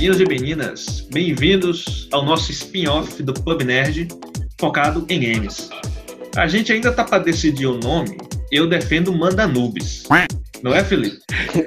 meninos 0.00 0.18
e 0.18 0.24
meninas, 0.24 1.00
bem-vindos 1.12 2.08
ao 2.10 2.24
nosso 2.24 2.50
spin-off 2.50 3.22
do 3.22 3.34
Pub 3.34 3.60
Nerd, 3.60 4.08
focado 4.58 5.04
em 5.10 5.20
games. 5.20 5.68
A 6.34 6.48
gente 6.48 6.72
ainda 6.72 6.90
tá 6.90 7.04
para 7.04 7.22
decidir 7.22 7.66
o 7.66 7.76
nome, 7.76 8.16
eu 8.50 8.66
defendo 8.66 9.12
Manda 9.12 9.46
Nubes. 9.46 10.04
Não 10.62 10.74
é, 10.74 10.82
Felipe? 10.82 11.18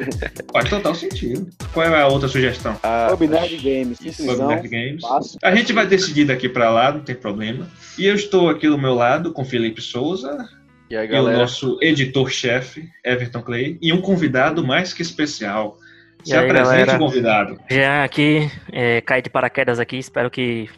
Faz 0.51 0.67
total 0.67 0.95
sentido. 0.95 1.47
Qual 1.73 1.85
é 1.85 2.01
a 2.01 2.07
outra 2.07 2.27
sugestão? 2.27 2.75
Ah, 2.81 3.09
Pub 3.11 3.29
Nerd 3.29 3.55
Games. 3.57 3.99
Pub 3.99 4.47
Nerd 4.47 4.67
Games. 4.67 5.01
Fácil. 5.03 5.37
A 5.43 5.55
gente 5.55 5.71
vai 5.71 5.85
decidir 5.85 6.25
daqui 6.25 6.49
para 6.49 6.71
lá, 6.71 6.91
não 6.91 7.01
tem 7.01 7.13
problema. 7.13 7.69
E 7.99 8.07
eu 8.07 8.15
estou 8.15 8.49
aqui 8.49 8.67
do 8.67 8.79
meu 8.79 8.95
lado 8.95 9.31
com 9.31 9.45
Felipe 9.45 9.79
Souza, 9.79 10.49
e, 10.89 10.95
aí, 10.95 11.07
e 11.07 11.19
o 11.19 11.31
nosso 11.31 11.77
editor-chefe, 11.83 12.89
Everton 13.05 13.43
Clay, 13.43 13.77
e 13.79 13.93
um 13.93 14.01
convidado 14.01 14.65
mais 14.65 14.91
que 14.91 15.03
especial. 15.03 15.77
Se 16.23 16.31
e 16.31 16.37
aí, 16.37 16.45
apresente, 16.45 16.85
galera? 16.85 16.97
convidado. 16.97 17.59
Jean 17.69 18.03
aqui, 18.03 18.49
é, 18.71 19.01
cai 19.01 19.21
de 19.21 19.29
paraquedas 19.29 19.79
aqui, 19.79 19.97
espero 19.97 20.29
que. 20.31 20.69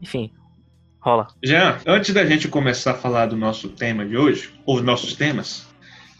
Enfim, 0.00 0.30
rola. 1.00 1.28
Jean, 1.42 1.78
antes 1.86 2.14
da 2.14 2.24
gente 2.24 2.48
começar 2.48 2.92
a 2.92 2.94
falar 2.94 3.26
do 3.26 3.36
nosso 3.36 3.68
tema 3.68 4.04
de 4.04 4.16
hoje, 4.16 4.52
ou 4.64 4.82
nossos 4.82 5.14
temas, 5.14 5.66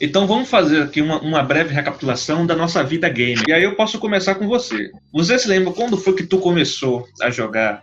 então 0.01 0.27
vamos 0.27 0.51
fazer 0.51 0.83
aqui 0.83 1.01
uma, 1.01 1.21
uma, 1.21 1.43
breve 1.43 1.73
recapitulação 1.73 2.47
da 2.47 2.55
nossa 2.55 2.83
vida 2.85 3.09
gamer. 3.09 3.45
E 3.49 3.53
aí 3.53 3.63
eu 3.63 3.75
posso 3.75 3.99
começar 3.99 4.35
com 4.35 4.47
você. 4.47 4.91
Você 5.13 5.39
se 5.39 5.49
lembra 5.49 5.73
quando 5.73 5.97
foi 5.97 6.15
que 6.15 6.25
tu 6.25 6.39
começou 6.39 7.07
a 7.21 7.31
jogar? 7.31 7.83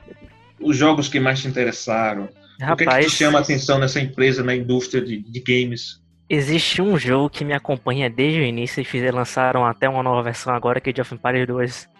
Os 0.59 0.78
jogos 0.78 1.08
que 1.09 1.20
mais 1.20 1.42
te 1.42 1.48
interessaram? 1.48 2.30
Rapaz, 2.62 2.73
o 2.73 2.76
que, 2.78 2.84
é 2.84 3.00
que 3.00 3.06
te 3.09 3.12
chama 3.12 3.40
a 3.40 3.42
atenção 3.42 3.80
nessa 3.80 4.00
empresa, 4.00 4.44
na 4.44 4.56
indústria 4.56 5.04
de, 5.04 5.20
de 5.20 5.40
games? 5.40 6.03
Existe 6.30 6.82
um 6.82 6.98
jogo 6.98 7.30
que 7.30 7.44
me 7.44 7.54
acompanha 7.54 8.09
desde 8.09 8.40
o 8.40 8.44
início 8.44 8.81
e 8.81 8.86
fizeram, 8.86 9.18
lançaram 9.18 9.66
até 9.66 9.90
uma 9.90 10.02
nova 10.02 10.23
versão 10.23 10.53
agora, 10.53 10.80
que 10.80 10.89
é 10.89 10.92
Age 10.92 11.02
of 11.02 11.14
Empires 11.14 11.48
2. 11.48 11.94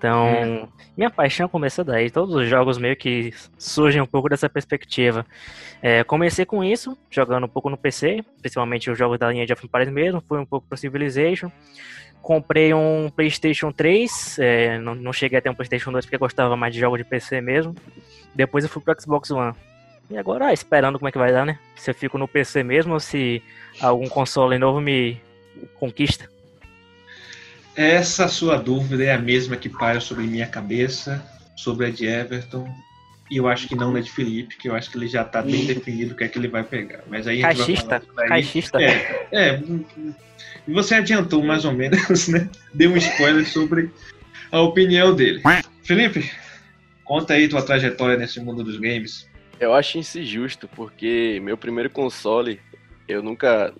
Então, 0.00 0.28
hum. 0.42 0.68
minha 0.96 1.10
paixão 1.10 1.46
começou 1.46 1.84
daí. 1.84 2.10
Todos 2.10 2.34
os 2.34 2.48
jogos 2.48 2.78
meio 2.78 2.96
que 2.96 3.34
surgem 3.58 4.00
um 4.00 4.06
pouco 4.06 4.30
dessa 4.30 4.48
perspectiva. 4.48 5.26
É, 5.82 6.02
comecei 6.04 6.46
com 6.46 6.64
isso, 6.64 6.96
jogando 7.10 7.44
um 7.44 7.48
pouco 7.48 7.68
no 7.68 7.76
PC, 7.76 8.24
principalmente 8.40 8.90
os 8.90 8.96
jogos 8.96 9.18
da 9.18 9.30
linha 9.30 9.44
de 9.44 9.52
of 9.52 9.64
Empires 9.64 9.92
mesmo. 9.92 10.22
Fui 10.26 10.38
um 10.38 10.46
pouco 10.46 10.66
pro 10.66 10.78
Civilization. 10.78 11.50
Comprei 12.22 12.72
um 12.72 13.10
PlayStation 13.14 13.72
3. 13.72 14.38
É, 14.38 14.78
não, 14.78 14.94
não 14.94 15.12
cheguei 15.12 15.38
a 15.38 15.42
ter 15.42 15.50
um 15.50 15.54
PlayStation 15.54 15.92
2 15.92 16.06
porque 16.06 16.16
gostava 16.16 16.56
mais 16.56 16.72
de 16.72 16.80
jogos 16.80 16.98
de 16.98 17.04
PC 17.04 17.42
mesmo. 17.42 17.74
Depois 18.34 18.64
eu 18.64 18.70
fui 18.70 18.80
pro 18.80 18.98
Xbox 18.98 19.30
One. 19.30 19.54
E 20.10 20.16
agora, 20.16 20.46
ah, 20.46 20.52
esperando 20.52 20.98
como 20.98 21.08
é 21.08 21.12
que 21.12 21.18
vai 21.18 21.30
dar, 21.30 21.46
né? 21.46 21.58
Se 21.76 21.90
eu 21.90 21.94
fico 21.94 22.18
no 22.18 22.26
PC 22.26 22.64
mesmo 22.64 22.94
ou 22.94 23.00
se 23.00 23.42
algum 23.80 24.08
console 24.08 24.58
novo 24.58 24.80
me 24.80 25.20
conquista. 25.74 26.28
Essa 27.74 28.28
sua 28.28 28.56
dúvida 28.56 29.04
é 29.04 29.12
a 29.12 29.18
mesma 29.18 29.56
que 29.56 29.68
paira 29.68 30.00
sobre 30.00 30.24
minha 30.24 30.46
cabeça, 30.46 31.24
sobre 31.56 31.86
a 31.86 31.90
de 31.90 32.06
Everton. 32.06 32.68
E 33.30 33.36
eu 33.36 33.46
acho 33.46 33.68
que 33.68 33.76
não 33.76 33.96
é 33.96 34.00
de 34.00 34.10
Felipe, 34.10 34.56
que 34.56 34.68
eu 34.68 34.74
acho 34.74 34.90
que 34.90 34.98
ele 34.98 35.06
já 35.06 35.22
está 35.22 35.40
bem 35.40 35.64
definido 35.64 36.14
o 36.14 36.16
que 36.16 36.24
é 36.24 36.28
que 36.28 36.36
ele 36.36 36.48
vai 36.48 36.64
pegar. 36.64 37.00
Mas 37.08 37.28
aí 37.28 37.40
caixista, 37.40 38.02
caixista. 38.26 38.82
É, 38.82 39.28
é, 39.30 39.62
você 40.66 40.96
adiantou 40.96 41.42
mais 41.42 41.64
ou 41.64 41.72
menos, 41.72 42.26
né? 42.28 42.48
Deu 42.74 42.90
um 42.90 42.96
spoiler 42.96 43.46
sobre 43.48 43.90
a 44.50 44.60
opinião 44.60 45.14
dele. 45.14 45.40
Felipe, 45.84 46.28
conta 47.04 47.34
aí 47.34 47.48
tua 47.48 47.62
trajetória 47.62 48.16
nesse 48.16 48.40
mundo 48.40 48.64
dos 48.64 48.78
games. 48.78 49.28
Eu 49.60 49.74
acho 49.74 49.98
isso 49.98 50.18
injusto, 50.18 50.66
porque 50.66 51.38
meu 51.42 51.56
primeiro 51.56 51.90
console, 51.90 52.60
eu 53.10 53.22
nunca, 53.22 53.74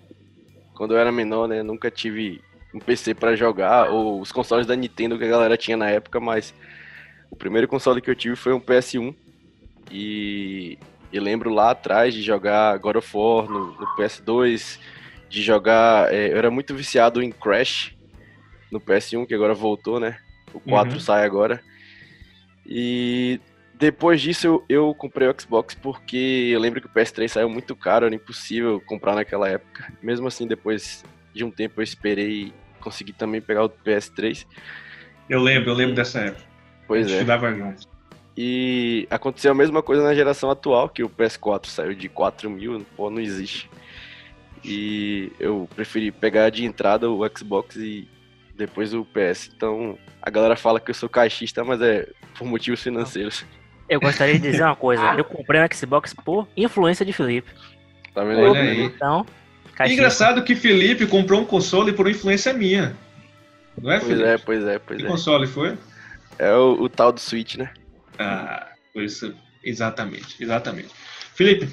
quando 0.75 0.95
eu 0.95 0.98
era 0.98 1.12
menor, 1.12 1.47
né, 1.47 1.62
nunca 1.62 1.91
tive 1.91 2.41
um 2.75 2.78
PC 2.78 3.14
para 3.14 3.37
jogar, 3.37 3.91
ou 3.91 4.20
os 4.20 4.33
consoles 4.33 4.67
da 4.67 4.77
Nintendo 4.77 5.19
que 5.19 5.25
a 5.25 5.28
galera 5.28 5.56
tinha 5.56 5.77
na 5.77 5.89
época, 5.89 6.20
mas 6.20 6.55
o 7.31 7.37
primeiro 7.37 7.69
console 7.69 8.00
que 8.00 8.10
eu 8.10 8.15
tive 8.15 8.37
foi 8.37 8.53
um 8.53 8.60
PS1, 8.60 9.15
e 9.91 10.78
eu 11.12 11.22
lembro 11.22 11.50
lá 11.50 11.71
atrás 11.71 12.15
de 12.15 12.22
jogar 12.22 12.78
God 12.78 12.97
of 12.97 13.16
War 13.16 13.49
no, 13.49 13.72
no 13.72 13.87
PS2, 13.97 14.78
de 15.28 15.43
jogar, 15.43 16.12
é, 16.12 16.33
eu 16.33 16.37
era 16.37 16.50
muito 16.50 16.75
viciado 16.75 17.22
em 17.22 17.31
Crash 17.31 17.94
no 18.71 18.81
PS1, 18.81 19.27
que 19.27 19.34
agora 19.34 19.54
voltou, 19.54 19.99
né, 19.99 20.19
o 20.53 20.60
4 20.60 20.94
uhum. 20.94 21.00
sai 21.00 21.25
agora, 21.25 21.62
e 22.66 23.41
depois 23.80 24.20
disso, 24.20 24.46
eu, 24.46 24.64
eu, 24.68 24.94
comprei 24.94 25.26
o 25.26 25.34
Xbox 25.38 25.74
porque 25.74 26.50
eu 26.52 26.60
lembro 26.60 26.82
que 26.82 26.86
o 26.86 26.91
PS3 26.91 27.28
saiu 27.28 27.48
muito 27.48 27.74
caro, 27.74 28.04
era 28.04 28.14
impossível 28.14 28.78
comprar 28.82 29.14
naquela 29.14 29.48
época. 29.48 29.91
Mesmo 30.02 30.28
assim, 30.28 30.46
depois 30.46 31.02
de 31.32 31.42
um 31.42 31.50
tempo, 31.50 31.80
eu 31.80 31.82
esperei 31.82 32.30
e 32.30 32.54
consegui 32.78 33.14
também 33.14 33.41
pegar 33.41 33.64
o 33.64 33.70
PS3. 33.70 34.46
Eu 35.30 35.41
lembro, 35.41 35.70
eu 35.70 35.74
lembro 35.74 35.94
dessa 35.94 36.20
época. 36.20 36.44
Pois 36.86 37.06
eu 37.06 37.14
é. 37.14 37.16
Estudava 37.16 37.50
junto. 37.54 37.88
E 38.36 39.08
aconteceu 39.10 39.50
a 39.50 39.54
mesma 39.54 39.82
coisa 39.82 40.02
na 40.02 40.14
geração 40.14 40.50
atual, 40.50 40.91
que 40.91 41.02
o 41.02 41.08
PS4 41.08 41.66
saiu 41.66 41.94
de 41.94 42.08
4 42.10 42.50
mil, 42.50 42.84
pô, 42.94 43.08
não 43.08 43.20
existe. 43.20 43.70
E 44.62 45.32
eu 45.41 45.66
preferi 45.74 46.12
pegar 46.12 46.50
de 46.50 46.66
entrada 46.66 47.10
o 47.10 47.26
Xbox 47.34 47.76
e 47.76 48.06
depois 48.54 48.92
o 48.92 49.06
PS. 49.06 49.50
Então, 49.56 49.98
a 50.20 50.28
galera 50.28 50.54
fala 50.54 50.78
que 50.78 50.91
eu 50.91 50.94
sou 50.94 51.08
caixista, 51.08 51.64
mas 51.64 51.80
é 51.80 52.06
por 52.36 52.47
motivos 52.47 52.82
financeiros. 52.82 53.42
Eu 53.91 53.99
gostaria 53.99 54.39
de 54.39 54.51
dizer 54.53 54.62
uma 54.62 54.77
coisa. 54.77 55.03
Eu 55.15 55.25
comprei 55.25 55.61
um 55.61 55.67
Xbox 55.75 56.15
por 56.15 56.47
influência 56.56 57.05
de 57.05 57.12
Felipe. 57.12 57.51
Tá 58.15 58.23
vendo 58.23 58.41
Olha 58.41 58.61
aí? 58.61 58.83
Então, 58.83 59.27
caixinha. 59.75 59.99
Engraçado 59.99 60.45
que 60.45 60.55
Felipe 60.55 61.05
comprou 61.06 61.41
um 61.41 61.45
console 61.45 61.93
por 61.93 62.09
influência 62.09 62.53
minha. 62.53 62.97
Não 63.77 63.91
é, 63.91 63.99
pois 63.99 64.09
Felipe? 64.09 64.28
é, 64.28 64.39
pois 64.39 64.65
é, 64.65 64.78
pois 64.78 65.01
que 65.01 65.06
é. 65.06 65.09
console 65.09 65.47
foi? 65.49 65.77
É 66.39 66.55
o, 66.55 66.83
o, 66.83 66.89
tal 66.89 67.11
do 67.11 67.19
Switch, 67.19 67.56
né? 67.56 67.73
Ah, 68.17 68.69
por 68.93 69.03
isso, 69.03 69.34
exatamente, 69.65 70.41
exatamente. 70.41 70.91
Felipe, 71.34 71.69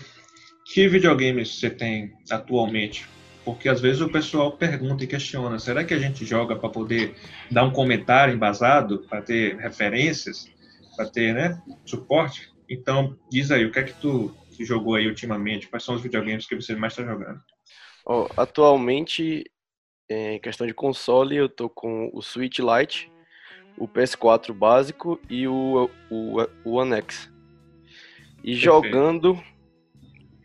que 0.66 0.88
videogames 0.88 1.60
você 1.60 1.70
tem 1.70 2.14
atualmente? 2.32 3.06
Porque 3.46 3.70
às 3.70 3.80
vezes 3.80 4.02
o 4.02 4.10
pessoal 4.10 4.52
pergunta 4.54 5.04
e 5.04 5.08
questiona: 5.08 5.60
será 5.60 5.84
que 5.84 5.94
a 5.94 6.00
gente 6.00 6.26
joga 6.26 6.56
para 6.56 6.68
poder 6.68 7.16
dar 7.52 7.64
um 7.64 7.72
comentário 7.72 8.34
embasado, 8.34 9.06
para 9.08 9.22
ter 9.22 9.56
referências? 9.58 10.50
Para 10.98 11.10
ter 11.10 11.34
né, 11.34 11.62
suporte. 11.86 12.52
Então, 12.68 13.18
diz 13.30 13.52
aí, 13.52 13.64
o 13.64 13.72
que 13.72 13.80
é 13.80 13.84
que 13.84 13.94
tu 13.94 14.36
jogou 14.60 14.96
aí 14.96 15.08
ultimamente? 15.08 15.70
Quais 15.70 15.84
são 15.84 15.96
os 15.96 16.02
videogames 16.02 16.48
que 16.48 16.56
você 16.56 16.76
mais 16.76 16.94
está 16.94 17.06
jogando? 17.06 17.40
Oh, 18.06 18.28
atualmente, 18.36 19.46
em 20.10 20.40
questão 20.40 20.66
de 20.66 20.74
console, 20.74 21.36
eu 21.36 21.48
tô 21.48 21.70
com 21.70 22.10
o 22.14 22.22
Switch 22.22 22.60
Lite, 22.60 23.12
o 23.78 23.88
PS4 23.88 24.54
básico 24.54 25.20
e 25.30 25.48
o, 25.48 25.90
o, 26.10 26.42
o 26.66 26.72
One 26.74 26.96
X. 26.96 27.32
E 28.44 28.52
Perfeito. 28.52 28.64
jogando, 28.64 29.44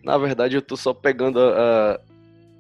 na 0.05 0.19
verdade, 0.19 0.57
eu 0.57 0.63
tô 0.63 0.77
só 0.77 0.93
pegando 0.93 1.41
a, 1.41 1.95
a, 1.95 2.01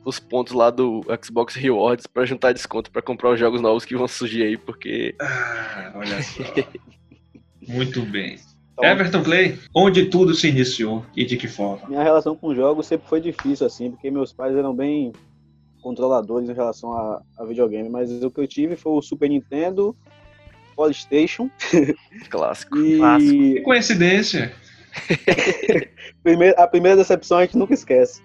os 0.05 0.19
pontos 0.19 0.55
lá 0.55 0.71
do 0.71 1.03
Xbox 1.23 1.55
Rewards 1.55 2.07
para 2.07 2.25
juntar 2.25 2.53
desconto 2.53 2.91
para 2.91 3.03
comprar 3.03 3.31
os 3.31 3.39
jogos 3.39 3.61
novos 3.61 3.85
que 3.85 3.97
vão 3.97 4.09
surgir 4.09 4.45
aí, 4.45 4.57
porque. 4.57 5.15
Ah, 5.21 5.93
olha 5.95 6.23
só. 6.23 6.43
Muito 7.69 8.03
bem. 8.03 8.39
Então, 8.73 8.85
Everton 8.85 9.23
Clay, 9.23 9.59
onde 9.75 10.07
tudo 10.07 10.35
se 10.35 10.49
iniciou 10.49 11.05
e 11.15 11.25
de 11.25 11.37
que 11.37 11.47
forma? 11.47 11.89
Minha 11.89 12.03
relação 12.03 12.35
com 12.35 12.55
jogos 12.55 12.87
sempre 12.87 13.09
foi 13.09 13.21
difícil, 13.21 13.67
assim, 13.67 13.91
porque 13.91 14.11
meus 14.11 14.33
pais 14.33 14.57
eram 14.57 14.75
bem 14.75 15.13
controladores 15.83 16.49
em 16.49 16.55
relação 16.55 16.93
a, 16.93 17.23
a 17.39 17.45
videogame, 17.45 17.89
mas 17.89 18.11
o 18.23 18.31
que 18.31 18.41
eu 18.41 18.47
tive 18.47 18.77
foi 18.77 18.93
o 18.93 19.03
Super 19.03 19.29
Nintendo, 19.29 19.95
PlayStation. 20.75 21.51
Clássico. 22.31 22.79
E... 22.79 22.97
Clássico. 22.97 23.33
Que 23.33 23.61
coincidência. 23.61 24.53
a 26.57 26.67
primeira 26.67 26.97
decepção 26.97 27.39
a 27.39 27.45
gente 27.45 27.59
nunca 27.59 27.75
esquece. 27.75 28.23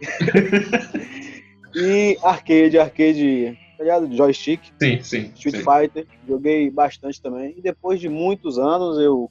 e 1.75 2.17
arcade, 2.23 2.79
arcade 2.79 3.57
tá 3.77 3.83
ligado? 3.83 4.15
Joystick. 4.15 4.61
Sim, 4.81 5.01
sim. 5.01 5.31
Street 5.35 5.57
sim. 5.57 5.63
Fighter. 5.63 6.07
Joguei 6.27 6.69
bastante 6.69 7.21
também. 7.21 7.53
E 7.57 7.61
depois 7.61 7.99
de 7.99 8.09
muitos 8.09 8.57
anos 8.57 8.97
eu 8.97 9.29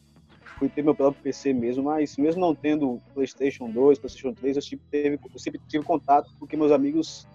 fui 0.58 0.68
ter 0.68 0.82
meu 0.82 0.94
próprio 0.94 1.22
PC 1.22 1.52
mesmo, 1.52 1.84
mas 1.84 2.16
mesmo 2.16 2.40
não 2.40 2.54
tendo 2.54 3.00
PlayStation 3.12 3.68
2, 3.68 3.98
PlayStation 3.98 4.32
3, 4.32 4.56
eu 4.56 4.62
sempre, 4.62 4.86
teve, 4.90 5.18
eu 5.32 5.38
sempre 5.38 5.60
tive 5.68 5.84
contato 5.84 6.30
porque 6.38 6.56
meus 6.56 6.72
amigos 6.72 7.26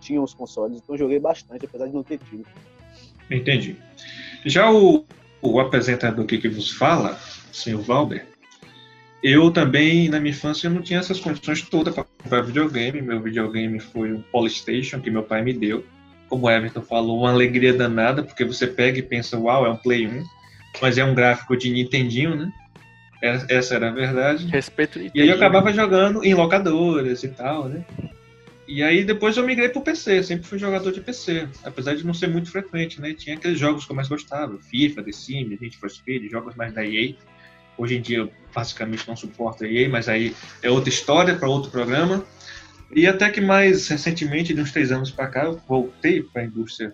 tinham 0.00 0.24
os 0.24 0.32
consoles, 0.32 0.80
então 0.82 0.96
joguei 0.96 1.18
bastante, 1.18 1.66
apesar 1.66 1.88
de 1.88 1.92
não 1.92 2.02
ter 2.02 2.18
tido. 2.18 2.46
Entendi. 3.30 3.76
Já 4.46 4.72
o, 4.72 5.04
o 5.42 5.60
apresentador 5.60 6.24
aqui 6.24 6.38
que 6.38 6.48
vos 6.48 6.70
fala, 6.70 7.18
o 7.52 7.54
senhor 7.54 7.82
Valber, 7.82 8.26
eu 9.22 9.50
também, 9.50 10.08
na 10.08 10.18
minha 10.18 10.30
infância, 10.30 10.70
não 10.70 10.80
tinha 10.80 10.98
essas 10.98 11.20
condições 11.20 11.60
todas 11.60 11.94
para 11.94 12.04
comprar 12.04 12.40
videogame. 12.40 13.02
Meu 13.02 13.20
videogame 13.20 13.78
foi 13.78 14.14
um 14.14 14.22
Polystation 14.22 15.00
que 15.00 15.10
meu 15.10 15.22
pai 15.22 15.42
me 15.42 15.52
deu 15.52 15.84
como 16.30 16.46
o 16.46 16.50
Everton 16.50 16.80
falou, 16.80 17.18
uma 17.18 17.32
alegria 17.32 17.74
danada, 17.74 18.22
porque 18.22 18.44
você 18.44 18.66
pega 18.66 19.00
e 19.00 19.02
pensa, 19.02 19.36
uau, 19.36 19.66
é 19.66 19.70
um 19.70 19.76
Play 19.76 20.06
1, 20.06 20.24
mas 20.80 20.96
é 20.96 21.04
um 21.04 21.12
gráfico 21.12 21.56
de 21.56 21.68
Nintendinho, 21.68 22.36
né? 22.36 22.52
Essa 23.20 23.74
era 23.74 23.88
a 23.88 23.92
verdade. 23.92 24.46
Respeito 24.46 24.98
E 24.98 25.20
aí 25.20 25.28
eu 25.28 25.34
acabava 25.34 25.70
jogando 25.72 26.24
em 26.24 26.32
locadoras 26.32 27.22
e 27.22 27.28
tal, 27.28 27.68
né? 27.68 27.84
E 28.66 28.82
aí 28.82 29.04
depois 29.04 29.36
eu 29.36 29.44
migrei 29.44 29.68
pro 29.68 29.82
PC, 29.82 30.22
sempre 30.22 30.46
fui 30.46 30.58
jogador 30.58 30.92
de 30.92 31.00
PC, 31.00 31.48
apesar 31.64 31.96
de 31.96 32.06
não 32.06 32.14
ser 32.14 32.28
muito 32.28 32.50
frequente, 32.50 33.00
né? 33.00 33.12
Tinha 33.12 33.36
aqueles 33.36 33.58
jogos 33.58 33.84
que 33.84 33.90
eu 33.90 33.96
mais 33.96 34.08
gostava, 34.08 34.56
FIFA, 34.58 35.02
The 35.02 35.12
Sims, 35.12 35.60
Need 35.60 35.76
for 35.76 35.90
Speed, 35.90 36.30
jogos 36.30 36.54
mais 36.54 36.72
da 36.72 36.86
EA. 36.86 37.14
Hoje 37.76 37.96
em 37.96 38.00
dia 38.00 38.18
eu 38.18 38.32
basicamente 38.54 39.06
não 39.08 39.16
suporto 39.16 39.64
a 39.64 39.68
EA, 39.68 39.88
mas 39.88 40.08
aí 40.08 40.34
é 40.62 40.70
outra 40.70 40.88
história 40.88 41.34
para 41.34 41.48
outro 41.48 41.70
programa. 41.70 42.24
E 42.94 43.06
até 43.06 43.30
que 43.30 43.40
mais 43.40 43.86
recentemente, 43.86 44.52
de 44.52 44.60
uns 44.60 44.72
três 44.72 44.90
anos 44.90 45.12
para 45.12 45.28
cá, 45.28 45.44
eu 45.44 45.60
voltei 45.68 46.22
para 46.22 46.42
a 46.42 46.44
indústria 46.44 46.92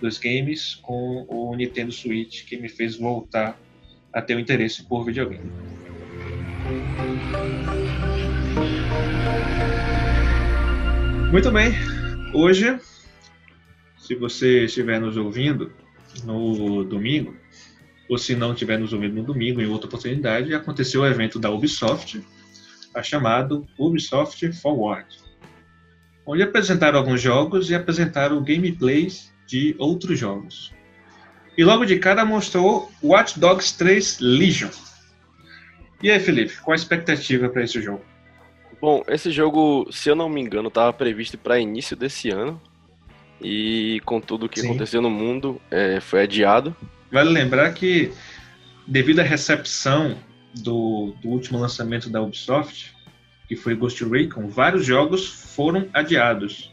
dos 0.00 0.18
games 0.18 0.76
com 0.76 1.26
o 1.28 1.54
Nintendo 1.54 1.92
Switch, 1.92 2.46
que 2.46 2.56
me 2.56 2.68
fez 2.68 2.96
voltar 2.96 3.58
a 4.12 4.22
ter 4.22 4.34
o 4.34 4.40
interesse 4.40 4.82
por 4.84 5.04
videogame. 5.04 5.52
Muito 11.30 11.50
bem. 11.50 11.74
Hoje, 12.32 12.78
se 13.98 14.14
você 14.14 14.64
estiver 14.64 14.98
nos 14.98 15.18
ouvindo 15.18 15.70
no 16.24 16.82
domingo, 16.82 17.36
ou 18.08 18.16
se 18.16 18.34
não 18.34 18.52
estiver 18.52 18.78
nos 18.78 18.94
ouvindo 18.94 19.16
no 19.16 19.22
domingo, 19.22 19.60
em 19.60 19.66
outra 19.66 19.86
oportunidade, 19.86 20.54
aconteceu 20.54 21.02
o 21.02 21.06
evento 21.06 21.38
da 21.38 21.50
Ubisoft, 21.50 22.24
a 22.94 23.02
chamado 23.02 23.66
Ubisoft 23.78 24.50
Forward, 24.52 25.25
onde 26.26 26.42
apresentaram 26.42 26.98
alguns 26.98 27.22
jogos 27.22 27.70
e 27.70 27.74
apresentaram 27.74 28.42
gameplays 28.42 29.32
de 29.46 29.76
outros 29.78 30.18
jogos. 30.18 30.74
E 31.56 31.64
logo 31.64 31.86
de 31.86 31.98
cara 31.98 32.24
mostrou 32.24 32.90
Watch 33.02 33.38
Dogs 33.38 33.78
3 33.78 34.18
Legion. 34.20 34.70
E 36.02 36.10
aí, 36.10 36.20
Felipe, 36.20 36.56
qual 36.60 36.72
a 36.72 36.76
expectativa 36.76 37.48
para 37.48 37.62
esse 37.62 37.80
jogo? 37.80 38.04
Bom, 38.80 39.02
esse 39.08 39.30
jogo, 39.30 39.88
se 39.90 40.10
eu 40.10 40.14
não 40.14 40.28
me 40.28 40.40
engano, 40.40 40.68
estava 40.68 40.92
previsto 40.92 41.38
para 41.38 41.58
início 41.58 41.96
desse 41.96 42.28
ano. 42.28 42.60
E 43.40 44.00
com 44.04 44.20
tudo 44.20 44.46
o 44.46 44.48
que 44.48 44.60
Sim. 44.60 44.68
aconteceu 44.68 45.00
no 45.00 45.10
mundo, 45.10 45.60
é, 45.70 46.00
foi 46.00 46.22
adiado. 46.22 46.76
Vale 47.10 47.30
lembrar 47.30 47.72
que, 47.72 48.12
devido 48.86 49.20
à 49.20 49.22
recepção 49.22 50.16
do, 50.54 51.14
do 51.22 51.28
último 51.28 51.58
lançamento 51.58 52.10
da 52.10 52.20
Ubisoft, 52.20 52.95
que 53.48 53.56
foi 53.56 53.74
Ghost 53.74 54.04
Recon, 54.04 54.48
vários 54.48 54.84
jogos 54.84 55.26
foram 55.26 55.88
adiados. 55.92 56.72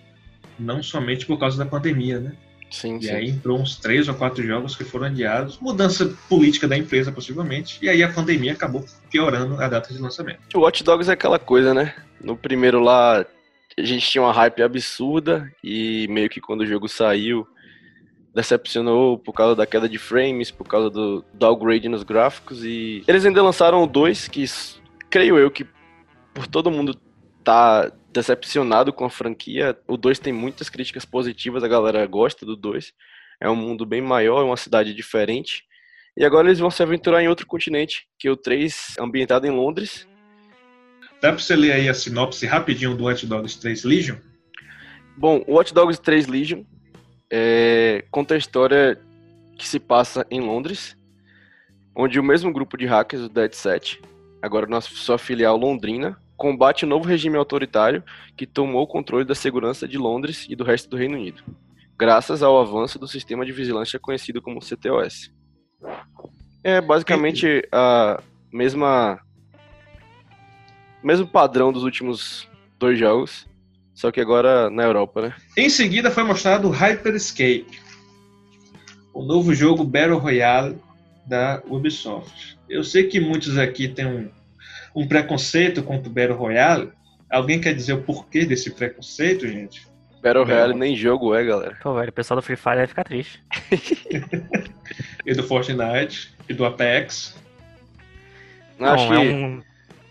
Não 0.59 0.83
somente 0.83 1.25
por 1.25 1.39
causa 1.39 1.57
da 1.57 1.65
pandemia, 1.65 2.19
né? 2.19 2.33
Sim, 2.73 2.97
e 2.97 3.03
sim. 3.03 3.11
aí 3.11 3.29
entrou 3.29 3.59
uns 3.59 3.75
três 3.75 4.07
ou 4.07 4.15
quatro 4.15 4.43
jogos 4.43 4.75
que 4.75 4.83
foram 4.83 5.05
adiados, 5.05 5.59
mudança 5.59 6.11
política 6.27 6.67
da 6.67 6.75
empresa, 6.75 7.11
possivelmente, 7.11 7.77
e 7.83 7.87
aí 7.87 8.01
a 8.01 8.11
pandemia 8.11 8.53
acabou 8.53 8.83
piorando 9.11 9.61
a 9.61 9.67
data 9.67 9.93
de 9.93 10.01
lançamento. 10.01 10.39
O 10.55 10.61
Watch 10.61 10.83
Dogs 10.83 11.07
é 11.07 11.13
aquela 11.13 11.37
coisa, 11.37 11.71
né? 11.71 11.93
No 12.19 12.35
primeiro 12.35 12.79
lá, 12.79 13.23
a 13.77 13.81
gente 13.83 14.09
tinha 14.09 14.23
uma 14.23 14.33
hype 14.33 14.63
absurda, 14.63 15.51
e 15.63 16.07
meio 16.09 16.29
que 16.29 16.41
quando 16.41 16.61
o 16.61 16.65
jogo 16.65 16.89
saiu, 16.89 17.47
decepcionou 18.33 19.19
por 19.19 19.33
causa 19.33 19.55
da 19.55 19.67
queda 19.67 19.87
de 19.87 19.99
frames, 19.99 20.49
por 20.49 20.67
causa 20.67 20.89
do 20.89 21.23
downgrade 21.31 21.87
nos 21.87 22.01
gráficos, 22.01 22.65
e 22.65 23.03
eles 23.07 23.23
ainda 23.23 23.43
lançaram 23.43 23.83
o 23.83 23.87
2, 23.87 24.27
que 24.27 24.45
creio 25.11 25.37
eu 25.37 25.51
que 25.51 25.67
por 26.33 26.47
todo 26.47 26.71
mundo 26.71 26.99
tá 27.43 27.91
decepcionado 28.11 28.93
com 28.93 29.05
a 29.05 29.09
franquia. 29.09 29.77
O 29.87 29.97
2 29.97 30.19
tem 30.19 30.31
muitas 30.31 30.69
críticas 30.69 31.05
positivas, 31.05 31.63
a 31.63 31.67
galera 31.67 32.05
gosta 32.05 32.45
do 32.45 32.55
2. 32.55 32.93
É 33.41 33.49
um 33.49 33.55
mundo 33.55 33.85
bem 33.85 34.01
maior, 34.01 34.41
é 34.41 34.45
uma 34.45 34.57
cidade 34.57 34.93
diferente. 34.93 35.63
E 36.15 36.23
agora 36.23 36.47
eles 36.47 36.59
vão 36.59 36.69
se 36.69 36.81
aventurar 36.83 37.23
em 37.23 37.27
outro 37.27 37.47
continente, 37.47 38.07
que 38.19 38.27
é 38.27 38.31
o 38.31 38.37
3, 38.37 38.95
ambientado 38.99 39.47
em 39.47 39.51
Londres. 39.51 40.07
Dá 41.21 41.29
pra 41.29 41.39
você 41.39 41.55
ler 41.55 41.71
aí 41.71 41.89
a 41.89 41.93
sinopse 41.93 42.45
rapidinho 42.45 42.95
do 42.95 43.05
Watch 43.05 43.25
Dogs 43.25 43.59
3 43.59 43.83
Legion? 43.83 44.17
Bom, 45.17 45.43
o 45.47 45.55
Watch 45.55 45.73
Dogs 45.73 45.99
3 46.01 46.27
Legion 46.27 46.63
é, 47.31 48.05
conta 48.11 48.35
a 48.35 48.37
história 48.37 48.99
que 49.57 49.67
se 49.67 49.79
passa 49.79 50.25
em 50.29 50.39
Londres, 50.39 50.95
onde 51.95 52.19
o 52.19 52.23
mesmo 52.23 52.51
grupo 52.51 52.77
de 52.77 52.85
hackers, 52.85 53.23
o 53.23 53.29
Dead 53.29 53.53
Set, 53.53 54.01
agora 54.41 54.67
na 54.67 54.81
sua 54.81 55.17
filial 55.17 55.57
londrina, 55.57 56.17
combate 56.43 56.83
o 56.83 56.87
novo 56.89 57.07
regime 57.07 57.37
autoritário 57.37 58.03
que 58.35 58.45
tomou 58.45 58.83
o 58.83 58.87
controle 58.87 59.23
da 59.23 59.33
segurança 59.33 59.87
de 59.87 59.97
Londres 59.97 60.45
e 60.49 60.57
do 60.57 60.65
resto 60.65 60.89
do 60.89 60.97
Reino 60.97 61.15
Unido, 61.15 61.41
graças 61.97 62.43
ao 62.43 62.59
avanço 62.59 62.99
do 62.99 63.07
sistema 63.07 63.45
de 63.45 63.53
vigilância 63.53 63.97
conhecido 63.97 64.41
como 64.41 64.59
CTOS. 64.59 65.31
É 66.61 66.81
basicamente 66.81 67.65
a 67.71 68.21
mesma 68.51 69.21
mesmo 71.01 71.25
padrão 71.25 71.71
dos 71.71 71.83
últimos 71.83 72.45
dois 72.77 72.99
jogos, 72.99 73.47
só 73.93 74.11
que 74.11 74.19
agora 74.19 74.69
na 74.69 74.83
Europa, 74.83 75.21
né? 75.21 75.35
Em 75.55 75.69
seguida 75.69 76.11
foi 76.11 76.23
mostrado 76.23 76.69
Hyper 76.69 77.15
Escape, 77.15 77.79
o 79.13 79.23
novo 79.23 79.53
jogo 79.53 79.85
Battle 79.85 80.17
Royale 80.17 80.77
da 81.25 81.63
Ubisoft. 81.69 82.57
Eu 82.67 82.83
sei 82.83 83.07
que 83.07 83.21
muitos 83.21 83.57
aqui 83.57 83.87
têm 83.87 84.05
um 84.05 84.42
um 84.95 85.07
preconceito 85.07 85.83
contra 85.83 86.09
o 86.09 86.13
Battle 86.13 86.37
Royale. 86.37 86.91
Alguém 87.29 87.59
quer 87.59 87.73
dizer 87.73 87.93
o 87.93 88.01
porquê 88.01 88.45
desse 88.45 88.71
preconceito, 88.71 89.47
gente? 89.47 89.87
Battle 90.21 90.45
Royale 90.45 90.73
nem 90.73 90.95
jogo 90.95 91.35
é, 91.35 91.43
galera. 91.43 91.77
Pô, 91.81 91.93
velho, 91.95 92.09
o 92.09 92.13
pessoal 92.13 92.39
do 92.39 92.41
Free 92.41 92.55
Fire 92.55 92.77
vai 92.77 92.87
ficar 92.87 93.03
triste. 93.03 93.43
e 95.25 95.33
do 95.33 95.43
Fortnite, 95.43 96.33
e 96.47 96.53
do 96.53 96.63
Apex. 96.63 97.35
Não, 98.79 98.93
Acho 98.93 99.07
que... 99.07 99.13
é, 99.13 99.19
um, 99.19 99.61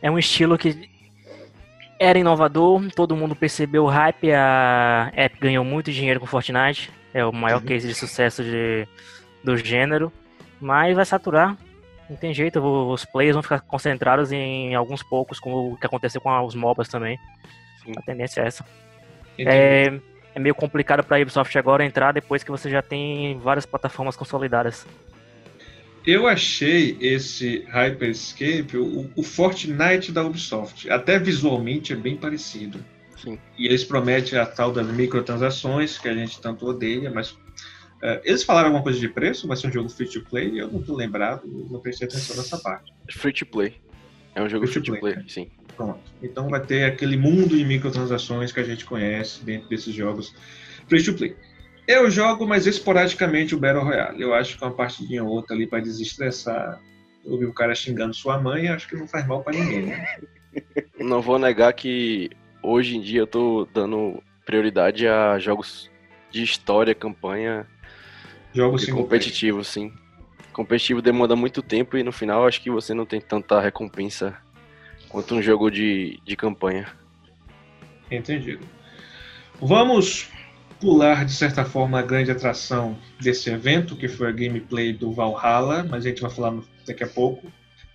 é 0.02 0.10
um 0.10 0.18
estilo 0.18 0.58
que 0.58 0.90
era 1.98 2.18
inovador, 2.18 2.82
todo 2.94 3.16
mundo 3.16 3.36
percebeu 3.36 3.84
o 3.84 3.88
hype, 3.88 4.32
a 4.32 5.12
Epic 5.16 5.40
ganhou 5.40 5.64
muito 5.64 5.92
dinheiro 5.92 6.18
com 6.18 6.26
Fortnite, 6.26 6.90
é 7.14 7.24
o 7.24 7.32
maior 7.32 7.60
uhum. 7.60 7.66
case 7.66 7.86
de 7.86 7.94
sucesso 7.94 8.42
de, 8.42 8.86
do 9.44 9.56
gênero, 9.56 10.12
mas 10.60 10.96
vai 10.96 11.04
saturar, 11.04 11.56
não 12.12 12.16
tem 12.18 12.34
jeito, 12.34 12.60
os 12.60 13.04
players 13.06 13.34
vão 13.34 13.42
ficar 13.42 13.60
concentrados 13.60 14.30
em 14.32 14.74
alguns 14.74 15.02
poucos, 15.02 15.40
como 15.40 15.72
o 15.72 15.76
que 15.78 15.86
aconteceu 15.86 16.20
com 16.20 16.30
os 16.44 16.54
MOBAs 16.54 16.88
também. 16.88 17.18
Sim. 17.82 17.92
A 17.96 18.02
tendência 18.02 18.42
é 18.42 18.46
essa. 18.46 18.64
É, 19.38 19.98
é, 20.34 20.38
meio 20.38 20.54
complicado 20.54 21.02
para 21.02 21.16
a 21.16 21.20
Ubisoft 21.20 21.56
agora 21.58 21.84
entrar 21.84 22.12
depois 22.12 22.44
que 22.44 22.50
você 22.50 22.70
já 22.70 22.82
tem 22.82 23.38
várias 23.38 23.64
plataformas 23.64 24.14
consolidadas. 24.14 24.86
Eu 26.06 26.26
achei 26.26 26.98
esse 27.00 27.64
Hyperscape 27.70 28.76
o, 28.76 29.10
o 29.16 29.22
Fortnite 29.22 30.12
da 30.12 30.22
Ubisoft. 30.22 30.90
Até 30.90 31.18
visualmente 31.18 31.94
é 31.94 31.96
bem 31.96 32.16
parecido. 32.16 32.84
Sim. 33.16 33.38
E 33.56 33.66
eles 33.66 33.84
prometem 33.84 34.38
a 34.38 34.44
tal 34.44 34.70
das 34.70 34.86
microtransações, 34.88 35.96
que 35.96 36.08
a 36.08 36.14
gente 36.14 36.40
tanto 36.40 36.66
odeia, 36.66 37.10
mas 37.10 37.38
eles 38.24 38.42
falaram 38.42 38.68
alguma 38.68 38.82
coisa 38.82 38.98
de 38.98 39.08
preço? 39.08 39.46
Vai 39.46 39.56
ser 39.56 39.68
um 39.68 39.72
jogo 39.72 39.88
free 39.88 40.08
to 40.08 40.22
play? 40.22 40.60
Eu 40.60 40.68
não 40.68 40.82
tô 40.82 40.94
lembrado, 40.94 41.42
não 41.46 41.80
prestei 41.80 42.08
atenção 42.08 42.36
nessa 42.36 42.58
parte. 42.58 42.92
Free 43.10 43.32
to 43.32 43.46
play. 43.46 43.74
É 44.34 44.42
um 44.42 44.48
jogo 44.48 44.66
free, 44.66 44.82
to 44.82 44.98
play, 44.98 45.14
play 45.14 45.28
sim. 45.28 45.50
Pronto. 45.76 46.00
Então 46.22 46.48
vai 46.48 46.60
ter 46.60 46.84
aquele 46.84 47.16
mundo 47.16 47.56
de 47.56 47.64
microtransações 47.64 48.50
que 48.50 48.60
a 48.60 48.64
gente 48.64 48.84
conhece 48.84 49.44
dentro 49.44 49.68
desses 49.68 49.94
jogos 49.94 50.34
free 50.88 51.02
to 51.02 51.14
play. 51.14 51.36
Eu 51.86 52.10
jogo, 52.10 52.46
mas 52.46 52.66
esporadicamente 52.66 53.54
o 53.54 53.58
Battle 53.58 53.84
Royale. 53.84 54.20
Eu 54.20 54.34
acho 54.34 54.56
que 54.56 54.64
uma 54.64 54.72
partidinha 54.72 55.24
ou 55.24 55.30
outra 55.30 55.54
ali 55.54 55.66
para 55.66 55.80
desestressar. 55.80 56.80
Ouvir 57.24 57.46
o 57.46 57.52
cara 57.52 57.74
xingando 57.74 58.14
sua 58.14 58.40
mãe, 58.40 58.68
acho 58.68 58.88
que 58.88 58.96
não 58.96 59.06
faz 59.06 59.26
mal 59.26 59.42
para 59.42 59.56
ninguém, 59.56 59.86
né? 59.86 60.06
Não 60.98 61.22
vou 61.22 61.38
negar 61.38 61.72
que 61.72 62.30
hoje 62.62 62.96
em 62.96 63.00
dia 63.00 63.20
eu 63.20 63.26
tô 63.26 63.66
dando 63.72 64.22
prioridade 64.44 65.08
a 65.08 65.38
jogos 65.38 65.90
de 66.30 66.42
história, 66.42 66.94
campanha, 66.94 67.66
Jogos 68.54 68.84
competitivo, 68.86 69.64
sim. 69.64 69.92
Competitivo 70.52 71.00
demanda 71.00 71.34
muito 71.34 71.62
tempo 71.62 71.96
e 71.96 72.02
no 72.02 72.12
final 72.12 72.46
acho 72.46 72.60
que 72.60 72.70
você 72.70 72.92
não 72.92 73.06
tem 73.06 73.20
tanta 73.20 73.58
recompensa 73.60 74.36
quanto 75.08 75.34
um 75.34 75.42
jogo 75.42 75.70
de, 75.70 76.20
de 76.24 76.36
campanha. 76.36 76.86
Entendido. 78.10 78.66
Vamos 79.60 80.28
pular, 80.78 81.24
de 81.24 81.32
certa 81.32 81.64
forma, 81.64 82.00
a 82.00 82.02
grande 82.02 82.30
atração 82.30 82.98
desse 83.20 83.48
evento, 83.48 83.96
que 83.96 84.08
foi 84.08 84.28
a 84.28 84.32
gameplay 84.32 84.92
do 84.92 85.12
Valhalla, 85.12 85.86
mas 85.88 86.04
a 86.04 86.08
gente 86.08 86.20
vai 86.20 86.30
falar 86.30 86.60
daqui 86.86 87.04
a 87.04 87.06
pouco, 87.06 87.50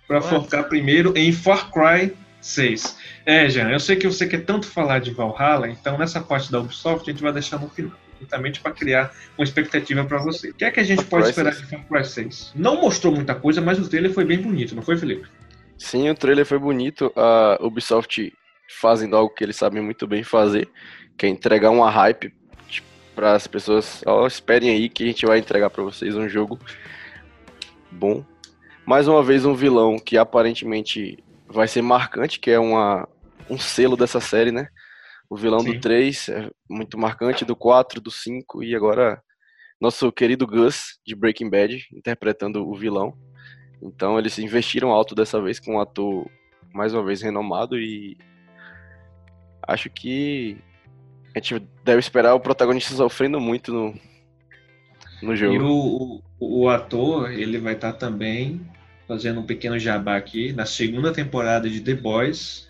para 0.06 0.20
focar 0.20 0.68
primeiro 0.68 1.12
em 1.16 1.30
Far 1.30 1.70
Cry 1.70 2.16
6. 2.40 2.96
É, 3.26 3.48
Jean, 3.48 3.68
eu 3.68 3.78
sei 3.78 3.96
que 3.96 4.06
você 4.06 4.26
quer 4.26 4.44
tanto 4.44 4.66
falar 4.66 5.00
de 5.00 5.10
Valhalla, 5.10 5.68
então 5.68 5.98
nessa 5.98 6.20
parte 6.20 6.50
da 6.50 6.60
Ubisoft 6.60 7.08
a 7.08 7.12
gente 7.12 7.22
vai 7.22 7.32
deixar 7.32 7.60
no 7.60 7.68
final 7.68 7.96
justamente 8.20 8.60
para 8.60 8.72
criar 8.72 9.12
uma 9.36 9.44
expectativa 9.44 10.04
para 10.04 10.18
você. 10.18 10.50
O 10.50 10.54
que 10.54 10.64
é 10.64 10.70
que 10.70 10.80
a 10.80 10.84
gente 10.84 11.04
pode 11.04 11.28
esperar 11.28 11.54
de 11.54 11.64
Far 11.66 11.86
Cry 11.86 12.04
6? 12.04 12.52
Não 12.54 12.80
mostrou 12.80 13.14
muita 13.14 13.34
coisa, 13.34 13.60
mas 13.60 13.78
o 13.78 13.88
trailer 13.88 14.12
foi 14.12 14.24
bem 14.24 14.40
bonito, 14.40 14.74
não 14.74 14.82
foi, 14.82 14.96
Felipe? 14.96 15.28
Sim, 15.76 16.10
o 16.10 16.14
trailer 16.14 16.44
foi 16.44 16.58
bonito. 16.58 17.12
A 17.16 17.58
Ubisoft 17.60 18.32
fazendo 18.68 19.16
algo 19.16 19.32
que 19.32 19.44
eles 19.44 19.56
sabem 19.56 19.82
muito 19.82 20.06
bem 20.06 20.22
fazer, 20.22 20.68
que 21.16 21.26
é 21.26 21.28
entregar 21.28 21.70
uma 21.70 21.90
hype 21.90 22.32
tipo, 22.68 22.86
para 23.14 23.34
as 23.34 23.46
pessoas. 23.46 24.02
Ó, 24.06 24.26
esperem 24.26 24.70
aí 24.70 24.88
que 24.88 25.04
a 25.04 25.06
gente 25.06 25.24
vai 25.24 25.38
entregar 25.38 25.70
para 25.70 25.82
vocês 25.82 26.14
um 26.16 26.28
jogo 26.28 26.58
bom. 27.90 28.24
Mais 28.84 29.06
uma 29.06 29.22
vez 29.22 29.44
um 29.44 29.54
vilão 29.54 29.98
que 29.98 30.16
aparentemente 30.16 31.22
vai 31.46 31.68
ser 31.68 31.82
marcante, 31.82 32.40
que 32.40 32.50
é 32.50 32.58
uma, 32.58 33.08
um 33.48 33.58
selo 33.58 33.96
dessa 33.96 34.20
série, 34.20 34.52
né? 34.52 34.68
O 35.30 35.36
vilão 35.36 35.60
Sim. 35.60 35.74
do 35.74 35.80
3 35.80 36.28
é 36.30 36.50
muito 36.68 36.96
marcante, 36.98 37.44
do 37.44 37.54
4, 37.54 38.00
do 38.00 38.10
5 38.10 38.62
e 38.62 38.74
agora 38.74 39.22
nosso 39.80 40.10
querido 40.10 40.46
Gus 40.46 40.98
de 41.06 41.14
Breaking 41.14 41.50
Bad 41.50 41.86
interpretando 41.92 42.66
o 42.66 42.74
vilão. 42.74 43.16
Então 43.82 44.18
eles 44.18 44.38
investiram 44.38 44.90
alto 44.90 45.14
dessa 45.14 45.40
vez 45.40 45.60
com 45.60 45.74
um 45.76 45.80
ator 45.80 46.28
mais 46.72 46.94
uma 46.94 47.04
vez 47.04 47.22
renomado 47.22 47.78
e 47.78 48.16
acho 49.66 49.90
que 49.90 50.56
a 51.34 51.38
gente 51.38 51.66
deve 51.84 52.00
esperar 52.00 52.34
o 52.34 52.40
protagonista 52.40 52.94
sofrendo 52.94 53.38
muito 53.40 53.72
no, 53.72 53.94
no 55.22 55.34
E 55.34 55.36
jogo. 55.36 55.64
o, 55.64 56.22
o, 56.40 56.62
o 56.62 56.68
ator, 56.68 57.30
ele 57.30 57.58
vai 57.58 57.74
estar 57.74 57.92
também 57.92 58.60
fazendo 59.06 59.40
um 59.40 59.46
pequeno 59.46 59.78
jabá 59.78 60.16
aqui 60.16 60.52
na 60.52 60.66
segunda 60.66 61.12
temporada 61.12 61.68
de 61.68 61.80
The 61.80 61.94
Boys. 61.94 62.67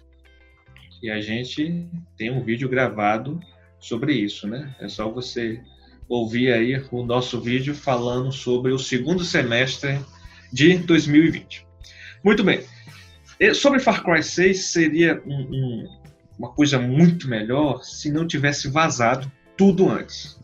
E 1.02 1.10
a 1.10 1.20
gente 1.20 1.86
tem 2.16 2.30
um 2.30 2.42
vídeo 2.42 2.68
gravado 2.68 3.40
sobre 3.78 4.12
isso, 4.14 4.48
né? 4.48 4.74
É 4.80 4.88
só 4.88 5.10
você 5.10 5.60
ouvir 6.08 6.52
aí 6.52 6.82
o 6.90 7.04
nosso 7.04 7.40
vídeo 7.40 7.74
falando 7.74 8.32
sobre 8.32 8.72
o 8.72 8.78
segundo 8.78 9.24
semestre 9.24 9.98
de 10.52 10.78
2020. 10.78 11.66
Muito 12.24 12.42
bem. 12.42 12.62
Sobre 13.54 13.78
Far 13.78 14.02
Cry 14.02 14.22
6, 14.22 14.64
seria 14.66 15.22
um- 15.24 15.42
um- 15.42 15.88
uma 16.38 16.50
coisa 16.52 16.78
muito 16.78 17.28
melhor 17.28 17.84
se 17.84 18.10
não 18.10 18.26
tivesse 18.26 18.68
vazado 18.68 19.30
tudo 19.56 19.88
antes. 19.88 20.38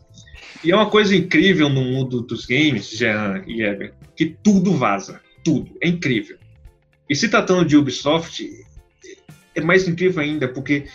E 0.63 0.71
é 0.71 0.75
uma 0.75 0.89
coisa 0.89 1.15
incrível 1.15 1.67
no 1.69 1.83
mundo 1.83 2.21
dos 2.21 2.45
games, 2.45 2.89
Jean 2.91 3.43
e 3.45 3.61
Eber, 3.61 3.93
que 4.15 4.25
tudo 4.25 4.73
vaza. 4.73 5.19
Tudo. 5.43 5.77
É 5.81 5.87
incrível. 5.87 6.37
E 7.09 7.15
se 7.15 7.27
tratando 7.29 7.65
de 7.65 7.77
Ubisoft, 7.77 8.43
é 9.55 9.61
mais 9.61 9.87
incrível 9.87 10.21
ainda, 10.21 10.47
porque 10.47 10.85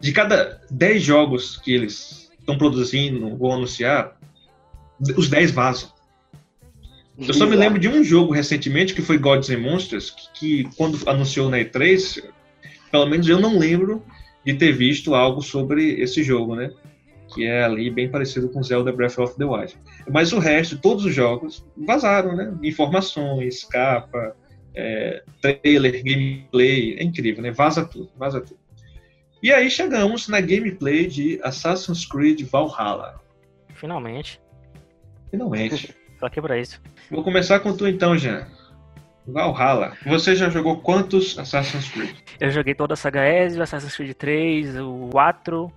de 0.00 0.12
cada 0.12 0.60
10 0.70 1.02
jogos 1.02 1.56
que 1.56 1.72
eles 1.72 2.30
estão 2.38 2.56
produzindo 2.56 3.36
ou 3.38 3.52
anunciar, 3.52 4.16
os 5.16 5.28
10 5.28 5.50
vazam. 5.50 5.90
Eu 7.18 7.32
só 7.32 7.46
me 7.46 7.56
lembro 7.56 7.78
de 7.78 7.88
um 7.88 8.04
jogo 8.04 8.32
recentemente, 8.32 8.94
que 8.94 9.00
foi 9.00 9.16
Gods 9.16 9.48
and 9.48 9.58
Monsters, 9.58 10.10
que, 10.10 10.64
que 10.64 10.76
quando 10.76 11.08
anunciou 11.08 11.48
na 11.48 11.58
E3, 11.58 12.22
pelo 12.90 13.06
menos 13.06 13.26
eu 13.26 13.40
não 13.40 13.58
lembro 13.58 14.04
de 14.44 14.54
ter 14.54 14.72
visto 14.72 15.14
algo 15.14 15.40
sobre 15.40 16.00
esse 16.00 16.22
jogo, 16.22 16.54
né? 16.54 16.70
Que 17.34 17.44
é 17.44 17.64
ali 17.64 17.90
bem 17.90 18.08
parecido 18.08 18.48
com 18.50 18.62
Zelda 18.62 18.92
Breath 18.92 19.18
of 19.18 19.36
the 19.36 19.44
Wild. 19.44 19.76
Mas 20.10 20.32
o 20.32 20.38
resto, 20.38 20.78
todos 20.78 21.04
os 21.04 21.14
jogos, 21.14 21.64
vazaram, 21.76 22.36
né? 22.36 22.54
Informações, 22.62 23.64
capa, 23.64 24.36
é, 24.76 25.22
trailer, 25.40 26.02
gameplay, 26.04 26.96
é 26.98 27.02
incrível, 27.02 27.42
né? 27.42 27.50
Vaza 27.50 27.84
tudo, 27.84 28.10
vaza 28.16 28.40
tudo. 28.40 28.60
E 29.42 29.52
aí 29.52 29.70
chegamos 29.70 30.28
na 30.28 30.40
gameplay 30.40 31.06
de 31.06 31.40
Assassin's 31.42 32.04
Creed 32.04 32.42
Valhalla. 32.42 33.20
Finalmente. 33.74 34.40
Finalmente. 35.30 35.94
Tô 36.20 36.26
aqui 36.26 36.40
pra 36.40 36.58
isso. 36.58 36.80
Vou 37.10 37.22
começar 37.22 37.60
com 37.60 37.76
tu 37.76 37.86
então, 37.86 38.16
Jean. 38.16 38.46
Valhalla. 39.26 39.96
Você 40.06 40.36
já 40.36 40.48
jogou 40.48 40.80
quantos 40.80 41.38
Assassin's 41.38 41.88
Creed? 41.90 42.16
Eu 42.40 42.50
joguei 42.50 42.74
toda 42.74 42.94
a 42.94 42.96
saga 42.96 43.26
Ezio, 43.26 43.62
Assassin's 43.62 43.96
Creed 43.96 44.14
3, 44.14 44.76
o 44.78 45.08
4, 45.10 45.72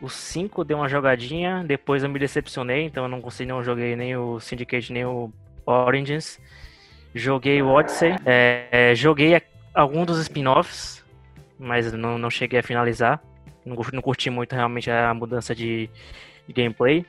o 0.00 0.08
5 0.08 0.64
deu 0.64 0.78
uma 0.78 0.88
jogadinha, 0.88 1.62
depois 1.64 2.02
eu 2.02 2.08
me 2.08 2.18
decepcionei, 2.18 2.84
então 2.84 3.04
eu 3.04 3.08
não 3.08 3.20
consegui, 3.20 3.50
não 3.50 3.62
joguei 3.62 3.94
nem 3.94 4.16
o 4.16 4.40
Syndicate 4.40 4.92
nem 4.92 5.04
o 5.04 5.32
Origins. 5.66 6.40
Joguei 7.14 7.60
o 7.62 7.68
Odyssey, 7.68 8.14
é, 8.24 8.66
é, 8.70 8.94
joguei 8.94 9.34
a- 9.36 9.42
algum 9.74 10.04
dos 10.04 10.18
spin-offs, 10.20 11.04
mas 11.58 11.92
não, 11.92 12.16
não 12.18 12.30
cheguei 12.30 12.60
a 12.60 12.62
finalizar. 12.62 13.22
Não, 13.64 13.76
não 13.92 14.02
curti 14.02 14.30
muito 14.30 14.54
realmente 14.54 14.90
a 14.90 15.12
mudança 15.14 15.54
de, 15.54 15.88
de 16.46 16.52
gameplay. 16.52 17.04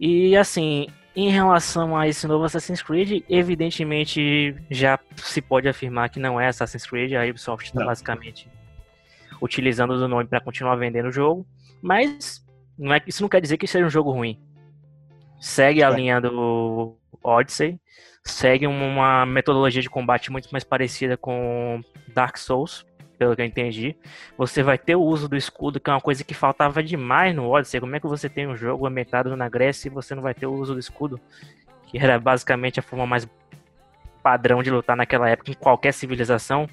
E 0.00 0.36
assim, 0.36 0.86
em 1.14 1.28
relação 1.30 1.96
a 1.96 2.08
esse 2.08 2.26
novo 2.26 2.44
Assassin's 2.44 2.82
Creed, 2.82 3.22
evidentemente 3.28 4.54
já 4.70 4.98
se 5.16 5.40
pode 5.42 5.68
afirmar 5.68 6.08
que 6.08 6.18
não 6.18 6.40
é 6.40 6.48
Assassin's 6.48 6.86
Creed, 6.86 7.12
a 7.12 7.24
Ubisoft 7.28 7.66
está 7.66 7.84
basicamente 7.84 8.48
utilizando 9.40 9.90
o 9.92 10.08
nome 10.08 10.24
para 10.26 10.40
continuar 10.40 10.74
vendendo 10.76 11.08
o 11.08 11.12
jogo, 11.12 11.46
mas 11.82 12.44
não 12.78 12.92
é, 12.94 13.02
isso 13.06 13.22
não 13.22 13.28
quer 13.28 13.40
dizer 13.40 13.56
que 13.58 13.66
seja 13.66 13.84
um 13.84 13.90
jogo 13.90 14.10
ruim. 14.10 14.40
Segue 15.40 15.82
a 15.82 15.90
É. 15.90 15.94
linha 15.94 16.20
do 16.20 16.96
Odyssey, 17.22 17.78
segue 18.30 18.66
uma 18.66 19.26
metodologia 19.26 19.82
de 19.82 19.90
combate 19.90 20.30
muito 20.30 20.48
mais 20.50 20.64
parecida 20.64 21.16
com 21.16 21.82
Dark 22.08 22.36
Souls, 22.36 22.86
pelo 23.18 23.34
que 23.34 23.42
eu 23.42 23.46
entendi. 23.46 23.96
Você 24.36 24.62
vai 24.62 24.78
ter 24.78 24.94
o 24.94 25.02
uso 25.02 25.28
do 25.28 25.36
escudo, 25.36 25.80
que 25.80 25.90
é 25.90 25.92
uma 25.92 26.00
coisa 26.00 26.22
que 26.22 26.34
faltava 26.34 26.82
demais 26.82 27.34
no 27.34 27.48
Odyssey. 27.50 27.80
Como 27.80 27.96
é 27.96 28.00
que 28.00 28.06
você 28.06 28.28
tem 28.28 28.46
um 28.46 28.56
jogo 28.56 28.86
ambientado 28.86 29.36
na 29.36 29.48
Grécia 29.48 29.88
e 29.88 29.92
você 29.92 30.14
não 30.14 30.22
vai 30.22 30.34
ter 30.34 30.46
o 30.46 30.52
uso 30.52 30.74
do 30.74 30.80
escudo? 30.80 31.20
Que 31.86 31.98
era 31.98 32.18
basicamente 32.18 32.78
a 32.78 32.82
forma 32.82 33.06
mais 33.06 33.28
padrão 34.22 34.62
de 34.62 34.70
lutar 34.70 34.96
naquela 34.96 35.28
época 35.28 35.50
em 35.50 35.54
qualquer 35.54 35.92
civilização. 35.92 36.68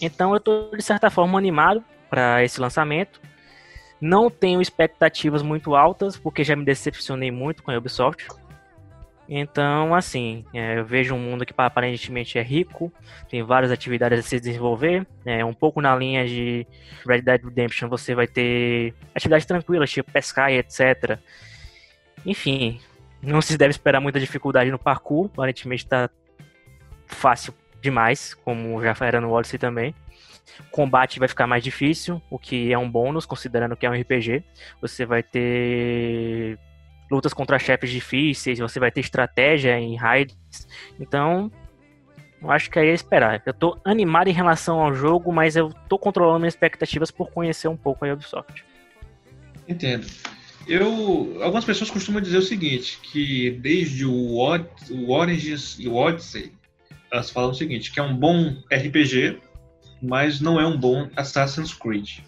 Então 0.00 0.32
eu 0.32 0.40
tô 0.40 0.70
de 0.74 0.82
certa 0.82 1.10
forma 1.10 1.38
animado 1.38 1.84
para 2.08 2.42
esse 2.42 2.60
lançamento. 2.60 3.20
Não 4.00 4.28
tenho 4.30 4.60
expectativas 4.60 5.42
muito 5.42 5.76
altas, 5.76 6.16
porque 6.16 6.42
já 6.42 6.56
me 6.56 6.64
decepcionei 6.64 7.30
muito 7.30 7.62
com 7.62 7.70
a 7.70 7.78
Ubisoft. 7.78 8.26
Então, 9.34 9.94
assim, 9.94 10.44
é, 10.52 10.78
eu 10.78 10.84
vejo 10.84 11.14
um 11.14 11.18
mundo 11.18 11.46
que 11.46 11.54
aparentemente 11.56 12.38
é 12.38 12.42
rico, 12.42 12.92
tem 13.30 13.42
várias 13.42 13.72
atividades 13.72 14.18
a 14.18 14.22
se 14.22 14.38
desenvolver. 14.38 15.06
É, 15.24 15.42
um 15.42 15.54
pouco 15.54 15.80
na 15.80 15.96
linha 15.96 16.26
de 16.26 16.66
Red 17.08 17.22
Dead 17.22 17.42
Redemption, 17.42 17.88
você 17.88 18.14
vai 18.14 18.26
ter 18.26 18.92
atividades 19.14 19.46
tranquilas, 19.46 19.90
tipo 19.90 20.12
pescar 20.12 20.52
e 20.52 20.58
etc. 20.58 21.18
Enfim, 22.26 22.78
não 23.22 23.40
se 23.40 23.56
deve 23.56 23.70
esperar 23.70 24.00
muita 24.02 24.20
dificuldade 24.20 24.70
no 24.70 24.78
parkour, 24.78 25.30
aparentemente 25.32 25.84
está 25.84 26.10
fácil 27.06 27.54
demais, 27.80 28.34
como 28.34 28.82
já 28.82 28.94
era 29.00 29.18
no 29.18 29.32
Odyssey 29.32 29.58
também. 29.58 29.94
Combate 30.70 31.18
vai 31.18 31.28
ficar 31.28 31.46
mais 31.46 31.64
difícil, 31.64 32.20
o 32.28 32.38
que 32.38 32.70
é 32.70 32.76
um 32.76 32.90
bônus, 32.90 33.24
considerando 33.24 33.76
que 33.76 33.86
é 33.86 33.90
um 33.90 33.98
RPG. 33.98 34.44
Você 34.82 35.06
vai 35.06 35.22
ter 35.22 36.58
lutas 37.12 37.34
contra 37.34 37.58
chefes 37.58 37.90
difíceis, 37.90 38.58
você 38.58 38.80
vai 38.80 38.90
ter 38.90 39.00
estratégia 39.00 39.78
em 39.78 39.94
raids. 39.96 40.36
Então, 40.98 41.52
eu 42.40 42.50
acho 42.50 42.70
que 42.70 42.78
aí 42.78 42.88
é 42.88 42.94
esperar. 42.94 43.42
Eu 43.44 43.52
tô 43.52 43.78
animado 43.84 44.28
em 44.28 44.32
relação 44.32 44.80
ao 44.80 44.94
jogo, 44.94 45.30
mas 45.30 45.54
eu 45.54 45.70
tô 45.88 45.98
controlando 45.98 46.40
minhas 46.40 46.54
expectativas 46.54 47.10
por 47.10 47.30
conhecer 47.30 47.68
um 47.68 47.76
pouco 47.76 48.04
a 48.04 48.12
Ubisoft. 48.12 48.64
Entendo. 49.68 50.06
Eu, 50.66 51.38
algumas 51.42 51.64
pessoas 51.64 51.90
costumam 51.90 52.20
dizer 52.20 52.38
o 52.38 52.42
seguinte, 52.42 52.98
que 53.02 53.50
desde 53.50 54.06
o, 54.06 54.12
o 54.12 55.10
Origins 55.10 55.76
e 55.78 55.88
o 55.88 55.94
Odyssey, 55.94 56.52
elas 57.10 57.30
falam 57.30 57.50
o 57.50 57.54
seguinte, 57.54 57.92
que 57.92 58.00
é 58.00 58.02
um 58.02 58.16
bom 58.16 58.56
RPG, 58.72 59.38
mas 60.00 60.40
não 60.40 60.58
é 60.58 60.66
um 60.66 60.76
bom 60.76 61.10
Assassin's 61.14 61.74
Creed. 61.74 62.20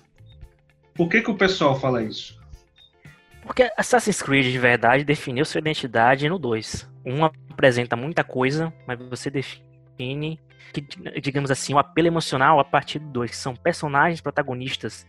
Por 0.94 1.08
que, 1.08 1.22
que 1.22 1.30
o 1.30 1.34
pessoal 1.34 1.78
fala 1.78 2.02
isso? 2.02 2.38
Porque 3.44 3.70
Assassin's 3.76 4.22
Creed 4.22 4.46
de 4.50 4.58
verdade 4.58 5.04
definiu 5.04 5.44
sua 5.44 5.58
identidade 5.58 6.28
no 6.28 6.38
2. 6.38 6.90
Um 7.04 7.24
apresenta 7.24 7.94
muita 7.94 8.24
coisa, 8.24 8.72
mas 8.86 8.98
você 9.08 9.30
define, 9.30 10.40
que, 10.72 10.80
digamos 11.20 11.50
assim, 11.50 11.74
o 11.74 11.78
apelo 11.78 12.08
emocional 12.08 12.58
a 12.58 12.64
partir 12.64 12.98
do 12.98 13.10
2, 13.10 13.30
que 13.30 13.36
são 13.36 13.54
personagens 13.54 14.20
protagonistas 14.20 15.06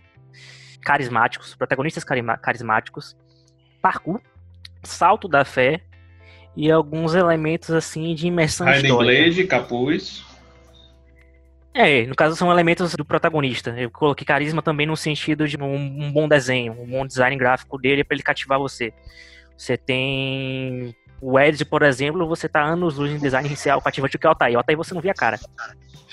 carismáticos, 0.82 1.56
protagonistas 1.56 2.04
carima- 2.04 2.38
carismáticos, 2.38 3.16
parkour, 3.82 4.22
salto 4.84 5.28
da 5.28 5.44
fé 5.44 5.82
e 6.56 6.70
alguns 6.72 7.16
elementos 7.16 7.72
assim 7.72 8.14
de 8.14 8.28
imersão 8.28 8.68
Hiding 8.68 8.88
histórica. 8.90 9.22
Blade, 9.24 9.44
Capuz. 9.46 10.24
É, 11.78 12.06
no 12.06 12.16
caso 12.16 12.38
são 12.38 12.50
elementos 12.50 12.96
do 12.96 13.04
protagonista. 13.04 13.72
Eu 13.78 13.92
coloquei 13.92 14.26
carisma 14.26 14.62
também 14.62 14.88
no 14.88 14.96
sentido 14.96 15.46
de 15.46 15.58
um, 15.58 15.76
um 15.76 16.10
bom 16.10 16.26
desenho, 16.26 16.72
um 16.72 16.88
bom 16.88 17.06
design 17.06 17.36
gráfico 17.36 17.78
dele 17.78 18.02
para 18.02 18.16
ele 18.16 18.24
cativar 18.24 18.58
você. 18.58 18.94
Você 19.58 19.76
tem 19.76 20.96
o 21.22 21.38
Ezio, 21.38 21.66
por 21.66 21.84
exemplo, 21.84 22.26
você 22.26 22.48
tá 22.48 22.64
anos 22.64 22.96
luz 22.96 23.12
em 23.12 23.18
design 23.18 23.46
inicial 23.46 23.82
cativante 23.82 24.18
que 24.18 24.26
é 24.26 24.30
o 24.30 24.32
Altair. 24.32 24.56
O 24.56 24.60
Altair 24.60 24.78
você 24.78 24.94
não 24.94 25.02
via 25.02 25.12
a 25.12 25.16
cara. 25.16 25.38
Sim. 25.38 25.48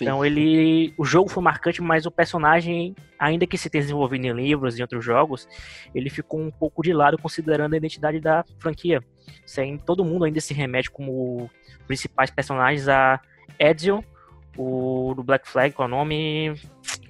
Então 0.01 0.25
ele, 0.25 0.93
o 0.99 1.05
jogo 1.05 1.31
foi 1.31 1.41
marcante, 1.41 1.81
mas 1.81 2.07
o 2.07 2.11
personagem, 2.11 2.97
ainda 3.17 3.47
que 3.47 3.57
se 3.57 3.71
tenha 3.71 3.83
desenvolvido 3.83 4.27
em 4.27 4.33
livros 4.33 4.77
e 4.77 4.83
outros 4.83 5.05
jogos, 5.05 5.47
ele 5.95 6.11
ficou 6.11 6.41
um 6.41 6.51
pouco 6.51 6.83
de 6.83 6.93
lado 6.93 7.17
considerando 7.19 7.75
a 7.75 7.77
identidade 7.77 8.19
da 8.19 8.45
franquia. 8.59 9.01
Sem 9.47 9.79
todo 9.79 10.05
mundo 10.05 10.25
ainda 10.25 10.41
se 10.41 10.53
remete 10.53 10.91
como 10.91 11.49
principais 11.87 12.33
personagens 12.33 12.89
a 12.89 13.21
Ezio, 13.61 14.05
o 14.57 15.13
do 15.15 15.23
Black 15.23 15.49
Flag, 15.49 15.75
qual 15.75 15.89
é 15.89 15.93
o 15.93 15.95
nome? 15.95 16.55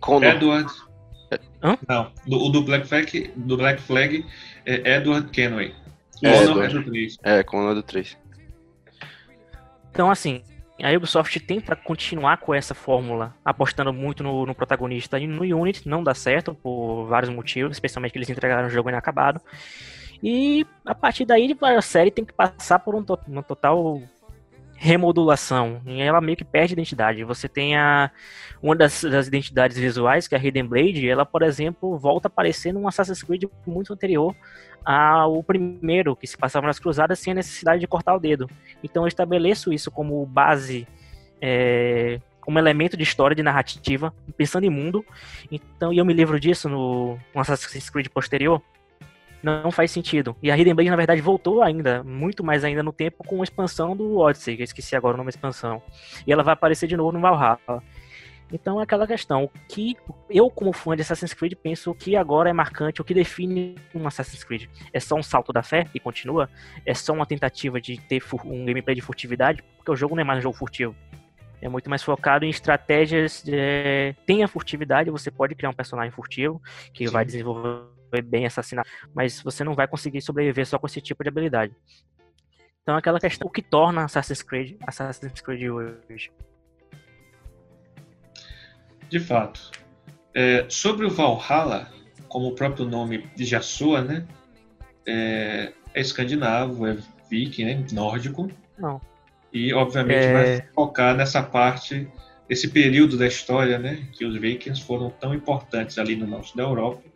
Condor. 0.01 0.31
Edward. 0.31 0.73
Hã? 1.63 1.79
Não, 1.89 2.13
do, 2.27 2.45
o 2.45 2.49
do 2.51 2.63
Black 2.63 2.87
Flag, 2.87 3.33
do 3.37 3.57
Black 3.57 3.81
Flag 3.81 4.25
é 4.67 4.97
Edward 4.97 5.31
Kenway. 5.31 5.75
É, 6.23 6.43
Edward. 6.43 6.77
é 6.77 6.81
do. 6.81 6.93
É, 7.23 7.43
Condor 7.43 7.75
do 7.75 7.83
3. 7.83 8.17
Então, 9.91 10.11
assim, 10.11 10.43
a 10.83 10.91
Ubisoft 10.97 11.39
tenta 11.41 11.77
continuar 11.77 12.39
com 12.39 12.55
essa 12.55 12.75
fórmula, 12.75 13.35
apostando 13.45 13.93
muito 13.93 14.23
no, 14.23 14.45
no, 14.45 14.55
protagonista 14.55 15.19
e 15.19 15.27
no 15.27 15.43
Unity, 15.43 15.89
não 15.89 16.03
dá 16.03 16.15
certo 16.15 16.55
por 16.55 17.07
vários 17.07 17.33
motivos, 17.33 17.73
especialmente 17.73 18.13
que 18.13 18.19
eles 18.19 18.31
entregaram 18.31 18.67
o 18.67 18.71
jogo 18.71 18.89
inacabado. 18.89 19.41
E 20.23 20.67
a 20.85 20.95
partir 20.95 21.25
daí 21.25 21.57
a 21.61 21.83
série 21.83 22.11
tem 22.11 22.25
que 22.25 22.33
passar 22.33 22.79
por 22.79 22.95
um, 22.95 23.05
uma 23.29 23.43
total 23.43 24.01
remodulação. 24.83 25.81
E 25.87 26.03
ela 26.03 26.21
meio 26.21 26.37
que 26.37 26.45
perde 26.45 26.73
identidade. 26.73 27.23
Você 27.23 27.49
tem 27.49 27.77
a 27.77 28.11
uma 28.61 28.75
das, 28.75 29.05
das, 29.05 29.29
identidades 29.29 29.79
visuais, 29.79 30.27
que 30.27 30.35
é 30.35 30.39
a 30.39 30.45
Hidden 30.45 30.67
Blade, 30.67 31.09
ela, 31.09 31.25
por 31.25 31.43
exemplo, 31.43 31.97
volta 31.97 32.27
a 32.27 32.31
aparecer 32.31 32.73
num 32.73 32.89
Assassin's 32.89 33.23
Creed 33.23 33.45
muito 33.65 33.93
anterior 33.93 34.35
ao 34.85 35.41
primeiro, 35.45 36.17
que 36.17 36.27
se 36.27 36.37
passava 36.37 36.67
nas 36.67 36.81
cruzadas 36.81 37.21
sem 37.21 37.31
a 37.31 37.37
necessidade 37.37 37.81
de 37.81 37.87
cortar 37.87 38.17
o 38.17 38.19
dedo. 38.19 38.51
Então 38.83 39.05
eu 39.05 39.07
estabeleço 39.07 39.73
isso 39.73 39.89
como 39.89 40.27
base, 40.27 40.89
é, 41.41 42.21
como 42.41 42.59
elemento 42.59 42.97
de 42.97 43.05
história, 43.05 43.37
de 43.37 43.43
narrativa, 43.43 44.13
pensando 44.37 44.65
em 44.65 44.71
mundo. 44.71 45.05
Então, 45.49 45.93
e 45.93 45.99
eu 45.99 46.05
me 46.05 46.13
livro 46.13 46.41
disso 46.41 46.69
no, 46.69 47.17
no 47.33 47.41
Assassin's 47.41 47.89
Creed 47.89 48.09
posterior, 48.09 48.61
não 49.43 49.71
faz 49.71 49.91
sentido. 49.91 50.37
E 50.43 50.51
a 50.51 50.57
Hidden 50.57 50.75
Blade, 50.75 50.91
na 50.91 50.97
verdade, 50.97 51.21
voltou 51.21 51.63
ainda, 51.63 52.03
muito 52.05 52.45
mais 52.45 52.65
ainda 52.65 52.83
no 52.83 52.93
tempo, 52.93 53.25
com 53.25 53.41
a 53.41 53.45
expansão 53.45 53.97
do 53.97 54.19
Odyssey, 54.19 54.57
que 54.57 54.63
eu 54.63 54.65
esqueci 54.65 54.95
agora 54.95 55.15
o 55.15 55.17
nome 55.17 55.31
da 55.31 55.37
expansão. 55.37 55.83
E 56.27 56.33
ela 56.33 56.43
vai 56.43 56.55
aparecer 56.55 56.87
de 56.87 56.97
novo 56.97 57.13
no 57.13 57.21
Valhalla. 57.21 57.83
Então 58.53 58.79
é 58.79 58.83
aquela 58.83 59.07
questão, 59.07 59.45
o 59.45 59.51
que 59.67 59.97
eu, 60.29 60.51
como 60.51 60.75
fã 60.75 60.95
de 60.95 61.01
Assassin's 61.01 61.33
Creed, 61.33 61.55
penso 61.55 61.95
que 61.95 62.15
agora 62.15 62.51
é 62.51 62.53
marcante, 62.53 63.01
o 63.01 63.05
que 63.05 63.15
define 63.15 63.77
um 63.95 64.07
Assassin's 64.07 64.45
Creed. 64.45 64.69
É 64.93 65.01
só 65.01 65.17
um 65.17 65.23
salto 65.23 65.53
da 65.53 65.63
fé 65.63 65.87
e 65.95 65.99
continua? 65.99 66.51
É 66.85 66.93
só 66.93 67.15
uma 67.15 67.25
tentativa 67.25 67.81
de 67.81 67.99
ter 67.99 68.23
um 68.45 68.67
gameplay 68.67 68.95
de 68.95 69.01
furtividade? 69.01 69.65
Porque 69.79 69.91
o 69.91 69.97
jogo 69.97 70.15
não 70.15 70.21
é 70.21 70.25
mais 70.25 70.39
um 70.41 70.43
jogo 70.43 70.57
furtivo. 70.57 70.95
É 71.63 71.69
muito 71.69 71.89
mais 71.89 72.03
focado 72.03 72.45
em 72.45 72.51
estratégias. 72.51 73.43
É... 73.49 74.15
Tem 74.27 74.43
a 74.43 74.49
furtividade, 74.49 75.11
você 75.11 75.31
pode 75.31 75.55
criar 75.55 75.71
um 75.71 75.75
personagem 75.75 76.11
furtivo 76.11 76.61
que 76.93 77.07
Sim. 77.07 77.13
vai 77.13 77.25
desenvolver 77.25 78.02
bem 78.21 78.45
assassinar, 78.45 78.85
mas 79.15 79.41
você 79.41 79.65
não 79.65 79.75
vai 79.75 79.89
conseguir 79.89 80.21
sobreviver 80.21 80.67
só 80.67 80.79
com 80.79 80.87
esse 80.87 81.01
tipo 81.01 81.23
de 81.23 81.29
habilidade. 81.29 81.75
Então 82.83 82.97
aquela 82.97 83.21
questão, 83.21 83.47
o 83.47 83.51
que 83.51 83.63
torna 83.63 84.05
Assassin's 84.05 84.43
Creed 84.43 84.77
Assassin's 84.87 85.41
Creed 85.41 85.71
hoje? 85.71 86.31
De 89.09 89.21
fato. 89.21 89.71
É, 90.35 90.67
sobre 90.69 91.07
o 91.07 91.11
Valhalla, 91.11 91.89
como 92.29 92.49
o 92.49 92.55
próprio 92.55 92.87
nome 92.87 93.31
já 93.37 93.61
soa, 93.61 94.03
né? 94.03 94.27
É, 95.07 95.73
é 95.95 96.01
escandinavo, 96.01 96.87
é 96.87 96.97
viking, 97.31 97.65
né? 97.65 97.87
Nórdico. 97.93 98.51
Não. 98.79 99.01
E 99.53 99.73
obviamente 99.75 100.25
é... 100.25 100.33
vai 100.33 100.69
focar 100.75 101.15
nessa 101.15 101.43
parte, 101.43 102.09
esse 102.49 102.69
período 102.69 103.19
da 103.19 103.27
história, 103.27 103.79
né? 103.79 104.09
Que 104.13 104.25
os 104.25 104.37
vikings 104.37 104.83
foram 104.83 105.11
tão 105.11 105.35
importantes 105.35 105.99
ali 105.99 106.17
no 106.17 106.27
norte 106.27 106.57
da 106.57 106.63
Europa 106.63 107.12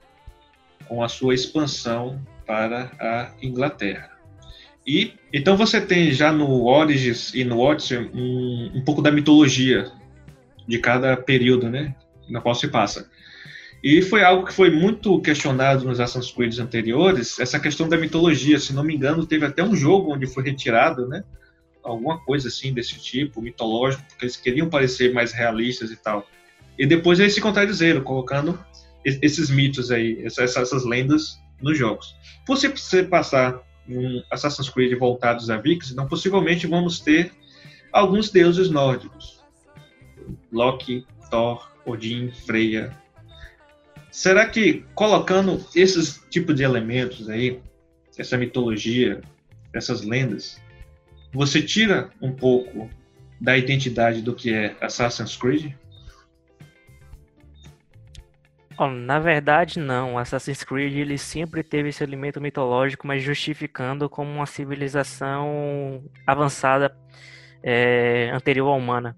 com 0.88 1.02
a 1.02 1.09
sua 1.09 1.35
expansão 1.35 2.21
para 2.47 2.90
a 3.00 3.30
Inglaterra. 3.42 4.11
E 4.87 5.14
então 5.33 5.56
você 5.56 5.80
tem 5.80 6.12
já 6.12 6.33
no 6.33 6.64
Origins 6.64 7.35
e 7.35 7.45
no 7.45 7.59
Odyssey 7.59 7.99
um, 8.14 8.73
um 8.76 8.85
pouco 8.85 9.02
da 9.02 9.11
mitologia 9.11 9.90
de 10.66 10.78
cada 10.78 11.16
período, 11.16 11.68
né, 11.68 11.95
na 12.28 12.40
qual 12.40 12.54
se 12.54 12.68
passa. 12.68 13.11
E 13.83 14.00
foi 14.00 14.23
algo 14.23 14.47
que 14.47 14.52
foi 14.52 14.71
muito 14.71 15.21
questionado 15.21 15.85
nos 15.85 16.00
Assassin's 16.00 16.33
Creed 16.33 16.59
anteriores, 16.59 17.38
essa 17.38 17.61
questão 17.61 17.88
da 17.88 17.97
mitologia. 17.97 18.59
Se 18.59 18.73
não 18.73 18.83
me 18.83 18.95
engano, 18.95 19.26
teve 19.26 19.45
até 19.45 19.62
um 19.62 19.76
jogo 19.76 20.14
onde 20.14 20.26
foi 20.26 20.45
retirado, 20.45 21.06
né, 21.06 21.23
alguma 21.83 22.18
coisa 22.18 22.49
assim 22.49 22.73
desse 22.73 22.99
tipo, 22.99 23.42
mitológico, 23.42 24.02
porque 24.09 24.25
eles 24.25 24.37
queriam 24.37 24.68
parecer 24.68 25.12
mais 25.12 25.33
realistas 25.33 25.90
e 25.90 25.97
tal. 25.97 26.26
E 26.78 26.87
depois 26.87 27.18
eles 27.21 27.35
se 27.35 27.40
contradizeram, 27.40 28.02
colocando 28.02 28.59
esses 29.07 29.49
mitos 29.49 29.91
aí, 29.91 30.21
essas, 30.25 30.57
essas 30.57 30.85
lendas 30.85 31.39
nos 31.63 31.79
jogos. 31.79 32.17
Por 32.45 32.59
se 32.59 32.69
você 32.69 33.05
passar 33.05 33.63
um 33.89 34.23
Assassin's 34.31 34.69
Creed 34.69 34.99
voltados 34.99 35.49
a 35.49 35.57
Vikings, 35.57 35.93
então 35.93 36.09
possivelmente 36.09 36.67
vamos 36.67 36.99
ter 36.99 37.33
alguns 37.92 38.31
deuses 38.31 38.69
nórdicos. 38.69 39.45
Loki, 40.53 41.07
Thor, 41.31 41.71
Odin, 41.85 42.33
Freya. 42.33 42.97
Será 44.11 44.49
que 44.49 44.85
colocando 44.95 45.64
esses 45.75 46.21
tipos 46.29 46.57
de 46.57 46.64
elementos 46.64 47.29
aí, 47.29 47.61
essa 48.19 48.37
mitologia, 48.37 49.21
essas 49.73 50.03
lendas, 50.03 50.61
você 51.33 51.62
tira 51.62 52.11
um 52.21 52.33
pouco 52.33 52.90
da 53.40 53.57
identidade 53.57 54.23
do 54.23 54.35
que 54.35 54.53
é 54.53 54.75
Assassin's 54.81 55.37
Creed? 55.37 55.73
Na 58.79 59.19
verdade, 59.19 59.79
não. 59.79 60.19
Assassin's 60.19 60.62
Creed 60.62 60.95
ele 60.95 61.17
sempre 61.17 61.62
teve 61.62 61.89
esse 61.89 62.05
elemento 62.05 62.41
mitológico, 62.41 63.07
mas 63.07 63.23
justificando 63.23 64.09
como 64.09 64.31
uma 64.31 64.47
civilização 64.47 66.05
avançada 66.27 66.95
é, 67.62 68.31
anterior 68.35 68.69
à 68.69 68.75
humana. 68.75 69.17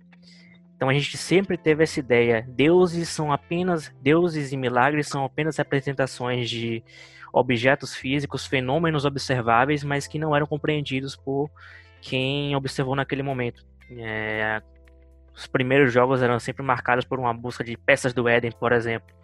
Então 0.76 0.88
a 0.88 0.92
gente 0.92 1.16
sempre 1.16 1.58
teve 1.58 1.82
essa 1.82 1.98
ideia: 1.98 2.46
deuses 2.48 3.08
são 3.08 3.32
apenas 3.32 3.92
deuses 4.00 4.52
e 4.52 4.56
milagres 4.56 5.08
são 5.08 5.24
apenas 5.24 5.56
representações 5.56 6.48
de 6.48 6.84
objetos 7.32 7.94
físicos, 7.96 8.46
fenômenos 8.46 9.04
observáveis, 9.04 9.82
mas 9.82 10.06
que 10.06 10.20
não 10.20 10.34
eram 10.34 10.46
compreendidos 10.46 11.16
por 11.16 11.50
quem 12.00 12.54
observou 12.54 12.94
naquele 12.94 13.24
momento. 13.24 13.66
É, 13.90 14.62
os 15.34 15.46
primeiros 15.46 15.92
jogos 15.92 16.22
eram 16.22 16.38
sempre 16.38 16.62
marcados 16.62 17.04
por 17.04 17.18
uma 17.18 17.34
busca 17.34 17.64
de 17.64 17.76
peças 17.76 18.12
do 18.12 18.28
Éden, 18.28 18.52
por 18.52 18.72
exemplo, 18.72 19.14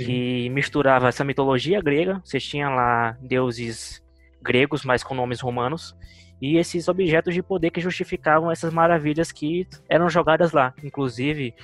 Sim. 0.00 0.06
que 0.06 0.50
misturava 0.50 1.08
essa 1.08 1.24
mitologia 1.24 1.80
grega, 1.80 2.20
você 2.24 2.38
tinha 2.38 2.68
lá 2.68 3.16
deuses 3.20 4.02
gregos, 4.42 4.84
mas 4.84 5.02
com 5.02 5.14
nomes 5.14 5.40
romanos, 5.40 5.96
e 6.40 6.56
esses 6.56 6.88
objetos 6.88 7.34
de 7.34 7.42
poder 7.42 7.70
que 7.70 7.80
justificavam 7.80 8.50
essas 8.50 8.72
maravilhas 8.72 9.30
que 9.30 9.66
eram 9.88 10.08
jogadas 10.08 10.52
lá. 10.52 10.72
Inclusive, 10.82 11.54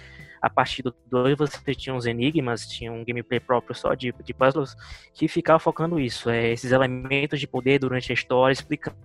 a 0.40 0.50
partir 0.50 0.82
do 0.82 0.94
2 1.10 1.36
você 1.38 1.74
tinha 1.74 1.94
uns 1.94 2.04
enigmas, 2.04 2.66
tinha 2.66 2.92
um 2.92 3.04
gameplay 3.04 3.40
próprio 3.40 3.74
só 3.74 3.94
de, 3.94 4.14
de 4.22 4.34
puzzles, 4.34 4.76
que 5.14 5.26
ficava 5.28 5.58
focando 5.58 5.98
isso, 5.98 6.28
é, 6.28 6.52
esses 6.52 6.72
elementos 6.72 7.40
de 7.40 7.46
poder 7.46 7.78
durante 7.78 8.12
a 8.12 8.14
história, 8.14 8.52
explicando 8.52 8.96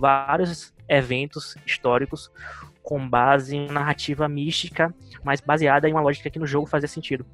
vários 0.00 0.74
eventos 0.88 1.54
históricos 1.66 2.30
com 2.82 3.08
base 3.08 3.56
em 3.56 3.66
narrativa 3.66 4.28
mística, 4.28 4.94
mas 5.22 5.40
baseada 5.40 5.88
em 5.88 5.92
uma 5.92 6.00
lógica 6.00 6.30
que 6.30 6.38
no 6.38 6.46
jogo 6.46 6.66
fazia 6.66 6.88
sentido. 6.88 7.26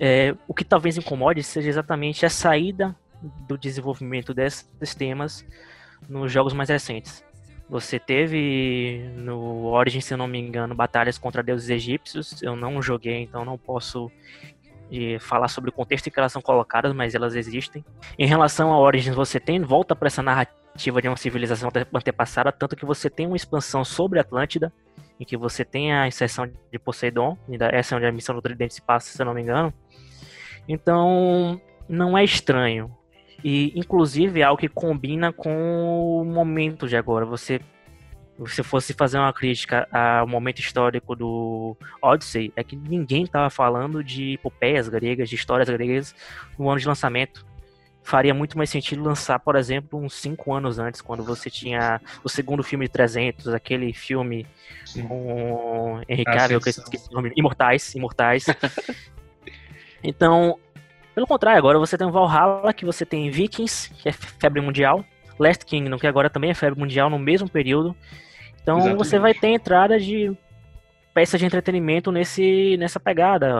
É, 0.00 0.34
o 0.46 0.54
que 0.54 0.64
talvez 0.64 0.96
incomode 0.96 1.42
seja 1.42 1.68
exatamente 1.68 2.24
a 2.24 2.30
saída 2.30 2.94
do 3.48 3.58
desenvolvimento 3.58 4.32
desses 4.32 4.94
temas 4.94 5.44
nos 6.08 6.30
jogos 6.30 6.52
mais 6.52 6.68
recentes. 6.68 7.24
Você 7.68 7.98
teve 7.98 9.10
no 9.16 9.66
Origin, 9.66 10.00
se 10.00 10.14
eu 10.14 10.18
não 10.18 10.26
me 10.26 10.38
engano, 10.38 10.74
batalhas 10.74 11.18
contra 11.18 11.42
deuses 11.42 11.68
egípcios. 11.68 12.42
Eu 12.42 12.56
não 12.56 12.80
joguei, 12.80 13.22
então 13.22 13.44
não 13.44 13.58
posso 13.58 14.10
de 14.90 15.18
falar 15.18 15.48
sobre 15.48 15.68
o 15.68 15.72
contexto 15.72 16.06
em 16.06 16.10
que 16.10 16.18
elas 16.18 16.32
são 16.32 16.40
colocadas, 16.40 16.94
mas 16.94 17.14
elas 17.14 17.34
existem. 17.34 17.84
Em 18.18 18.26
relação 18.26 18.72
a 18.72 18.78
Origins, 18.78 19.14
você 19.14 19.38
tem 19.38 19.60
volta 19.60 19.94
para 19.94 20.06
essa 20.06 20.22
narrativa 20.22 21.02
de 21.02 21.08
uma 21.08 21.16
civilização 21.16 21.70
antepassada, 21.92 22.50
tanto 22.50 22.74
que 22.74 22.86
você 22.86 23.10
tem 23.10 23.26
uma 23.26 23.36
expansão 23.36 23.84
sobre 23.84 24.18
Atlântida, 24.18 24.72
em 25.20 25.24
que 25.24 25.36
você 25.36 25.64
tem 25.64 25.92
a 25.92 26.06
inserção 26.06 26.46
de 26.46 26.78
Poseidon, 26.78 27.36
essa 27.72 27.94
é 27.94 27.96
onde 27.96 28.06
a 28.06 28.12
missão 28.12 28.34
do 28.34 28.40
Tridente 28.40 28.74
se 28.74 28.80
passa, 28.80 29.14
se 29.14 29.20
eu 29.20 29.26
não 29.26 29.34
me 29.34 29.42
engano. 29.42 29.74
Então, 30.68 31.60
não 31.88 32.16
é 32.16 32.22
estranho. 32.22 32.94
E, 33.42 33.72
inclusive, 33.74 34.40
é 34.40 34.44
algo 34.44 34.60
que 34.60 34.68
combina 34.68 35.32
com 35.32 36.20
o 36.20 36.24
momento 36.24 36.86
de 36.86 36.96
agora. 36.96 37.24
Você 37.24 37.60
se 38.46 38.62
fosse 38.62 38.92
fazer 38.92 39.18
uma 39.18 39.32
crítica 39.32 39.88
ao 39.90 40.26
momento 40.26 40.60
histórico 40.60 41.16
do 41.16 41.76
Odyssey, 42.00 42.52
é 42.54 42.62
que 42.62 42.76
ninguém 42.76 43.24
estava 43.24 43.50
falando 43.50 44.04
de 44.04 44.34
epopeias 44.34 44.88
gregas, 44.88 45.28
de 45.28 45.34
histórias 45.34 45.68
gregas 45.68 46.14
no 46.58 46.70
ano 46.70 46.78
de 46.78 46.86
lançamento. 46.86 47.44
Faria 48.02 48.32
muito 48.32 48.56
mais 48.56 48.70
sentido 48.70 49.02
lançar, 49.02 49.38
por 49.40 49.56
exemplo, 49.56 49.98
uns 49.98 50.14
cinco 50.14 50.54
anos 50.54 50.78
antes, 50.78 51.00
quando 51.00 51.24
você 51.24 51.50
tinha 51.50 52.00
o 52.22 52.28
segundo 52.28 52.62
filme 52.62 52.86
de 52.86 52.92
300, 52.92 53.48
aquele 53.48 53.92
filme 53.92 54.46
Sim. 54.84 55.06
com 55.06 56.00
Henry 56.08 56.24
Cavill, 56.24 56.60
que 56.60 56.68
eu 56.68 56.70
esqueci 56.70 57.08
o 57.10 57.14
nome, 57.14 57.32
Imortais, 57.36 57.94
Imortais. 57.94 58.46
então, 60.02 60.58
pelo 61.14 61.26
contrário, 61.26 61.58
agora 61.58 61.78
você 61.78 61.96
tem 61.96 62.06
o 62.06 62.12
Valhalla, 62.12 62.72
que 62.72 62.84
você 62.84 63.04
tem 63.04 63.30
Vikings, 63.30 63.92
que 63.94 64.08
é 64.08 64.12
febre 64.12 64.60
mundial, 64.60 65.04
Last 65.38 65.64
Kingdom, 65.64 65.98
que 65.98 66.06
agora 66.06 66.30
também 66.30 66.50
é 66.50 66.54
febre 66.54 66.78
mundial 66.78 67.08
no 67.08 67.18
mesmo 67.18 67.48
período, 67.48 67.94
então 68.62 68.78
Exatamente. 68.78 68.98
você 68.98 69.18
vai 69.18 69.34
ter 69.34 69.48
entrada 69.48 69.98
de 69.98 70.36
peça 71.18 71.36
de 71.36 71.44
entretenimento 71.44 72.12
nesse, 72.12 72.76
nessa 72.76 73.00
pegada. 73.00 73.52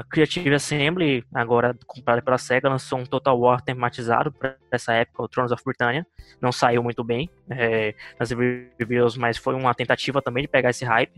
A 0.00 0.04
Creative 0.10 0.52
Assembly, 0.52 1.24
agora 1.32 1.76
comprada 1.86 2.20
pela 2.20 2.36
SEGA, 2.36 2.68
lançou 2.68 2.98
um 2.98 3.06
Total 3.06 3.38
War 3.38 3.62
tematizado 3.62 4.32
para 4.32 4.56
essa 4.68 4.92
época, 4.94 5.22
o 5.22 5.28
Thrones 5.28 5.52
of 5.52 5.62
Britannia. 5.64 6.04
Não 6.40 6.50
saiu 6.50 6.82
muito 6.82 7.04
bem 7.04 7.30
é, 7.48 7.94
nas 8.18 8.30
reviews, 8.30 9.16
mas 9.16 9.36
foi 9.36 9.54
uma 9.54 9.72
tentativa 9.74 10.20
também 10.20 10.42
de 10.42 10.48
pegar 10.48 10.70
esse 10.70 10.84
hype. 10.84 11.12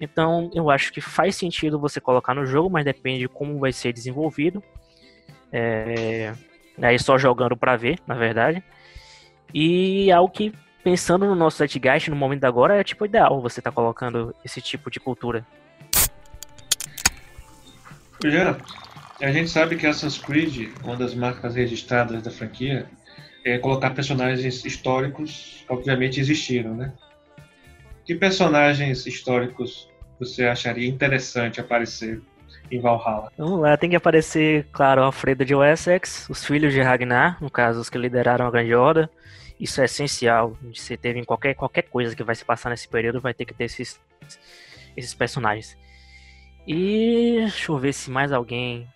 Então, 0.00 0.50
eu 0.54 0.70
acho 0.70 0.92
que 0.92 1.00
faz 1.00 1.36
sentido 1.36 1.78
você 1.78 2.00
colocar 2.00 2.34
no 2.34 2.46
jogo, 2.46 2.70
mas 2.70 2.84
depende 2.84 3.20
de 3.20 3.28
como 3.28 3.58
vai 3.58 3.72
ser 3.72 3.92
desenvolvido. 3.92 4.62
É, 5.52 6.32
aí 6.80 6.98
só 6.98 7.18
jogando 7.18 7.56
para 7.56 7.76
ver, 7.76 7.98
na 8.06 8.14
verdade. 8.14 8.62
E 9.52 10.10
algo 10.12 10.30
que 10.30 10.52
pensando 10.84 11.26
no 11.26 11.34
nosso 11.34 11.58
Zeitgeist 11.58 12.08
no 12.08 12.16
momento 12.16 12.44
agora, 12.44 12.80
é 12.80 12.84
tipo 12.84 13.04
ideal 13.04 13.40
você 13.42 13.60
tá 13.60 13.70
colocando 13.70 14.34
esse 14.44 14.60
tipo 14.60 14.90
de 14.90 15.00
cultura. 15.00 15.44
Já, 18.24 18.58
a 19.20 19.30
gente 19.30 19.50
sabe 19.50 19.76
que 19.76 19.86
Assassin's 19.86 20.18
Creed, 20.18 20.70
uma 20.82 20.96
das 20.96 21.14
marcas 21.14 21.54
registradas 21.54 22.22
da 22.22 22.30
franquia, 22.30 22.88
é 23.44 23.58
colocar 23.58 23.90
personagens 23.90 24.64
históricos, 24.64 25.64
obviamente 25.68 26.20
existiram, 26.20 26.74
né? 26.74 26.92
Que 28.08 28.14
personagens 28.14 29.06
históricos 29.06 29.86
você 30.18 30.46
acharia 30.46 30.88
interessante 30.88 31.60
aparecer 31.60 32.22
em 32.70 32.80
Valhalla? 32.80 33.30
Vamos 33.36 33.60
lá, 33.60 33.76
tem 33.76 33.90
que 33.90 33.96
aparecer, 33.96 34.66
claro, 34.72 35.02
Alfredo 35.02 35.44
de 35.44 35.54
Wessex, 35.54 36.26
os 36.30 36.42
filhos 36.42 36.72
de 36.72 36.80
Ragnar, 36.80 37.36
no 37.38 37.50
caso, 37.50 37.78
os 37.78 37.90
que 37.90 37.98
lideraram 37.98 38.46
a 38.46 38.50
Grande 38.50 38.74
Horda, 38.74 39.10
isso 39.60 39.82
é 39.82 39.84
essencial. 39.84 40.56
Você 40.74 40.96
teve 40.96 41.18
em 41.18 41.24
qualquer, 41.24 41.52
qualquer 41.52 41.82
coisa 41.82 42.16
que 42.16 42.22
vai 42.22 42.34
se 42.34 42.46
passar 42.46 42.70
nesse 42.70 42.88
período, 42.88 43.20
vai 43.20 43.34
ter 43.34 43.44
que 43.44 43.52
ter 43.52 43.64
esses, 43.64 44.00
esses 44.96 45.12
personagens. 45.12 45.76
E 46.66 47.40
deixa 47.40 47.70
eu 47.70 47.76
ver 47.76 47.92
se 47.92 48.10
mais 48.10 48.32
alguém. 48.32 48.88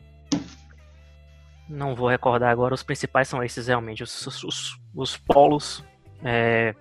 Não 1.68 1.94
vou 1.94 2.08
recordar 2.08 2.50
agora. 2.50 2.72
Os 2.72 2.82
principais 2.82 3.28
são 3.28 3.44
esses 3.44 3.66
realmente. 3.66 4.02
Os, 4.02 4.26
os, 4.26 4.80
os 4.94 5.18
polos. 5.18 5.84
É, 6.24 6.74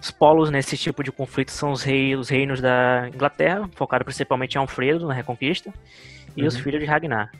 os 0.00 0.10
polos 0.10 0.50
nesse 0.50 0.76
tipo 0.76 1.02
de 1.02 1.10
conflito 1.10 1.50
são 1.50 1.72
os, 1.72 1.82
rei, 1.82 2.14
os 2.14 2.28
reinos 2.28 2.60
da 2.60 3.08
Inglaterra, 3.12 3.68
focado 3.74 4.04
principalmente 4.04 4.54
em 4.54 4.58
Alfredo 4.58 5.06
na 5.06 5.14
Reconquista, 5.14 5.72
e 6.36 6.42
uhum. 6.42 6.48
os 6.48 6.56
filhos 6.56 6.80
de 6.80 6.86
Ragnar. 6.86 7.30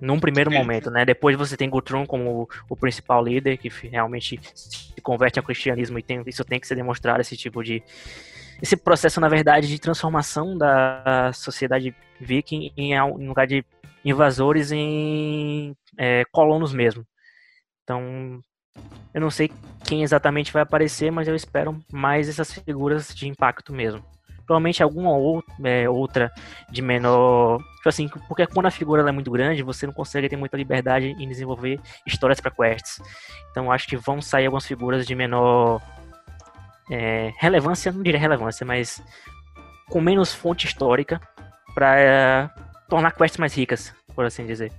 Num 0.00 0.20
primeiro 0.20 0.50
momento, 0.50 0.90
né? 0.90 1.04
Depois 1.04 1.36
você 1.36 1.56
tem 1.56 1.70
Guthrum 1.70 2.04
como 2.04 2.42
o, 2.42 2.48
o, 2.68 2.76
principal 2.76 3.24
líder, 3.24 3.56
que 3.56 3.68
realmente 3.88 4.38
se 4.54 5.00
converte 5.00 5.38
ao 5.38 5.44
cristianismo 5.44 5.98
e 5.98 6.02
tem, 6.02 6.22
isso 6.26 6.44
tem 6.44 6.60
que 6.60 6.66
ser 6.66 6.74
demonstrado, 6.74 7.20
esse 7.20 7.36
tipo 7.36 7.62
de... 7.62 7.82
Esse 8.60 8.76
processo, 8.76 9.20
na 9.20 9.28
verdade, 9.28 9.68
de 9.68 9.78
transformação 9.78 10.56
da 10.56 11.30
sociedade 11.34 11.94
viking 12.18 12.72
em, 12.76 12.94
em 12.94 13.28
lugar 13.28 13.46
de 13.46 13.64
invasores 14.02 14.70
em 14.72 15.76
é, 15.98 16.24
colonos 16.30 16.72
mesmo. 16.72 17.06
Então, 17.82 18.40
eu 19.14 19.20
não 19.20 19.30
sei 19.30 19.50
quem 19.84 20.02
exatamente 20.02 20.52
vai 20.52 20.62
aparecer, 20.62 21.10
mas 21.10 21.28
eu 21.28 21.34
espero 21.34 21.82
mais 21.92 22.28
essas 22.28 22.52
figuras 22.52 23.14
de 23.14 23.28
impacto 23.28 23.72
mesmo 23.72 24.02
provavelmente 24.46 24.82
alguma 24.82 25.10
outra, 25.10 25.54
é, 25.64 25.90
outra 25.90 26.32
de 26.70 26.80
menor. 26.80 27.58
Tipo 27.76 27.88
assim, 27.88 28.08
porque 28.28 28.46
quando 28.46 28.66
a 28.66 28.70
figura 28.70 29.06
é 29.06 29.12
muito 29.12 29.30
grande, 29.30 29.62
você 29.62 29.86
não 29.86 29.92
consegue 29.92 30.28
ter 30.28 30.36
muita 30.36 30.56
liberdade 30.56 31.08
em 31.18 31.28
desenvolver 31.28 31.80
histórias 32.06 32.40
para 32.40 32.52
quests. 32.52 33.02
Então 33.50 33.70
acho 33.72 33.88
que 33.88 33.96
vão 33.96 34.22
sair 34.22 34.46
algumas 34.46 34.64
figuras 34.64 35.06
de 35.06 35.14
menor 35.14 35.82
é, 36.90 37.32
relevância, 37.38 37.90
não 37.90 38.02
diria 38.02 38.20
relevância, 38.20 38.64
mas 38.64 39.02
com 39.90 40.00
menos 40.00 40.32
fonte 40.32 40.66
histórica 40.66 41.20
para 41.74 41.98
é, 41.98 42.50
tornar 42.88 43.12
quests 43.12 43.38
mais 43.38 43.54
ricas, 43.54 43.92
por 44.14 44.24
assim 44.24 44.46
dizer. 44.46 44.72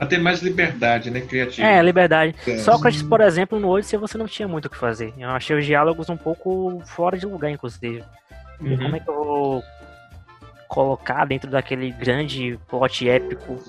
Pra 0.00 0.06
ter 0.06 0.18
mais 0.18 0.40
liberdade, 0.40 1.10
né, 1.10 1.20
criativa. 1.20 1.68
É, 1.68 1.82
liberdade. 1.82 2.34
É. 2.46 2.56
Sócrates, 2.56 3.02
por 3.02 3.20
exemplo, 3.20 3.60
no 3.60 3.68
Odyssey 3.68 3.98
você 3.98 4.16
não 4.16 4.26
tinha 4.26 4.48
muito 4.48 4.64
o 4.64 4.70
que 4.70 4.78
fazer. 4.78 5.12
Eu 5.18 5.28
achei 5.28 5.54
os 5.54 5.66
diálogos 5.66 6.08
um 6.08 6.16
pouco 6.16 6.82
fora 6.86 7.18
de 7.18 7.26
lugar, 7.26 7.50
inclusive. 7.50 8.02
Uhum. 8.62 8.78
Como 8.78 8.96
é 8.96 9.00
que 9.00 9.10
eu 9.10 9.14
vou 9.14 9.62
colocar 10.66 11.26
dentro 11.26 11.50
daquele 11.50 11.90
grande 11.90 12.58
plot 12.66 13.06
épico 13.10 13.62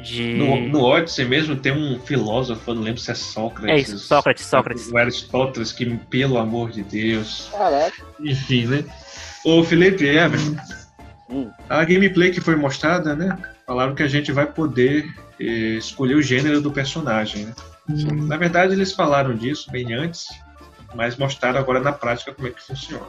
de. 0.00 0.34
No, 0.34 0.68
no 0.68 0.84
Odyssey 0.84 1.24
mesmo 1.24 1.56
tem 1.56 1.72
um 1.72 1.98
filósofo, 1.98 2.72
não 2.72 2.82
lembro 2.82 3.00
se 3.00 3.10
é 3.10 3.14
Sócrates. 3.14 3.74
É 3.74 3.80
isso, 3.80 3.98
Sócrates, 3.98 4.44
Sócrates. 4.44 4.88
O 4.92 4.96
Aristóteles, 4.96 5.72
que, 5.72 5.84
pelo 6.08 6.38
amor 6.38 6.70
de 6.70 6.84
Deus. 6.84 7.48
Caraca. 7.50 8.00
Enfim, 8.20 8.66
né? 8.66 8.84
Ô, 9.44 9.64
Felipe 9.64 10.06
Everton, 10.06 10.56
hum. 11.28 11.50
a 11.68 11.82
gameplay 11.82 12.30
que 12.30 12.40
foi 12.40 12.54
mostrada, 12.54 13.16
né? 13.16 13.36
Falaram 13.66 13.96
que 13.96 14.04
a 14.04 14.08
gente 14.08 14.30
vai 14.30 14.46
poder 14.46 15.12
escolher 15.38 16.14
o 16.14 16.22
gênero 16.22 16.60
do 16.60 16.70
personagem, 16.70 17.46
né? 17.46 17.54
Hum. 17.88 18.26
Na 18.26 18.36
verdade, 18.36 18.72
eles 18.72 18.92
falaram 18.92 19.34
disso 19.34 19.70
bem 19.70 19.94
antes, 19.94 20.28
mas 20.94 21.16
mostraram 21.16 21.58
agora 21.58 21.80
na 21.80 21.92
prática 21.92 22.32
como 22.32 22.48
é 22.48 22.50
que 22.50 22.62
funciona. 22.62 23.06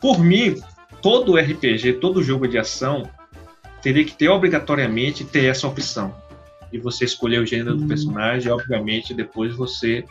Por 0.00 0.18
mim, 0.18 0.60
todo 1.00 1.36
RPG, 1.36 1.94
todo 1.94 2.22
jogo 2.22 2.48
de 2.48 2.58
ação 2.58 3.08
teria 3.80 4.04
que 4.04 4.14
ter 4.14 4.28
obrigatoriamente 4.28 5.24
ter 5.24 5.46
essa 5.46 5.66
opção 5.66 6.14
de 6.70 6.78
você 6.78 7.04
escolher 7.04 7.40
o 7.40 7.46
gênero 7.46 7.76
do 7.76 7.84
hum. 7.84 7.88
personagem, 7.88 8.48
e, 8.48 8.50
obviamente 8.50 9.12
depois 9.12 9.54
você 9.54 10.04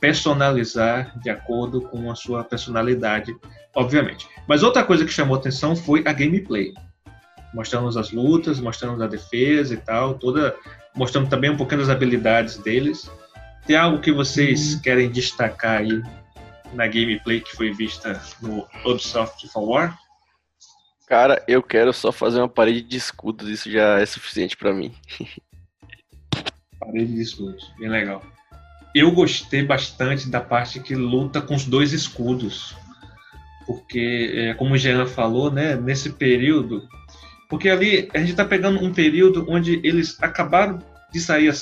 personalizar 0.00 1.18
de 1.20 1.30
acordo 1.30 1.80
com 1.80 2.10
a 2.10 2.14
sua 2.14 2.44
personalidade, 2.44 3.34
obviamente. 3.74 4.28
Mas 4.46 4.62
outra 4.62 4.84
coisa 4.84 5.04
que 5.04 5.12
chamou 5.12 5.36
atenção 5.36 5.74
foi 5.74 6.02
a 6.06 6.12
gameplay, 6.12 6.74
mostrando 7.54 7.88
as 7.98 8.10
lutas, 8.10 8.60
mostrando 8.60 9.02
a 9.02 9.06
defesa 9.06 9.72
e 9.72 9.76
tal, 9.76 10.14
toda 10.14 10.54
mostrando 10.94 11.30
também 11.30 11.50
um 11.50 11.56
pouquinho 11.56 11.80
das 11.80 11.90
habilidades 11.90 12.58
deles. 12.58 13.10
Tem 13.66 13.76
algo 13.76 14.00
que 14.00 14.12
vocês 14.12 14.74
hum. 14.74 14.80
querem 14.82 15.10
destacar 15.10 15.78
aí 15.78 16.02
na 16.74 16.86
gameplay 16.86 17.40
que 17.40 17.54
foi 17.56 17.72
vista 17.72 18.20
no 18.42 18.66
Ubisoft 18.84 19.48
For 19.48 19.62
War? 19.62 19.98
Cara, 21.06 21.42
eu 21.46 21.62
quero 21.62 21.92
só 21.92 22.10
fazer 22.10 22.40
uma 22.40 22.48
parede 22.48 22.82
de 22.82 22.96
escudos, 22.96 23.48
isso 23.48 23.70
já 23.70 24.00
é 24.00 24.06
suficiente 24.06 24.56
para 24.56 24.72
mim. 24.72 24.92
parede 26.80 27.14
de 27.14 27.22
escudos, 27.22 27.72
bem 27.78 27.88
legal. 27.88 28.22
Eu 28.94 29.12
gostei 29.12 29.62
bastante 29.62 30.28
da 30.28 30.40
parte 30.40 30.80
que 30.80 30.94
luta 30.94 31.40
com 31.40 31.54
os 31.54 31.64
dois 31.64 31.92
escudos, 31.92 32.74
porque, 33.66 34.32
é, 34.34 34.54
como 34.54 34.74
o 34.74 34.78
Jean 34.78 35.06
falou, 35.06 35.50
né, 35.50 35.74
nesse 35.74 36.10
período, 36.10 36.86
porque 37.48 37.68
ali 37.68 38.08
a 38.14 38.18
gente 38.18 38.30
está 38.30 38.44
pegando 38.44 38.82
um 38.82 38.92
período 38.92 39.44
onde 39.48 39.80
eles 39.84 40.20
acabaram 40.22 40.78
de 41.12 41.20
sair, 41.20 41.52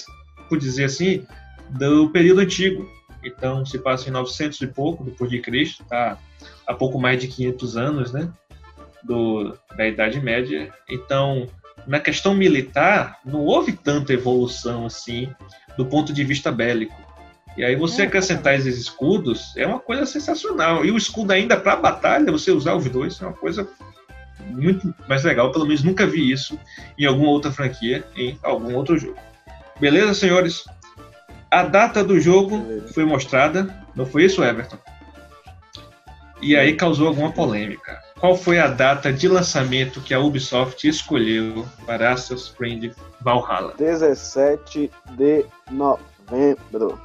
por 0.49 0.59
dizer 0.59 0.85
assim, 0.85 1.27
do 1.71 2.11
período 2.11 2.41
antigo, 2.41 2.89
então 3.25 3.65
se 3.65 3.79
passa 3.79 4.09
em 4.09 4.13
900 4.13 4.61
e 4.61 4.67
pouco 4.67 5.05
depois 5.05 5.31
de 5.31 5.41
Cristo, 5.41 5.85
tá 5.85 6.19
há 6.67 6.75
pouco 6.75 6.99
mais 6.99 7.21
de 7.21 7.29
500 7.29 7.77
anos, 7.77 8.13
né, 8.13 8.31
do, 9.03 9.57
da 9.77 9.87
Idade 9.87 10.21
Média. 10.21 10.73
Então, 10.89 11.49
na 11.87 12.01
questão 12.01 12.35
militar, 12.35 13.19
não 13.25 13.41
houve 13.41 13.73
tanta 13.73 14.13
evolução 14.13 14.87
assim 14.87 15.29
do 15.77 15.87
ponto 15.87 16.13
de 16.13 16.25
vista 16.25 16.51
bélico. 16.53 17.01
E 17.57 17.65
aí 17.65 17.77
você 17.77 18.03
é, 18.03 18.07
acrescentar 18.07 18.55
esses 18.55 18.79
escudos 18.79 19.55
é 19.57 19.67
uma 19.67 19.79
coisa 19.79 20.07
sensacional. 20.07 20.85
E 20.85 20.91
o 20.91 20.97
escudo 20.97 21.33
ainda 21.33 21.57
para 21.57 21.77
batalha, 21.77 22.33
você 22.33 22.51
usar 22.51 22.75
os 22.75 22.89
dois 22.89 23.21
é 23.21 23.27
uma 23.27 23.35
coisa 23.35 23.69
muito 24.51 24.95
mais 25.09 25.25
legal. 25.25 25.53
Pelo 25.53 25.67
menos 25.67 25.83
nunca 25.83 26.07
vi 26.07 26.31
isso 26.31 26.59
em 26.99 27.07
alguma 27.07 27.31
outra 27.31 27.51
franquia, 27.51 28.05
em 28.17 28.39
algum 28.43 28.75
outro 28.75 28.99
jogo. 28.99 29.19
Beleza, 29.81 30.15
senhores? 30.15 30.65
A 31.51 31.65
data 31.65 32.03
do 32.03 32.19
jogo 32.19 32.83
foi 32.95 33.05
mostrada, 33.05 33.69
não 33.95 34.07
foi 34.07 34.25
isso, 34.25 34.43
Everton? 34.43 34.79
E 36.41 36.57
aí 36.57 36.75
causou 36.75 37.09
alguma 37.09 37.31
polêmica. 37.31 38.01
Qual 38.19 38.37
foi 38.37 38.59
a 38.59 38.69
data 38.69 39.13
de 39.13 39.29
lançamento 39.29 40.01
que 40.01 40.15
a 40.15 40.21
Ubisoft 40.21 40.87
escolheu 40.87 41.67
para 41.85 42.13
Assassin's 42.13 42.49
Creed 42.51 42.93
Valhalla? 43.21 43.75
17 43.77 44.91
de 45.17 45.45
novembro. 45.71 47.01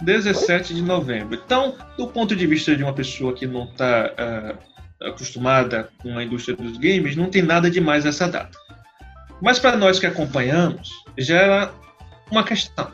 17 0.00 0.74
de 0.74 0.82
novembro. 0.82 1.40
Então, 1.44 1.76
do 1.96 2.08
ponto 2.08 2.34
de 2.34 2.46
vista 2.46 2.74
de 2.74 2.82
uma 2.82 2.92
pessoa 2.92 3.32
que 3.32 3.46
não 3.46 3.64
está 3.64 4.06
uh, 4.06 4.14
ah, 4.18 4.54
acostumada 5.06 5.90
com 6.02 6.16
a 6.16 6.24
indústria 6.24 6.56
dos 6.56 6.76
games, 6.76 7.16
não 7.16 7.30
tem 7.30 7.42
nada 7.42 7.70
demais 7.70 8.06
essa 8.06 8.28
data. 8.28 8.56
Mas 9.40 9.58
para 9.58 9.76
nós 9.76 9.98
que 9.98 10.06
acompanhamos, 10.06 10.90
já 11.18 11.36
era 11.36 11.70
uma 12.30 12.44
questão 12.44 12.88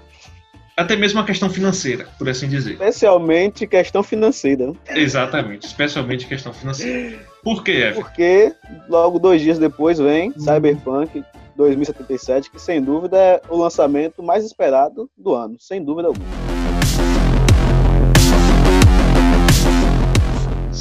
até 0.79 0.95
mesmo 0.95 1.19
a 1.19 1.25
questão 1.25 1.51
financeira, 1.51 2.07
por 2.17 2.29
assim 2.29 2.49
dizer. 2.49 2.75
Especialmente 2.75 3.67
questão 3.67 4.01
financeira. 4.01 4.73
Exatamente, 4.91 5.67
especialmente 5.67 6.25
questão 6.25 6.53
financeira. 6.53 7.19
Por 7.43 7.65
quê, 7.65 7.73
Ever? 7.73 7.95
Porque 7.95 8.55
logo 8.89 9.19
dois 9.19 9.43
dias 9.43 9.59
depois 9.59 9.99
vem 9.99 10.31
hum. 10.31 10.39
Cyberpunk 10.39 11.25
2077, 11.57 12.53
que 12.53 12.61
sem 12.61 12.81
dúvida 12.81 13.17
é 13.17 13.43
o 13.49 13.57
lançamento 13.57 14.23
mais 14.23 14.45
esperado 14.45 15.11
do 15.17 15.35
ano, 15.35 15.57
sem 15.59 15.85
dúvida 15.85 16.07
alguma. 16.07 16.48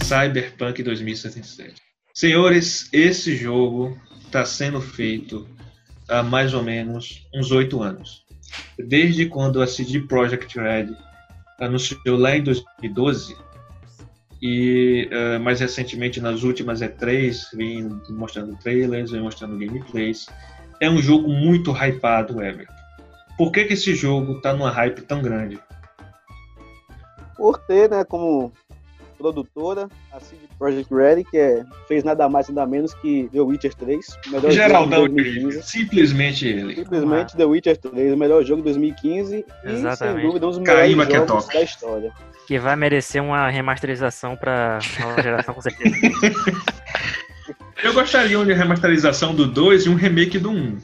Cyberpunk 0.08 0.82
2077. 0.84 1.82
Senhores, 2.14 2.88
esse 2.94 3.36
jogo 3.36 4.00
está 4.22 4.46
sendo 4.46 4.80
feito 4.80 5.46
há 6.08 6.24
mais 6.24 6.54
ou 6.54 6.64
menos 6.64 7.28
uns 7.36 7.52
oito 7.52 7.84
anos. 7.84 8.24
Desde 8.80 9.26
quando 9.26 9.62
a 9.62 9.68
CD 9.68 10.00
Projekt 10.00 10.58
Red 10.58 10.96
anunciou 11.60 12.18
lá 12.18 12.38
em 12.38 12.42
2012 12.42 13.36
e 14.42 15.10
uh, 15.12 15.42
mais 15.42 15.60
recentemente 15.60 16.22
nas 16.22 16.42
últimas 16.42 16.80
E3 16.80 17.42
vem 17.54 17.90
mostrando 18.10 18.56
trailers, 18.64 19.12
vem 19.12 19.22
mostrando 19.22 19.60
gameplays. 19.60 20.28
É 20.80 20.90
um 20.90 21.00
jogo 21.00 21.28
muito 21.28 21.74
hypado, 21.74 22.42
Everton. 22.42 22.74
Por 23.38 23.52
que, 23.52 23.66
que 23.66 23.74
esse 23.74 23.94
jogo 23.94 24.40
tá 24.40 24.54
numa 24.54 24.72
hype 24.72 25.02
tão 25.02 25.22
grande? 25.22 25.60
Por 27.36 27.58
ter, 27.60 27.90
né, 27.90 28.06
como 28.06 28.54
produtora, 29.18 29.90
a 30.12 30.20
CD 30.20 30.42
Projekt 30.58 30.94
Red, 30.94 31.24
que 31.26 31.38
é, 31.38 31.66
fez 31.88 32.04
nada 32.04 32.30
mais 32.30 32.48
nada 32.50 32.68
menos 32.68 32.94
que 32.94 33.30
The 33.32 33.42
Witcher 33.42 33.74
3, 33.74 34.06
o 34.28 34.30
melhor 34.32 34.52
Geraldão 34.52 35.04
jogo 35.04 35.16
de 35.16 35.24
2015. 35.24 35.64
Simplesmente 35.64 36.48
ele. 36.48 36.76
Simplesmente 36.76 37.34
ah. 37.34 37.38
The 37.38 37.46
Witcher 37.46 37.78
3, 37.78 38.14
o 38.14 38.18
melhor 38.18 38.44
jogo 38.44 38.62
de 38.62 38.66
2015 38.66 39.46
Exatamente. 39.66 39.94
e, 39.94 39.98
sem 39.98 40.28
dúvida, 40.28 40.48
um 40.48 40.50
dos 40.50 40.60
melhores 40.60 40.98
é 40.98 41.26
jogos 41.28 41.48
da 41.48 41.62
história. 41.62 42.14
Que 42.48 42.60
vai 42.60 42.76
merecer 42.76 43.22
uma 43.22 43.50
remasterização 43.50 44.36
para 44.36 44.80
nova 45.02 45.22
geração, 45.22 45.54
com 45.54 45.62
certeza. 45.62 45.96
Eu 47.84 47.94
gostaria 47.94 48.30
de 48.30 48.36
uma 48.36 48.46
remasterização 48.46 49.36
do 49.36 49.46
2 49.46 49.86
e 49.86 49.90
um 49.90 49.96
remake 49.96 50.40
do 50.40 50.50
1. 50.50 50.78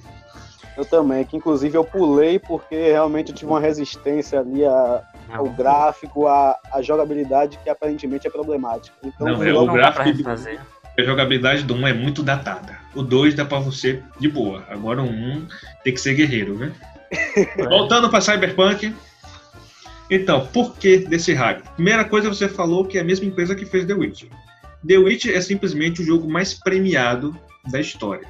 Eu 0.77 0.85
também, 0.85 1.23
que 1.23 1.37
inclusive 1.37 1.77
eu 1.77 1.83
pulei 1.83 2.39
porque 2.39 2.75
realmente 2.75 3.29
eu 3.29 3.35
tive 3.35 3.51
uma 3.51 3.59
resistência 3.59 4.39
ali 4.39 4.65
a, 4.65 5.03
ao 5.33 5.49
gráfico, 5.49 6.27
a, 6.27 6.59
a 6.71 6.81
jogabilidade 6.81 7.59
que 7.63 7.69
aparentemente 7.69 8.27
é 8.27 8.29
problemática. 8.29 8.95
Então, 9.03 9.27
não, 9.27 9.43
é, 9.43 9.53
o 9.53 9.65
gráfico 9.65 10.23
fazer. 10.23 10.59
A 10.97 11.01
jogabilidade 11.01 11.63
do 11.63 11.73
1 11.73 11.87
é 11.87 11.93
muito 11.93 12.21
datada. 12.21 12.77
O 12.93 13.01
2 13.01 13.33
dá 13.33 13.43
pra 13.43 13.59
você 13.59 14.01
de 14.19 14.29
boa. 14.29 14.63
Agora 14.69 15.01
o 15.01 15.07
1 15.07 15.47
tem 15.83 15.93
que 15.93 15.99
ser 15.99 16.13
guerreiro, 16.13 16.55
né? 16.55 16.71
Voltando 17.67 18.09
para 18.09 18.21
Cyberpunk. 18.21 18.93
Então, 20.09 20.45
por 20.47 20.75
que 20.75 20.99
desse 20.99 21.33
hype? 21.33 21.63
Primeira 21.75 22.05
coisa, 22.05 22.29
você 22.29 22.47
falou 22.47 22.85
que 22.85 22.97
é 22.97 23.01
a 23.01 23.03
mesma 23.03 23.25
empresa 23.25 23.55
que 23.55 23.65
fez 23.65 23.85
The 23.85 23.93
Witcher. 23.93 24.29
The 24.85 24.97
Witcher 24.97 25.35
é 25.35 25.41
simplesmente 25.41 26.01
o 26.01 26.05
jogo 26.05 26.29
mais 26.29 26.53
premiado 26.53 27.35
da 27.71 27.79
história. 27.79 28.27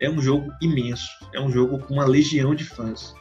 É 0.00 0.10
um 0.10 0.20
jogo 0.20 0.52
imenso, 0.60 1.08
é 1.34 1.40
um 1.40 1.50
jogo 1.50 1.78
com 1.78 1.94
uma 1.94 2.04
legião 2.04 2.54
de 2.54 2.64
fãs. 2.64 3.14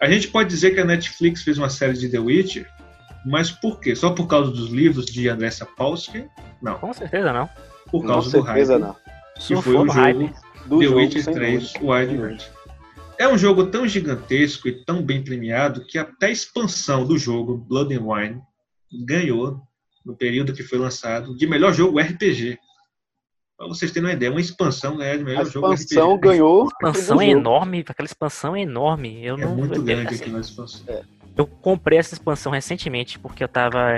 A 0.00 0.08
gente 0.08 0.28
pode 0.28 0.48
dizer 0.48 0.72
que 0.72 0.80
a 0.80 0.84
Netflix 0.84 1.42
fez 1.42 1.58
uma 1.58 1.70
série 1.70 1.94
de 1.94 2.08
The 2.08 2.18
Witcher, 2.18 2.68
mas 3.24 3.50
por 3.50 3.80
quê? 3.80 3.96
Só 3.96 4.10
por 4.10 4.26
causa 4.26 4.50
dos 4.50 4.70
livros 4.70 5.06
de 5.06 5.28
André 5.28 5.50
Sapkowski? 5.50 6.26
Não. 6.62 6.78
Com 6.78 6.92
certeza 6.92 7.32
não. 7.32 7.48
Por 7.90 8.06
causa 8.06 8.38
Com 8.38 8.44
certeza 8.44 8.78
do 8.78 8.84
hype. 8.84 8.94
Não. 8.94 9.06
Que 9.36 9.62
foi 9.62 9.76
o 9.76 9.88
jogo 9.88 10.34
do 10.66 10.78
The 10.78 10.88
Witcher 10.88 11.24
3 11.24 11.74
Wild 11.80 12.22
Hunt. 12.22 12.42
É 13.18 13.26
um 13.26 13.38
jogo 13.38 13.66
tão 13.66 13.88
gigantesco 13.88 14.68
e 14.68 14.84
tão 14.84 15.02
bem 15.02 15.24
premiado 15.24 15.84
que 15.86 15.98
até 15.98 16.26
a 16.26 16.30
expansão 16.30 17.06
do 17.06 17.16
jogo, 17.16 17.56
Blood 17.56 17.94
and 17.94 18.04
Wine, 18.04 18.42
ganhou 19.06 19.62
no 20.04 20.14
período 20.14 20.52
que 20.52 20.62
foi 20.62 20.78
lançado, 20.78 21.36
de 21.36 21.46
melhor 21.46 21.72
jogo 21.72 21.98
RPG. 21.98 22.58
Para 23.56 23.68
vocês 23.68 23.90
terem 23.90 24.08
uma 24.08 24.12
ideia, 24.14 24.30
uma 24.30 24.40
expansão 24.40 24.98
ganhar 24.98 25.16
de 25.16 25.24
melhor 25.24 25.46
jogo 25.46 25.68
RPG. 25.68 25.72
A 25.72 25.84
expansão 25.84 26.18
ganhou. 26.18 26.62
A 26.62 26.66
expansão 26.66 27.20
é 27.22 27.28
enorme, 27.30 27.84
aquela 27.86 28.06
expansão 28.06 28.54
é 28.54 28.60
enorme. 28.60 29.24
Eu 29.24 29.36
é 29.36 29.40
não, 29.40 29.56
muito 29.56 29.82
grande 29.82 30.14
assim, 30.14 30.24
aquela 30.24 30.40
expansão. 30.40 30.82
É. 30.88 31.02
Eu 31.34 31.46
comprei 31.46 31.98
essa 31.98 32.14
expansão 32.14 32.52
recentemente 32.52 33.18
porque 33.18 33.42
eu 33.42 33.48
tava 33.48 33.92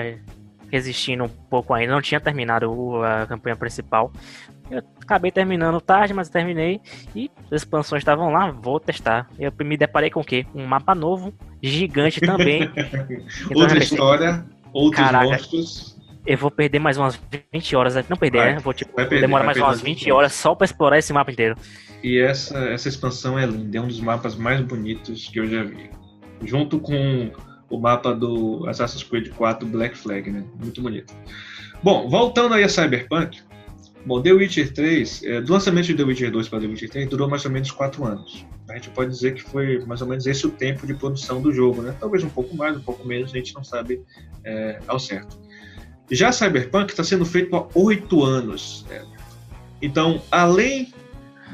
resistindo 0.71 1.25
um 1.25 1.29
pouco 1.29 1.75
ainda, 1.75 1.93
não 1.93 2.03
tinha 2.03 2.21
terminado 2.21 3.03
a 3.03 3.27
campanha 3.27 3.57
principal. 3.57 4.13
Eu 4.71 4.83
acabei 5.01 5.33
terminando 5.33 5.81
tarde, 5.81 6.15
mas 6.15 6.29
terminei 6.29 6.81
e 7.17 7.31
as 7.51 7.63
expansões 7.63 8.03
estavam 8.03 8.31
lá, 8.31 8.51
vou 8.51 8.79
testar. 8.79 9.29
Eu 9.39 9.53
me 9.65 9.77
deparei 9.77 10.11
com 10.11 10.21
o 10.21 10.25
quê? 10.25 10.47
Um 10.55 10.67
mapa 10.67 10.95
novo, 10.95 11.33
gigante 11.61 12.21
também. 12.21 12.71
Então, 13.51 13.63
Outra 13.63 13.79
história, 13.79 14.47
outros 14.73 15.05
Caraca, 15.05 15.25
monstros 15.25 15.98
eu 16.29 16.37
vou 16.37 16.51
perder 16.51 16.79
mais 16.79 16.99
umas 16.99 17.19
20 17.51 17.75
horas. 17.75 17.95
Não 18.07 18.17
perder, 18.17 18.39
vai, 18.39 18.55
né? 18.55 18.61
Vou 18.61 18.75
tipo, 18.75 18.95
perder, 18.95 19.23
demorar 19.23 19.45
mais 19.45 19.57
umas 19.57 19.81
20 19.81 20.13
horas 20.13 20.35
só 20.35 20.55
pra 20.55 20.67
explorar 20.67 20.99
esse 20.99 21.11
mapa 21.11 21.33
inteiro. 21.33 21.57
E 22.05 22.19
essa, 22.19 22.59
essa 22.69 22.87
expansão 22.87 23.39
é 23.39 23.47
linda, 23.47 23.79
é 23.79 23.81
um 23.81 23.89
dos 23.89 23.99
mapas 23.99 24.37
mais 24.37 24.61
bonitos 24.61 25.29
que 25.29 25.41
eu 25.41 25.47
já 25.47 25.65
vi. 25.65 25.91
Junto 26.45 26.79
com 26.79 27.33
o 27.71 27.81
mapa 27.81 28.15
do 28.15 28.69
Assassin's 28.69 29.03
Creed 29.03 29.31
4 29.31 29.67
Black 29.67 29.97
Flag, 29.97 30.31
né? 30.31 30.45
Muito 30.63 30.83
bonito. 30.83 31.15
Bom, 31.83 32.09
voltando 32.11 32.55
aí 32.55 32.63
a 32.63 32.69
Cyberpunk. 32.69 33.41
Bom, 34.05 34.23
The 34.23 34.33
Witcher 34.33 34.73
3, 34.73 35.23
é, 35.25 35.41
do 35.41 35.53
lançamento 35.53 35.87
de 35.87 35.95
The 35.95 36.03
Witcher 36.03 36.31
2 36.31 36.49
para 36.49 36.61
The 36.61 36.67
Witcher 36.67 36.91
3, 36.91 37.09
durou 37.09 37.29
mais 37.29 37.45
ou 37.45 37.51
menos 37.51 37.71
4 37.71 38.05
anos. 38.05 38.47
A 38.69 38.75
gente 38.75 38.91
pode 38.91 39.11
dizer 39.11 39.35
que 39.35 39.43
foi 39.43 39.85
mais 39.87 40.03
ou 40.03 40.09
menos 40.09 40.27
esse 40.27 40.47
o 40.47 40.51
tempo 40.51 40.87
de 40.87 40.95
produção 40.95 41.41
do 41.41 41.53
jogo, 41.53 41.81
né? 41.83 41.95
Talvez 41.99 42.23
um 42.23 42.29
pouco 42.29 42.55
mais, 42.55 42.77
um 42.77 42.81
pouco 42.81 43.07
menos, 43.07 43.33
a 43.33 43.37
gente 43.37 43.55
não 43.55 43.65
sabe 43.65 44.03
é, 44.45 44.79
ao 44.87 44.99
certo. 44.99 45.48
Já 46.11 46.33
Cyberpunk 46.33 46.91
está 46.91 47.05
sendo 47.05 47.25
feito 47.25 47.55
há 47.55 47.67
oito 47.75 48.25
anos. 48.25 48.85
Né? 48.89 49.05
Então, 49.83 50.23
além 50.31 50.93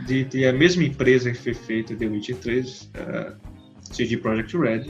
de 0.07 0.25
ter 0.25 0.47
a 0.47 0.53
mesma 0.53 0.85
empresa 0.85 1.31
que 1.31 1.39
foi 1.39 1.55
feita 1.55 1.95
The 1.95 2.07
Witcher 2.07 2.37
3, 2.37 2.91
uh, 2.95 3.37
CD 3.83 4.17
Projekt 4.17 4.57
Red, 4.57 4.87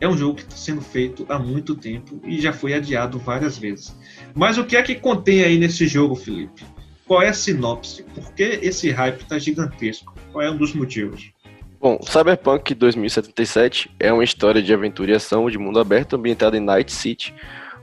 é 0.00 0.08
um 0.08 0.16
jogo 0.16 0.36
que 0.36 0.42
está 0.42 0.56
sendo 0.56 0.80
feito 0.80 1.26
há 1.28 1.38
muito 1.38 1.74
tempo 1.74 2.20
e 2.24 2.40
já 2.40 2.52
foi 2.52 2.74
adiado 2.74 3.18
várias 3.18 3.58
vezes. 3.58 3.96
Mas 4.34 4.56
o 4.58 4.64
que 4.64 4.76
é 4.76 4.82
que 4.82 4.94
contém 4.94 5.42
aí 5.42 5.58
nesse 5.58 5.86
jogo, 5.86 6.14
Felipe? 6.14 6.64
Qual 7.06 7.22
é 7.22 7.28
a 7.28 7.32
sinopse? 7.32 8.02
Por 8.14 8.32
que 8.34 8.60
esse 8.62 8.90
hype 8.90 9.22
está 9.22 9.38
gigantesco? 9.38 10.14
Qual 10.30 10.44
é 10.44 10.50
um 10.50 10.56
dos 10.56 10.74
motivos? 10.74 11.32
Bom, 11.80 11.98
Cyberpunk 12.02 12.74
2077 12.74 13.90
é 13.98 14.12
uma 14.12 14.24
história 14.24 14.60
de 14.60 14.74
aventura 14.74 15.12
e 15.12 15.14
ação 15.14 15.48
de 15.48 15.56
mundo 15.56 15.78
aberto 15.78 16.16
ambientada 16.16 16.56
em 16.56 16.60
Night 16.60 16.92
City, 16.92 17.32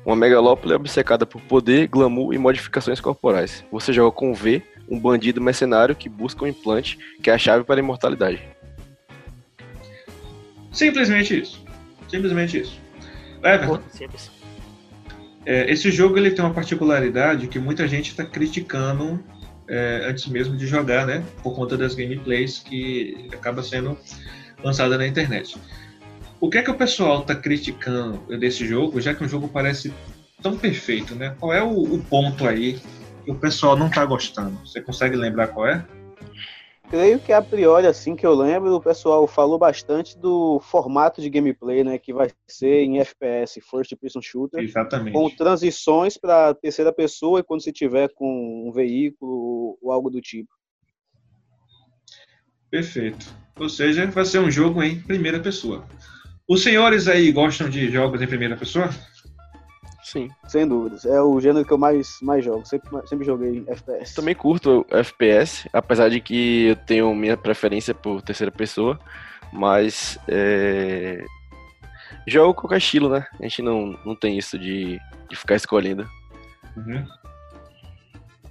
uma 0.05 0.15
megalópole 0.15 0.75
obcecada 0.75 1.25
por 1.25 1.41
poder, 1.41 1.87
glamour 1.87 2.33
e 2.33 2.37
modificações 2.37 3.01
corporais. 3.01 3.65
Você 3.71 3.91
joga 3.91 4.11
com 4.11 4.33
V, 4.33 4.61
um 4.87 4.99
bandido 4.99 5.41
mercenário 5.41 5.95
que 5.95 6.07
busca 6.07 6.45
um 6.45 6.47
implante 6.47 6.97
que 7.21 7.29
é 7.29 7.33
a 7.33 7.37
chave 7.37 7.63
para 7.63 7.75
a 7.75 7.83
imortalidade. 7.83 8.41
Simplesmente 10.71 11.39
isso. 11.39 11.65
Simplesmente 12.07 12.59
isso. 12.59 12.79
Everton, 13.43 13.79
é, 15.45 15.71
esse 15.71 15.91
jogo 15.91 16.17
ele 16.17 16.31
tem 16.31 16.43
uma 16.43 16.53
particularidade 16.53 17.47
que 17.47 17.59
muita 17.59 17.87
gente 17.87 18.09
está 18.09 18.25
criticando 18.25 19.23
é, 19.67 20.05
antes 20.07 20.27
mesmo 20.27 20.55
de 20.55 20.67
jogar, 20.67 21.05
né? 21.05 21.23
Por 21.41 21.55
conta 21.55 21.77
das 21.77 21.95
gameplays 21.95 22.59
que 22.59 23.27
acaba 23.31 23.63
sendo 23.63 23.97
lançada 24.63 24.97
na 24.97 25.07
internet. 25.07 25.57
O 26.45 26.49
que 26.51 26.60
é 26.60 26.62
que 26.62 26.69
o 26.69 26.77
pessoal 26.77 27.21
está 27.21 27.34
criticando 27.36 28.19
desse 28.38 28.67
jogo, 28.67 29.01
já 29.01 29.15
que 29.15 29.23
o 29.23 29.27
jogo 29.27 29.47
parece 29.47 29.91
tão 30.43 30.55
perfeito, 30.55 31.15
né? 31.15 31.36
Qual 31.39 31.51
é 31.51 31.63
o, 31.63 31.71
o 31.71 32.03
ponto 32.03 32.47
aí 32.47 32.79
que 33.23 33.31
o 33.31 33.36
pessoal 33.36 33.75
não 33.75 33.88
está 33.88 34.05
gostando? 34.05 34.55
Você 34.60 34.79
consegue 34.79 35.15
lembrar 35.15 35.47
qual 35.47 35.67
é? 35.67 35.84
Creio 36.88 37.17
que 37.17 37.34
a 37.34 37.41
priori, 37.41 37.88
assim 37.88 38.15
que 38.15 38.27
eu 38.27 38.36
lembro, 38.36 38.75
o 38.75 38.79
pessoal 38.79 39.25
falou 39.25 39.58
bastante 39.58 40.15
do 40.19 40.60
formato 40.60 41.19
de 41.19 41.31
gameplay, 41.31 41.84
né? 41.84 41.97
Que 41.97 42.13
vai 42.13 42.29
ser 42.47 42.84
em 42.84 42.99
FPS, 42.99 43.60
First 43.60 43.95
Person 43.99 44.21
Shooter. 44.21 44.63
Exatamente. 44.63 45.13
Com 45.13 45.27
transições 45.31 46.15
para 46.15 46.53
terceira 46.53 46.93
pessoa 46.93 47.39
e 47.39 47.43
quando 47.43 47.63
se 47.63 47.71
tiver 47.71 48.10
com 48.13 48.69
um 48.69 48.71
veículo 48.71 49.79
ou 49.81 49.91
algo 49.91 50.12
do 50.12 50.21
tipo. 50.21 50.53
Perfeito. 52.69 53.34
Ou 53.60 53.67
seja, 53.67 54.05
vai 54.05 54.25
ser 54.25 54.38
um 54.38 54.51
jogo 54.51 54.84
em 54.84 55.01
primeira 55.01 55.39
pessoa. 55.39 55.84
Os 56.47 56.62
senhores 56.62 57.08
aí 57.08 57.31
gostam 57.31 57.69
de 57.69 57.89
jogos 57.89 58.21
em 58.21 58.27
primeira 58.27 58.55
pessoa? 58.55 58.89
Sim. 60.03 60.29
Sem 60.47 60.67
dúvidas. 60.67 61.03
É 61.03 61.19
o 61.19 61.41
gênero 61.41 61.65
que 61.65 61.73
eu 61.73 61.77
mais, 61.77 62.19
mais 62.21 62.45
jogo. 62.45 62.63
Sempre, 62.65 62.89
sempre 63.08 63.25
joguei 63.25 63.63
FPS. 63.67 64.13
Também 64.13 64.36
curto 64.36 64.86
FPS, 64.91 65.67
apesar 65.73 66.10
de 66.10 66.21
que 66.21 66.67
eu 66.67 66.75
tenho 66.75 67.13
minha 67.15 67.36
preferência 67.36 67.93
por 67.93 68.21
terceira 68.21 68.51
pessoa. 68.51 68.99
Mas 69.51 70.19
é... 70.27 71.25
jogo 72.27 72.53
qualquer 72.53 72.77
estilo, 72.77 73.10
né? 73.10 73.25
A 73.39 73.43
gente 73.43 73.63
não, 73.63 73.97
não 74.05 74.15
tem 74.15 74.38
isso 74.38 74.60
de, 74.60 74.99
de 75.27 75.36
ficar 75.36 75.55
escolhendo. 75.55 76.08
Uhum. 76.77 77.03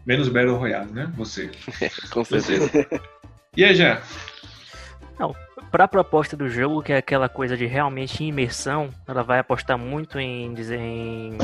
Menos 0.04 0.28
Battle 0.28 0.56
Royale, 0.56 0.90
né? 0.90 1.12
Você. 1.16 1.52
Com 2.10 2.24
certeza. 2.24 2.68
e 3.56 3.64
aí, 3.64 3.74
já? 3.74 4.02
Não, 5.18 5.34
para 5.74 5.86
a 5.86 5.88
proposta 5.88 6.36
do 6.36 6.48
jogo, 6.48 6.84
que 6.84 6.92
é 6.92 6.98
aquela 6.98 7.28
coisa 7.28 7.56
de 7.56 7.66
realmente 7.66 8.22
imersão, 8.22 8.90
ela 9.08 9.24
vai 9.24 9.40
apostar 9.40 9.76
muito 9.76 10.20
em, 10.20 10.54
em 10.54 11.36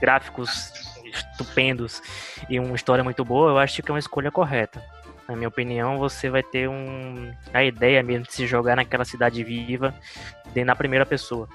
gráficos 0.00 0.72
estupendos 1.04 2.02
e 2.50 2.58
uma 2.58 2.74
história 2.74 3.04
muito 3.04 3.24
boa, 3.24 3.52
eu 3.52 3.58
acho 3.58 3.80
que 3.80 3.88
é 3.88 3.94
uma 3.94 4.00
escolha 4.00 4.32
correta. 4.32 4.82
Na 5.28 5.36
minha 5.36 5.46
opinião, 5.46 5.96
você 5.96 6.28
vai 6.28 6.42
ter 6.42 6.68
um, 6.68 7.32
a 7.54 7.62
ideia 7.62 8.02
mesmo 8.02 8.26
de 8.26 8.32
se 8.32 8.48
jogar 8.48 8.74
naquela 8.74 9.04
cidade 9.04 9.44
viva 9.44 9.94
na 10.66 10.74
primeira 10.74 11.06
pessoa. 11.06 11.48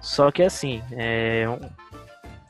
Só 0.00 0.30
que 0.30 0.44
assim, 0.44 0.80
é, 0.92 1.46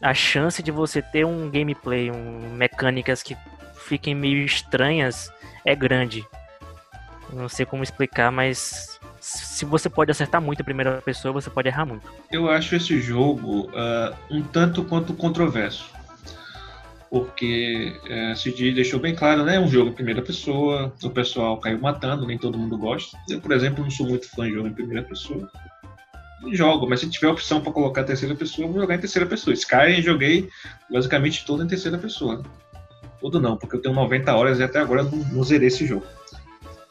a 0.03 0.13
chance 0.13 0.63
de 0.63 0.71
você 0.71 1.01
ter 1.01 1.25
um 1.25 1.51
gameplay, 1.51 2.11
um, 2.11 2.51
mecânicas 2.51 3.23
que 3.23 3.35
fiquem 3.77 4.15
meio 4.15 4.45
estranhas 4.45 5.33
é 5.65 5.75
grande. 5.75 6.23
Não 7.33 7.49
sei 7.49 7.65
como 7.65 7.83
explicar, 7.83 8.31
mas 8.31 9.01
se 9.27 9.65
você 9.65 9.89
pode 9.89 10.11
acertar 10.13 10.41
muito 10.41 10.61
em 10.61 10.65
primeira 10.65 11.03
pessoa, 11.03 11.33
você 11.33 11.51
pode 11.51 11.67
errar 11.67 11.85
muito. 11.85 12.09
Eu 12.31 12.49
acho 12.49 12.77
esse 12.77 13.01
jogo 13.01 13.63
uh, 13.71 14.15
um 14.31 14.41
tanto 14.41 14.85
quanto 14.85 15.13
controverso. 15.15 15.91
Porque 17.11 17.93
uh, 18.05 18.75
deixou 18.75 19.01
bem 19.01 19.17
claro, 19.17 19.45
né? 19.45 19.57
É 19.57 19.61
um 19.61 19.67
jogo 19.67 19.91
em 19.91 19.95
primeira 19.95 20.23
pessoa, 20.23 20.93
o 21.03 21.11
pessoal 21.11 21.59
caiu 21.59 21.81
matando, 21.81 22.25
nem 22.25 22.39
todo 22.39 22.57
mundo 22.57 22.79
gosta. 22.79 23.19
Eu, 23.29 23.41
por 23.41 23.51
exemplo, 23.51 23.83
não 23.83 23.91
sou 23.91 24.07
muito 24.07 24.29
fã 24.31 24.47
de 24.47 24.55
jogo 24.55 24.69
em 24.69 24.73
primeira 24.73 25.03
pessoa. 25.03 25.51
Jogo, 26.53 26.89
mas 26.89 27.01
se 27.01 27.11
tiver 27.11 27.29
opção 27.29 27.61
para 27.61 27.73
colocar 27.73 28.05
terceira 28.05 28.35
pessoa, 28.35 28.69
eu 28.69 28.73
vou 28.73 28.81
jogar 28.81 28.95
em 28.95 29.01
terceira 29.01 29.27
pessoa. 29.27 29.55
Sky 29.55 30.01
joguei 30.03 30.49
basicamente 30.89 31.45
todo 31.45 31.65
em 31.65 31.67
terceira 31.67 31.99
pessoa. 31.99 32.45
Todo 33.21 33.41
não, 33.41 33.57
porque 33.57 33.75
eu 33.75 33.83
tenho 33.83 33.95
90 33.95 34.37
horas 34.37 34.61
e 34.61 34.63
até 34.63 34.79
agora 34.79 35.03
não, 35.03 35.19
não 35.33 35.43
zerei 35.43 35.67
esse 35.67 35.85
jogo. 35.85 36.07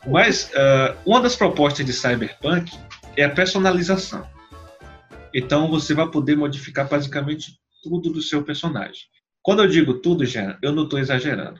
Mas 0.08 0.52
uh, 0.52 0.96
uma 1.06 1.22
das 1.22 1.36
propostas 1.36 1.86
de 1.86 1.94
Cyberpunk 1.94 2.72
é 3.18 3.24
a 3.24 3.30
personalização. 3.30 4.28
Então 5.34 5.70
você 5.70 5.94
vai 5.94 6.10
poder 6.10 6.36
modificar 6.36 6.88
basicamente 6.88 7.58
tudo 7.84 8.12
do 8.12 8.22
seu 8.22 8.44
personagem. 8.44 9.02
Quando 9.42 9.64
eu 9.64 9.68
digo 9.68 9.96
tudo, 9.96 10.26
já, 10.26 10.58
eu 10.62 10.72
não 10.72 10.84
estou 10.84 11.00
exagerando. 11.00 11.60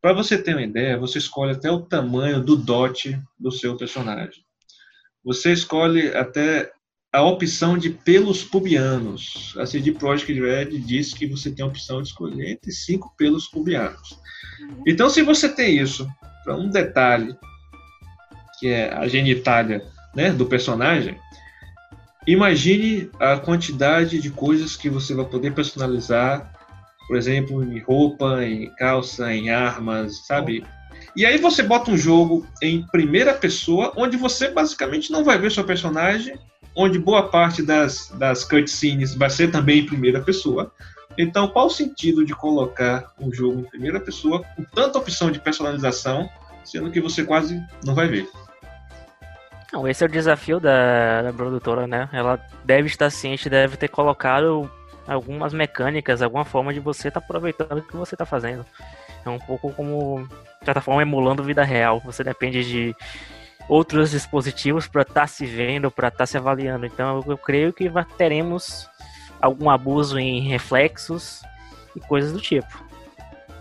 Para 0.00 0.12
você 0.12 0.40
ter 0.40 0.54
uma 0.54 0.62
ideia, 0.62 0.98
você 0.98 1.18
escolhe 1.18 1.52
até 1.52 1.70
o 1.70 1.80
tamanho 1.80 2.42
do 2.42 2.56
dot 2.56 3.18
do 3.38 3.50
seu 3.50 3.76
personagem. 3.76 4.44
Você 5.24 5.52
escolhe 5.52 6.08
até 6.14 6.72
a 7.12 7.22
opção 7.22 7.76
de 7.76 7.90
pelos 7.90 8.44
pubianos. 8.44 9.54
A 9.58 9.66
CD 9.66 9.92
Projekt 9.92 10.32
Red 10.32 10.78
diz 10.78 11.12
que 11.12 11.26
você 11.26 11.50
tem 11.50 11.64
a 11.64 11.68
opção 11.68 12.00
de 12.00 12.08
escolher 12.08 12.52
entre 12.52 12.72
cinco 12.72 13.14
pelos 13.16 13.48
pubianos. 13.48 14.18
Então, 14.86 15.10
se 15.10 15.22
você 15.22 15.48
tem 15.48 15.78
isso 15.78 16.08
para 16.44 16.56
um 16.56 16.70
detalhe 16.70 17.36
que 18.60 18.68
é 18.68 18.92
a 18.92 19.08
genitália 19.08 19.82
né, 20.14 20.30
do 20.30 20.44
personagem, 20.44 21.16
imagine 22.26 23.10
a 23.18 23.38
quantidade 23.38 24.20
de 24.20 24.30
coisas 24.30 24.76
que 24.76 24.90
você 24.90 25.14
vai 25.14 25.24
poder 25.24 25.54
personalizar, 25.54 26.52
por 27.08 27.16
exemplo, 27.16 27.64
em 27.64 27.80
roupa, 27.80 28.44
em 28.44 28.70
calça, 28.76 29.34
em 29.34 29.50
armas, 29.50 30.26
sabe? 30.26 30.62
E 31.16 31.24
aí 31.24 31.38
você 31.38 31.62
bota 31.62 31.90
um 31.90 31.96
jogo 31.96 32.46
em 32.62 32.86
primeira 32.86 33.34
pessoa, 33.34 33.92
onde 33.96 34.16
você 34.16 34.48
basicamente 34.48 35.10
não 35.10 35.24
vai 35.24 35.38
ver 35.38 35.50
seu 35.50 35.64
personagem, 35.64 36.38
onde 36.76 36.98
boa 36.98 37.28
parte 37.28 37.62
das, 37.62 38.12
das 38.16 38.44
cutscenes 38.44 39.14
vai 39.14 39.30
ser 39.30 39.50
também 39.50 39.80
em 39.80 39.86
primeira 39.86 40.20
pessoa. 40.20 40.72
Então, 41.18 41.48
qual 41.48 41.66
o 41.66 41.70
sentido 41.70 42.24
de 42.24 42.34
colocar 42.34 43.12
um 43.18 43.32
jogo 43.32 43.60
em 43.60 43.64
primeira 43.64 43.98
pessoa 43.98 44.44
com 44.56 44.62
tanta 44.62 44.98
opção 44.98 45.30
de 45.30 45.40
personalização, 45.40 46.28
sendo 46.64 46.90
que 46.90 47.00
você 47.00 47.24
quase 47.24 47.60
não 47.84 47.94
vai 47.94 48.06
ver? 48.06 48.28
Não, 49.72 49.86
esse 49.86 50.02
é 50.02 50.06
o 50.06 50.10
desafio 50.10 50.58
da, 50.58 51.22
da, 51.22 51.32
produtora, 51.32 51.86
né? 51.86 52.08
Ela 52.12 52.40
deve 52.64 52.88
estar 52.88 53.08
ciente, 53.10 53.48
deve 53.48 53.76
ter 53.76 53.88
colocado 53.88 54.68
algumas 55.06 55.52
mecânicas, 55.52 56.22
alguma 56.22 56.44
forma 56.44 56.72
de 56.74 56.80
você 56.80 57.08
estar 57.08 57.20
tá 57.20 57.26
aproveitando 57.26 57.78
o 57.78 57.82
que 57.82 57.96
você 57.96 58.14
está 58.14 58.26
fazendo. 58.26 58.64
É 59.24 59.28
um 59.28 59.38
pouco 59.38 59.72
como, 59.72 60.26
de 60.58 60.64
certa 60.64 60.80
forma, 60.80 61.02
emulando 61.02 61.42
vida 61.44 61.62
real. 61.62 62.00
Você 62.04 62.24
depende 62.24 62.64
de 62.64 62.96
outros 63.68 64.10
dispositivos 64.10 64.88
para 64.88 65.02
estar 65.02 65.14
tá 65.14 65.26
se 65.26 65.46
vendo, 65.46 65.90
para 65.90 66.08
estar 66.08 66.18
tá 66.18 66.26
se 66.26 66.36
avaliando. 66.36 66.84
Então, 66.84 67.22
eu, 67.26 67.38
creio 67.38 67.72
que 67.72 67.90
teremos 68.18 68.88
algum 69.40 69.70
abuso 69.70 70.18
em 70.18 70.40
reflexos 70.48 71.42
e 71.94 72.00
coisas 72.00 72.32
do 72.32 72.40
tipo. 72.40 72.84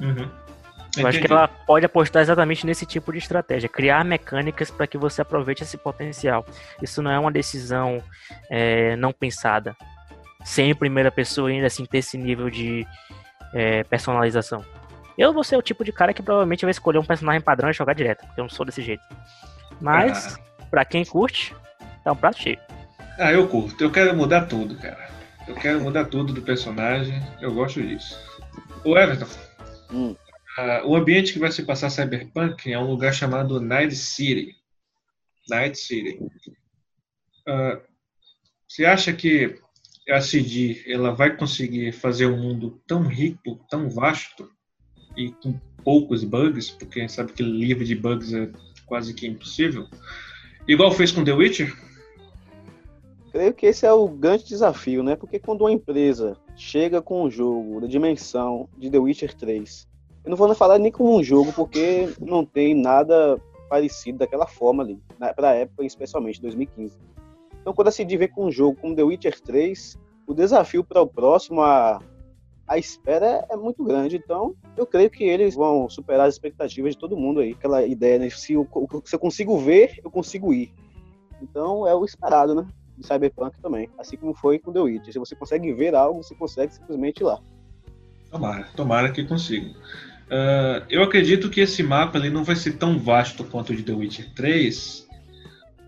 Uhum. 0.02 0.30
Eu 1.02 1.08
acho 1.08 1.20
que 1.20 1.32
ela 1.32 1.48
pode 1.48 1.86
apostar 1.86 2.22
exatamente 2.22 2.66
nesse 2.66 2.86
tipo 2.86 3.12
de 3.12 3.18
estratégia, 3.18 3.70
criar 3.70 4.04
mecânicas 4.04 4.70
para 4.72 4.88
que 4.88 4.98
você 4.98 5.22
aproveite 5.22 5.64
esse 5.64 5.78
potencial. 5.78 6.46
Isso 6.82 7.02
não 7.02 7.12
é 7.12 7.20
uma 7.20 7.32
decisão 7.32 8.04
é, 8.50 8.96
não 8.96 9.12
pensada, 9.12 9.76
sem 10.44 10.74
primeira 10.76 11.12
pessoa 11.12 11.50
ainda 11.50 11.68
assim 11.68 11.86
ter 11.86 12.00
esse 12.00 12.18
nível 12.18 12.50
de 12.50 12.86
é, 13.54 13.84
personalização. 13.84 14.64
Eu 15.18 15.34
vou 15.34 15.44
ser 15.44 15.58
o 15.58 15.62
tipo 15.62 15.84
de 15.84 15.92
cara 15.92 16.14
que 16.14 16.24
provavelmente 16.24 16.64
vai 16.64 16.72
escolher 16.72 16.98
um 16.98 17.06
personagem 17.06 17.42
padrão 17.42 17.70
e 17.70 17.74
jogar 17.74 17.94
direto, 17.94 18.26
porque 18.26 18.40
eu 18.40 18.46
não 18.46 18.50
sou 18.50 18.66
desse 18.66 18.82
jeito. 18.82 19.04
Mas, 19.82 20.36
ah. 20.36 20.40
para 20.70 20.86
quem 20.86 21.04
curte, 21.04 21.54
é 22.06 22.12
um 22.12 22.16
prato 22.16 22.40
cheio. 22.40 22.60
Ah, 23.18 23.34
eu 23.34 23.48
curto. 23.48 23.84
Eu 23.84 23.92
quero 23.92 24.16
mudar 24.16 24.46
tudo, 24.46 24.76
cara. 24.76 25.10
Eu 25.46 25.56
quero 25.56 25.82
mudar 25.82 26.06
tudo 26.06 26.32
do 26.32 26.42
personagem. 26.42 27.22
Eu 27.42 27.54
gosto 27.54 27.82
disso. 27.82 28.18
O 28.86 28.98
Everton. 28.98 29.28
Hum. 29.92 30.16
Uh, 30.60 30.86
o 30.86 30.96
ambiente 30.96 31.32
que 31.32 31.40
vai 31.40 31.52
se 31.52 31.64
passar 31.64 31.90
Cyberpunk 31.90 32.70
é 32.70 32.78
um 32.78 32.90
lugar 32.90 33.14
chamado 33.14 33.62
Night 33.62 33.96
City. 33.96 34.58
Night 35.50 35.78
City. 35.78 36.20
Uh, 37.48 37.80
você 38.68 38.84
acha 38.84 39.14
que 39.14 39.56
a 40.10 40.20
CD 40.20 40.84
ela 40.86 41.12
vai 41.12 41.38
conseguir 41.38 41.94
fazer 41.94 42.26
um 42.26 42.38
mundo 42.38 42.82
tão 42.86 43.04
rico, 43.04 43.58
tão 43.70 43.90
vasto 43.90 44.52
e 45.16 45.32
com 45.32 45.58
poucos 45.82 46.26
bugs, 46.26 46.72
porque 46.72 47.08
sabe 47.08 47.32
que 47.32 47.42
livre 47.42 47.86
de 47.86 47.96
bugs 47.96 48.34
é 48.34 48.52
quase 48.86 49.14
que 49.14 49.28
impossível, 49.28 49.88
igual 50.68 50.92
fez 50.92 51.12
com 51.12 51.24
The 51.24 51.32
Witcher? 51.32 51.74
Creio 53.32 53.54
que 53.54 53.68
esse 53.68 53.86
é 53.86 53.94
o 53.94 54.10
grande 54.10 54.44
desafio, 54.44 55.04
né? 55.04 55.16
Porque 55.16 55.40
quando 55.40 55.62
uma 55.62 55.72
empresa 55.72 56.36
chega 56.58 57.02
com 57.02 57.24
um 57.24 57.32
jogo 57.32 57.80
da 57.80 57.88
dimensão 57.88 58.68
de 58.78 58.90
The 58.90 58.98
Witcher 58.98 59.34
3 59.36 59.89
eu 60.30 60.38
não 60.38 60.38
vou 60.38 60.54
falar 60.54 60.78
nem 60.78 60.92
como 60.92 61.18
um 61.18 61.24
jogo, 61.24 61.52
porque 61.54 62.14
não 62.22 62.46
tem 62.46 62.76
nada 62.76 63.42
parecido 63.68 64.20
daquela 64.20 64.46
forma 64.46 64.84
ali, 64.84 65.02
para 65.36 65.50
a 65.50 65.56
época, 65.56 65.84
especialmente 65.84 66.40
2015. 66.40 66.96
Então, 67.60 67.74
quando 67.74 67.92
CD 67.92 68.16
vem 68.16 68.28
com 68.28 68.46
um 68.46 68.52
jogo 68.52 68.78
como 68.80 68.96
The 68.96 69.02
Witcher 69.02 69.42
3, 69.42 69.98
o 70.28 70.34
desafio 70.36 70.84
para 70.84 71.02
o 71.02 71.08
próximo, 71.08 71.62
a, 71.62 72.00
a 72.68 72.78
espera 72.78 73.26
é, 73.50 73.54
é, 73.54 73.58
muito 73.58 73.84
grande. 73.84 74.18
Então, 74.18 74.56
eu 74.78 74.86
creio 74.86 75.10
que 75.10 75.24
eles 75.24 75.56
vão 75.56 75.90
superar 75.90 76.28
as 76.28 76.36
expectativas 76.36 76.94
de 76.94 77.00
todo 77.00 77.18
mundo 77.18 77.40
aí. 77.40 77.54
Aquela 77.54 77.84
ideia, 77.84 78.20
né? 78.20 78.30
Se 78.30 78.54
eu, 78.54 78.68
se 79.06 79.16
eu 79.16 79.20
consigo 79.20 79.58
ver, 79.58 80.00
eu 80.04 80.12
consigo 80.12 80.54
ir. 80.54 80.72
Então, 81.42 81.88
é 81.88 81.96
o 81.96 82.06
esperado, 82.06 82.54
né? 82.54 82.68
De 82.96 83.06
Cyberpunk 83.06 83.60
também. 83.60 83.90
Assim 83.98 84.16
como 84.16 84.36
foi 84.36 84.60
com 84.60 84.72
The 84.72 84.80
Witcher. 84.80 85.14
Se 85.14 85.20
você 85.20 85.36
consegue 85.36 85.74
ver 85.74 85.96
algo, 85.96 86.24
você 86.24 86.36
consegue 86.36 86.72
simplesmente 86.74 87.22
ir 87.22 87.24
lá. 87.24 87.42
Tomara, 88.30 88.68
tomara 88.76 89.12
que 89.12 89.24
consiga. 89.24 89.74
Uh, 90.30 90.86
eu 90.90 91.02
acredito 91.02 91.50
que 91.50 91.60
esse 91.60 91.82
mapa 91.82 92.20
ele 92.20 92.30
não 92.30 92.44
vai 92.44 92.56
ser 92.56 92.74
tão 92.74 93.00
vasto 93.00 93.44
quanto 93.44 93.74
o 93.74 93.76
de 93.76 93.82
The 93.82 93.94
Witcher 93.94 94.32
3 94.36 95.08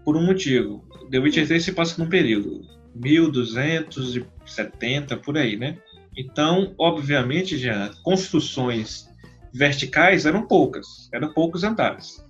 por 0.03 0.17
um 0.17 0.25
motivo. 0.25 0.83
The 1.11 1.19
Witcher 1.19 1.47
3 1.47 1.63
se 1.63 1.73
passa 1.73 2.01
num 2.01 2.09
período 2.09 2.65
1270 2.95 5.17
por 5.17 5.37
aí, 5.37 5.55
né? 5.55 5.77
Então, 6.17 6.73
obviamente, 6.77 7.57
já 7.57 7.91
construções 8.03 9.07
verticais 9.53 10.25
eram 10.25 10.47
poucas, 10.47 11.09
eram 11.13 11.31
poucos 11.33 11.63
andares. 11.63 12.25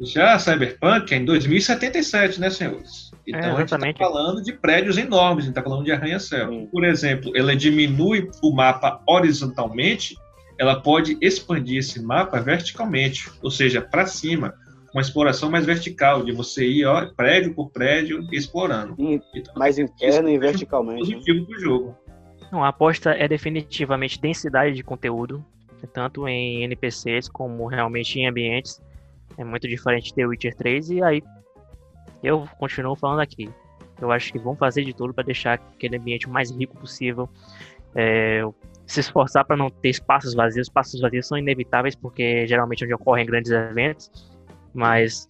Já 0.00 0.34
a 0.34 0.38
Cyberpunk 0.38 1.12
é 1.12 1.18
em 1.18 1.24
2077, 1.24 2.40
né, 2.40 2.50
senhores? 2.50 3.10
Então 3.26 3.40
é, 3.40 3.52
a 3.52 3.56
gente 3.56 3.74
está 3.74 3.92
falando 3.98 4.42
de 4.42 4.52
prédios 4.52 4.96
enormes, 4.96 5.44
a 5.44 5.46
gente 5.46 5.58
está 5.58 5.62
falando 5.62 5.84
de 5.84 5.92
arranha-céu. 5.92 6.68
Por 6.72 6.84
exemplo, 6.84 7.32
ela 7.36 7.54
diminui 7.54 8.30
o 8.42 8.54
mapa 8.54 9.02
horizontalmente 9.06 10.16
ela 10.60 10.78
pode 10.78 11.16
expandir 11.22 11.78
esse 11.78 12.02
mapa 12.02 12.38
verticalmente, 12.38 13.30
ou 13.42 13.50
seja, 13.50 13.80
para 13.80 14.04
cima, 14.04 14.54
uma 14.92 15.00
exploração 15.00 15.50
mais 15.50 15.64
vertical, 15.64 16.22
de 16.22 16.32
você 16.32 16.68
ir 16.68 16.84
ó, 16.84 17.06
prédio 17.14 17.54
por 17.54 17.70
prédio 17.70 18.28
explorando. 18.30 18.94
Então, 18.98 19.54
mais 19.56 19.78
interno 19.78 20.28
e 20.28 20.38
verticalmente. 20.38 21.12
É 21.12 21.14
positivo 21.14 21.46
do 21.46 21.58
jogo. 21.58 21.96
Não, 22.52 22.62
a 22.62 22.68
aposta 22.68 23.12
é 23.12 23.26
definitivamente 23.26 24.20
densidade 24.20 24.76
de 24.76 24.82
conteúdo, 24.82 25.42
tanto 25.94 26.28
em 26.28 26.62
NPCs 26.64 27.26
como 27.26 27.66
realmente 27.66 28.20
em 28.20 28.28
ambientes. 28.28 28.82
É 29.38 29.44
muito 29.44 29.66
diferente 29.66 30.08
de 30.08 30.14
The 30.14 30.26
Witcher 30.26 30.54
3 30.54 30.90
e 30.90 31.02
aí 31.02 31.22
eu 32.22 32.46
continuo 32.58 32.94
falando 32.94 33.20
aqui. 33.20 33.48
Eu 33.98 34.12
acho 34.12 34.30
que 34.30 34.38
vão 34.38 34.54
fazer 34.54 34.84
de 34.84 34.92
tudo 34.92 35.14
para 35.14 35.24
deixar 35.24 35.54
aquele 35.54 35.96
ambiente 35.96 36.26
o 36.26 36.30
mais 36.30 36.50
rico 36.50 36.76
possível. 36.76 37.30
É, 37.94 38.42
se 38.90 38.98
esforçar 38.98 39.44
para 39.44 39.56
não 39.56 39.70
ter 39.70 39.90
espaços 39.90 40.34
vazios. 40.34 40.66
Espaços 40.66 41.00
vazios 41.00 41.28
são 41.28 41.38
inevitáveis 41.38 41.94
porque 41.94 42.44
geralmente 42.46 42.82
é 42.82 42.86
onde 42.86 42.94
ocorrem 42.94 43.24
grandes 43.24 43.52
eventos, 43.52 44.10
mas 44.74 45.28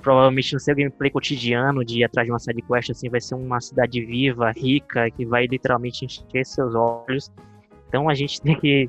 provavelmente 0.00 0.54
no 0.54 0.60
seu 0.60 0.74
gameplay 0.74 1.10
cotidiano 1.10 1.84
de 1.84 1.98
ir 1.98 2.04
atrás 2.04 2.26
de 2.26 2.32
uma 2.32 2.38
side 2.38 2.62
quest 2.62 2.90
assim 2.90 3.08
vai 3.08 3.20
ser 3.20 3.34
uma 3.34 3.60
cidade 3.60 4.04
viva, 4.04 4.52
rica, 4.52 5.10
que 5.10 5.26
vai 5.26 5.46
literalmente 5.46 6.04
encher 6.04 6.46
seus 6.46 6.76
olhos. 6.76 7.28
Então 7.88 8.08
a 8.08 8.14
gente 8.14 8.40
tem 8.40 8.54
que 8.58 8.88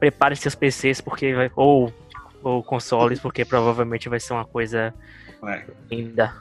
prepare 0.00 0.34
seus 0.34 0.56
PCs 0.56 1.00
porque 1.00 1.32
vai, 1.34 1.50
ou 1.54 1.92
ou 2.42 2.62
consoles 2.62 3.20
porque 3.20 3.44
provavelmente 3.44 4.08
vai 4.08 4.18
ser 4.18 4.34
uma 4.34 4.44
coisa 4.44 4.92
vai. 5.40 5.64
linda. 5.88 6.34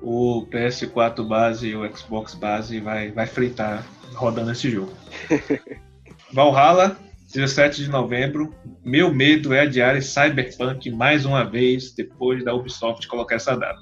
O 0.00 0.46
PS4 0.50 1.28
base 1.28 1.68
e 1.68 1.76
o 1.76 1.94
Xbox 1.94 2.34
base 2.34 2.80
vai 2.80 3.12
vai 3.12 3.26
fritar 3.26 3.84
rodando 4.18 4.50
esse 4.50 4.70
jogo. 4.70 4.92
Valhalla, 6.32 6.96
17 7.32 7.84
de 7.84 7.90
novembro. 7.90 8.54
Meu 8.84 9.14
medo 9.14 9.54
é 9.54 9.60
adiar 9.60 10.00
Cyberpunk 10.02 10.90
mais 10.90 11.24
uma 11.24 11.44
vez, 11.44 11.92
depois 11.92 12.44
da 12.44 12.54
Ubisoft 12.54 13.06
colocar 13.06 13.36
essa 13.36 13.56
data. 13.56 13.80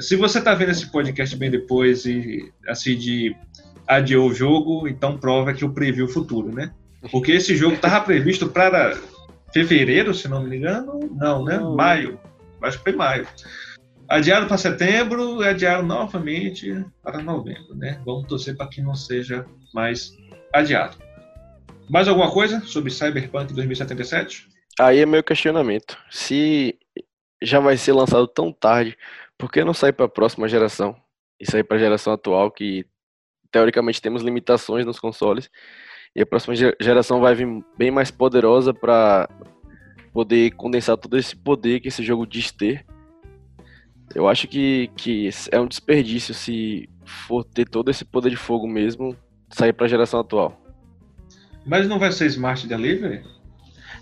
Se 0.00 0.16
você 0.16 0.38
está 0.38 0.54
vendo 0.54 0.70
esse 0.70 0.90
podcast 0.90 1.36
bem 1.36 1.50
depois 1.50 2.04
e 2.04 2.52
assim 2.66 2.96
de 2.96 3.36
adiou 3.86 4.28
o 4.28 4.34
jogo, 4.34 4.88
então 4.88 5.18
prova 5.18 5.52
que 5.52 5.62
eu 5.62 5.72
previ 5.72 6.02
o 6.02 6.08
futuro, 6.08 6.52
né? 6.52 6.72
Porque 7.12 7.32
esse 7.32 7.54
jogo 7.54 7.74
estava 7.74 8.00
previsto 8.00 8.48
para 8.48 8.98
fevereiro, 9.52 10.14
se 10.14 10.26
não 10.26 10.42
me 10.42 10.56
engano. 10.56 10.98
Não, 11.14 11.44
né? 11.44 11.58
Maio. 11.58 12.18
Acho 12.62 12.78
que 12.78 12.84
foi 12.84 12.92
maio. 12.94 13.26
Adiaram 14.08 14.46
para 14.46 14.58
setembro 14.58 15.42
e 15.42 15.48
adiaram 15.48 15.84
novamente 15.84 16.84
para 17.02 17.22
novembro, 17.22 17.74
né? 17.74 18.00
Vamos 18.04 18.26
torcer 18.26 18.56
para 18.56 18.68
que 18.68 18.82
não 18.82 18.94
seja 18.94 19.46
mais 19.72 20.16
adiado. 20.52 20.96
Mais 21.88 22.08
alguma 22.08 22.30
coisa 22.30 22.60
sobre 22.60 22.90
Cyberpunk 22.90 23.52
2077? 23.52 24.48
Aí 24.78 25.00
é 25.00 25.06
meu 25.06 25.22
questionamento. 25.22 25.96
Se 26.10 26.78
já 27.42 27.60
vai 27.60 27.76
ser 27.76 27.92
lançado 27.92 28.26
tão 28.26 28.52
tarde, 28.52 28.96
por 29.38 29.50
que 29.50 29.64
não 29.64 29.74
sair 29.74 29.92
para 29.92 30.06
a 30.06 30.08
próxima 30.08 30.48
geração? 30.48 30.96
E 31.40 31.50
sair 31.50 31.64
para 31.64 31.76
a 31.76 31.80
geração 31.80 32.12
atual, 32.12 32.50
que 32.50 32.86
teoricamente 33.50 34.00
temos 34.00 34.22
limitações 34.22 34.84
nos 34.84 34.98
consoles. 34.98 35.50
E 36.14 36.22
a 36.22 36.26
próxima 36.26 36.54
geração 36.80 37.20
vai 37.20 37.34
vir 37.34 37.46
bem 37.76 37.90
mais 37.90 38.10
poderosa 38.10 38.72
para 38.72 39.28
poder 40.12 40.52
condensar 40.52 40.96
todo 40.96 41.18
esse 41.18 41.34
poder 41.36 41.80
que 41.80 41.88
esse 41.88 42.02
jogo 42.02 42.26
diz 42.26 42.52
ter. 42.52 42.86
Eu 44.14 44.28
acho 44.28 44.48
que, 44.48 44.90
que 44.96 45.30
é 45.50 45.60
um 45.60 45.66
desperdício 45.66 46.34
se 46.34 46.88
for 47.04 47.44
ter 47.44 47.68
todo 47.68 47.90
esse 47.90 48.04
poder 48.04 48.30
de 48.30 48.36
fogo 48.36 48.66
mesmo, 48.66 49.16
sair 49.50 49.72
para 49.72 49.86
a 49.86 49.88
geração 49.88 50.20
atual. 50.20 50.60
Mas 51.64 51.88
não 51.88 51.98
vai 51.98 52.12
ser 52.12 52.26
Smart 52.26 52.66
Delivery? 52.66 53.22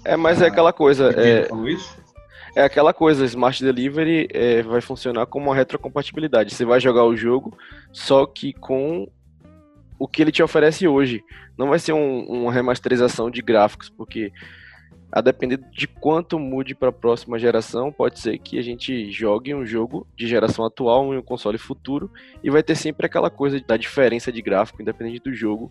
É, 0.05 0.17
mas 0.17 0.41
ah, 0.43 0.47
é 0.47 0.49
aquela 0.49 0.73
coisa. 0.73 1.11
É, 1.17 1.49
é 2.55 2.65
aquela 2.65 2.93
coisa, 2.93 3.25
Smart 3.25 3.63
Delivery 3.63 4.29
é, 4.33 4.63
vai 4.63 4.81
funcionar 4.81 5.27
como 5.27 5.47
uma 5.47 5.55
retrocompatibilidade. 5.55 6.55
Você 6.55 6.65
vai 6.65 6.81
jogar 6.81 7.05
o 7.05 7.17
jogo, 7.17 7.57
só 7.93 8.27
que 8.27 8.53
com 8.53 9.09
o 9.99 10.09
que 10.09 10.21
ele 10.21 10.33
te 10.33 10.43
oferece 10.43 10.89
hoje. 10.89 11.23
Não 11.57 11.69
vai 11.69 11.79
ser 11.79 11.93
um, 11.93 12.25
uma 12.25 12.53
remasterização 12.53 13.31
de 13.31 13.41
gráficos, 13.41 13.89
porque 13.89 14.33
a 15.13 15.21
depender 15.21 15.59
de 15.71 15.87
quanto 15.87 16.39
mude 16.39 16.75
para 16.75 16.89
a 16.89 16.93
próxima 16.93 17.39
geração, 17.39 17.93
pode 17.93 18.19
ser 18.19 18.39
que 18.39 18.59
a 18.59 18.63
gente 18.63 19.13
jogue 19.13 19.55
um 19.55 19.65
jogo 19.67 20.07
de 20.17 20.27
geração 20.27 20.65
atual 20.65 21.13
em 21.13 21.19
um 21.19 21.23
console 21.23 21.59
futuro 21.59 22.11
e 22.43 22.51
vai 22.51 22.63
ter 22.63 22.75
sempre 22.75 23.07
aquela 23.07 23.29
coisa 23.29 23.61
da 23.61 23.77
diferença 23.77 24.33
de 24.33 24.41
gráfico, 24.41 24.81
independente 24.81 25.23
do 25.23 25.35
jogo 25.35 25.71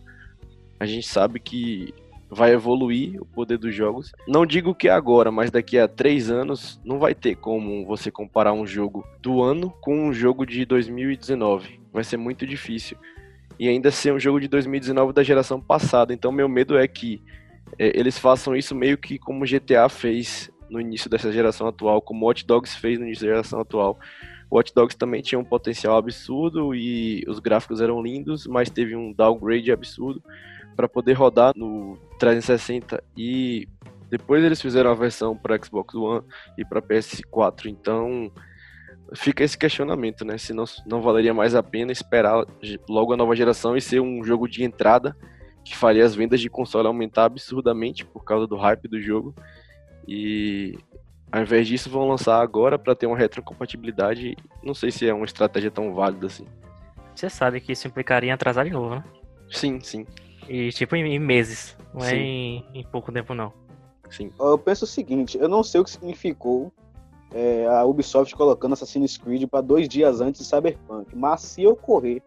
a 0.81 0.85
gente 0.87 1.07
sabe 1.07 1.39
que 1.39 1.93
vai 2.27 2.53
evoluir 2.53 3.21
o 3.21 3.25
poder 3.25 3.59
dos 3.59 3.75
jogos. 3.75 4.11
Não 4.27 4.47
digo 4.47 4.73
que 4.73 4.89
agora, 4.89 5.31
mas 5.31 5.51
daqui 5.51 5.77
a 5.77 5.87
três 5.87 6.31
anos 6.31 6.81
não 6.83 6.97
vai 6.97 7.13
ter 7.13 7.35
como 7.35 7.85
você 7.85 8.09
comparar 8.09 8.51
um 8.51 8.65
jogo 8.65 9.05
do 9.21 9.43
ano 9.43 9.69
com 9.79 10.07
um 10.07 10.11
jogo 10.11 10.43
de 10.43 10.65
2019. 10.65 11.79
Vai 11.93 12.03
ser 12.03 12.17
muito 12.17 12.47
difícil. 12.47 12.97
E 13.59 13.69
ainda 13.69 13.91
ser 13.91 14.11
um 14.11 14.19
jogo 14.19 14.39
de 14.39 14.47
2019 14.47 15.13
da 15.13 15.21
geração 15.21 15.61
passada. 15.61 16.15
Então 16.15 16.31
meu 16.31 16.49
medo 16.49 16.75
é 16.75 16.87
que 16.87 17.21
é, 17.21 17.31
eles 17.77 18.17
façam 18.17 18.55
isso 18.55 18.75
meio 18.75 18.97
que 18.97 19.17
como 19.17 19.45
GTA 19.45 19.89
fez 19.89 20.51
no 20.69 20.79
início 20.79 21.09
dessa 21.09 21.31
geração 21.31 21.67
atual, 21.67 22.01
como 22.01 22.25
Watch 22.25 22.45
Dogs 22.45 22.75
fez 22.75 22.97
no 22.97 23.05
início 23.05 23.25
da 23.25 23.33
geração 23.33 23.59
atual. 23.59 23.99
O 24.49 24.55
Watch 24.55 24.73
Dogs 24.73 24.97
também 24.97 25.21
tinha 25.21 25.39
um 25.39 25.43
potencial 25.43 25.97
absurdo 25.97 26.73
e 26.73 27.23
os 27.27 27.39
gráficos 27.39 27.81
eram 27.81 28.01
lindos, 28.01 28.47
mas 28.47 28.69
teve 28.69 28.95
um 28.95 29.13
downgrade 29.13 29.71
absurdo 29.71 30.23
para 30.75 30.87
poder 30.87 31.13
rodar 31.13 31.53
no 31.55 31.97
360 32.19 33.03
e 33.17 33.67
depois 34.09 34.43
eles 34.43 34.61
fizeram 34.61 34.91
a 34.91 34.95
versão 34.95 35.35
para 35.37 35.57
Xbox 35.61 35.95
One 35.95 36.23
e 36.57 36.65
para 36.65 36.81
PS4, 36.81 37.67
então 37.67 38.31
fica 39.13 39.43
esse 39.43 39.57
questionamento, 39.57 40.25
né? 40.25 40.37
Se 40.37 40.53
não, 40.53 40.65
não 40.85 41.01
valeria 41.01 41.33
mais 41.33 41.55
a 41.55 41.63
pena 41.63 41.91
esperar 41.91 42.45
logo 42.89 43.13
a 43.13 43.17
nova 43.17 43.35
geração 43.35 43.75
e 43.75 43.81
ser 43.81 44.01
um 44.01 44.23
jogo 44.23 44.47
de 44.47 44.63
entrada 44.63 45.15
que 45.71 45.77
faria 45.77 46.05
as 46.05 46.13
vendas 46.13 46.41
de 46.41 46.49
console 46.49 46.87
aumentar 46.87 47.25
absurdamente 47.25 48.05
por 48.05 48.23
causa 48.23 48.45
do 48.45 48.57
hype 48.57 48.87
do 48.87 49.01
jogo. 49.01 49.33
E 50.07 50.77
ao 51.31 51.41
invés 51.41 51.67
disso 51.67 51.89
vão 51.89 52.07
lançar 52.07 52.41
agora 52.41 52.77
para 52.77 52.93
ter 52.93 53.07
uma 53.07 53.17
retrocompatibilidade. 53.17 54.35
Não 54.61 54.73
sei 54.73 54.91
se 54.91 55.07
é 55.07 55.13
uma 55.13 55.25
estratégia 55.25 55.71
tão 55.71 55.93
válida 55.93 56.27
assim. 56.27 56.45
Você 57.15 57.29
sabe 57.29 57.61
que 57.61 57.71
isso 57.71 57.87
implicaria 57.87 58.29
em 58.29 58.33
atrasar 58.33 58.65
de 58.65 58.71
novo, 58.71 58.95
né? 58.95 59.03
Sim, 59.49 59.79
sim. 59.79 60.05
E 60.47 60.69
tipo 60.71 60.95
em, 60.95 61.19
meses, 61.19 61.77
não 61.93 62.03
é 62.03 62.09
Sim. 62.09 62.15
é 62.15 62.19
em, 62.19 62.65
em, 62.73 62.83
pouco 62.83 63.11
tempo 63.11 63.33
não. 63.33 63.53
Sim. 64.09 64.29
Eu 64.39 64.57
penso 64.57 64.83
o 64.83 64.87
seguinte, 64.87 65.37
eu 65.37 65.47
não 65.47 65.63
sei 65.63 65.79
o 65.79 65.83
que 65.83 65.91
significou 65.91 66.71
é, 67.33 67.65
a 67.67 67.85
Ubisoft 67.85 68.35
colocando 68.35 68.73
Assassin's 68.73 69.17
Creed 69.17 69.47
para 69.47 69.61
dois 69.61 69.87
dias 69.87 70.19
antes 70.19 70.41
de 70.41 70.47
Cyberpunk, 70.47 71.15
mas 71.15 71.41
se 71.41 71.65
ocorrer 71.65 72.21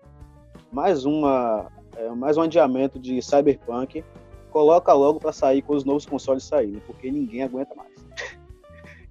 mais 0.73 1.05
uma 1.05 1.71
é, 1.97 2.09
mais 2.11 2.37
um 2.37 2.43
adiamento 2.43 2.99
de 2.99 3.21
Cyberpunk, 3.23 4.05
coloca 4.51 4.93
logo 4.93 5.19
para 5.19 5.33
sair 5.33 5.63
com 5.63 5.75
os 5.75 5.85
novos 5.85 6.07
consoles 6.07 6.45
saírem, 6.45 6.81
porque 6.87 7.11
ninguém 7.11 7.43
aguenta 7.43 7.75
mais. 7.75 7.93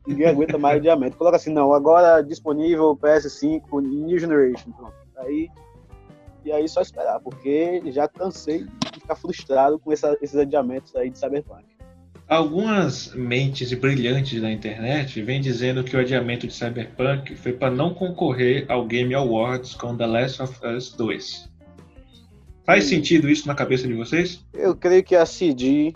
ninguém 0.08 0.28
aguenta 0.28 0.58
mais 0.58 0.78
adiamento. 0.78 1.18
Coloca 1.18 1.38
assim, 1.38 1.52
não, 1.52 1.74
agora 1.74 2.22
disponível 2.22 2.96
PS5 2.96 3.82
New 3.82 4.18
Generation, 4.18 4.72
pronto. 4.72 4.96
Aí 5.18 5.50
e 6.46 6.52
aí 6.52 6.68
só 6.68 6.82
esperar, 6.82 7.20
porque 7.22 7.82
já 7.92 8.08
cansei 8.08 8.66
de 8.92 9.00
ficar 9.00 9.16
frustrado 9.16 9.80
com 9.80 9.92
essa, 9.92 10.18
esses 10.22 10.36
adiamentos 10.36 10.96
aí 10.96 11.10
de 11.10 11.18
Cyberpunk. 11.18 11.64
Algumas 12.28 13.14
mentes 13.14 13.74
brilhantes 13.74 14.42
da 14.42 14.52
internet 14.52 15.22
vêm 15.22 15.42
dizendo 15.42 15.84
que 15.84 15.96
o 15.96 16.00
adiamento 16.00 16.48
de 16.48 16.54
Cyberpunk 16.54 17.36
foi 17.36 17.54
para 17.54 17.70
não 17.70 17.94
concorrer 17.94 18.66
ao 18.70 18.86
Game 18.86 19.14
Awards 19.14 19.76
com 19.76 19.96
The 19.96 20.06
Last 20.06 20.42
of 20.42 20.66
Us 20.66 20.94
2. 20.94 21.53
Faz 22.66 22.86
sentido 22.86 23.30
isso 23.30 23.48
na 23.48 23.56
cabeça 23.56 23.88
de 23.88 23.94
vocês? 23.94 24.46
Eu 24.54 24.76
creio 24.76 25.04
que 25.04 25.16
a 25.16 25.26
CD, 25.26 25.94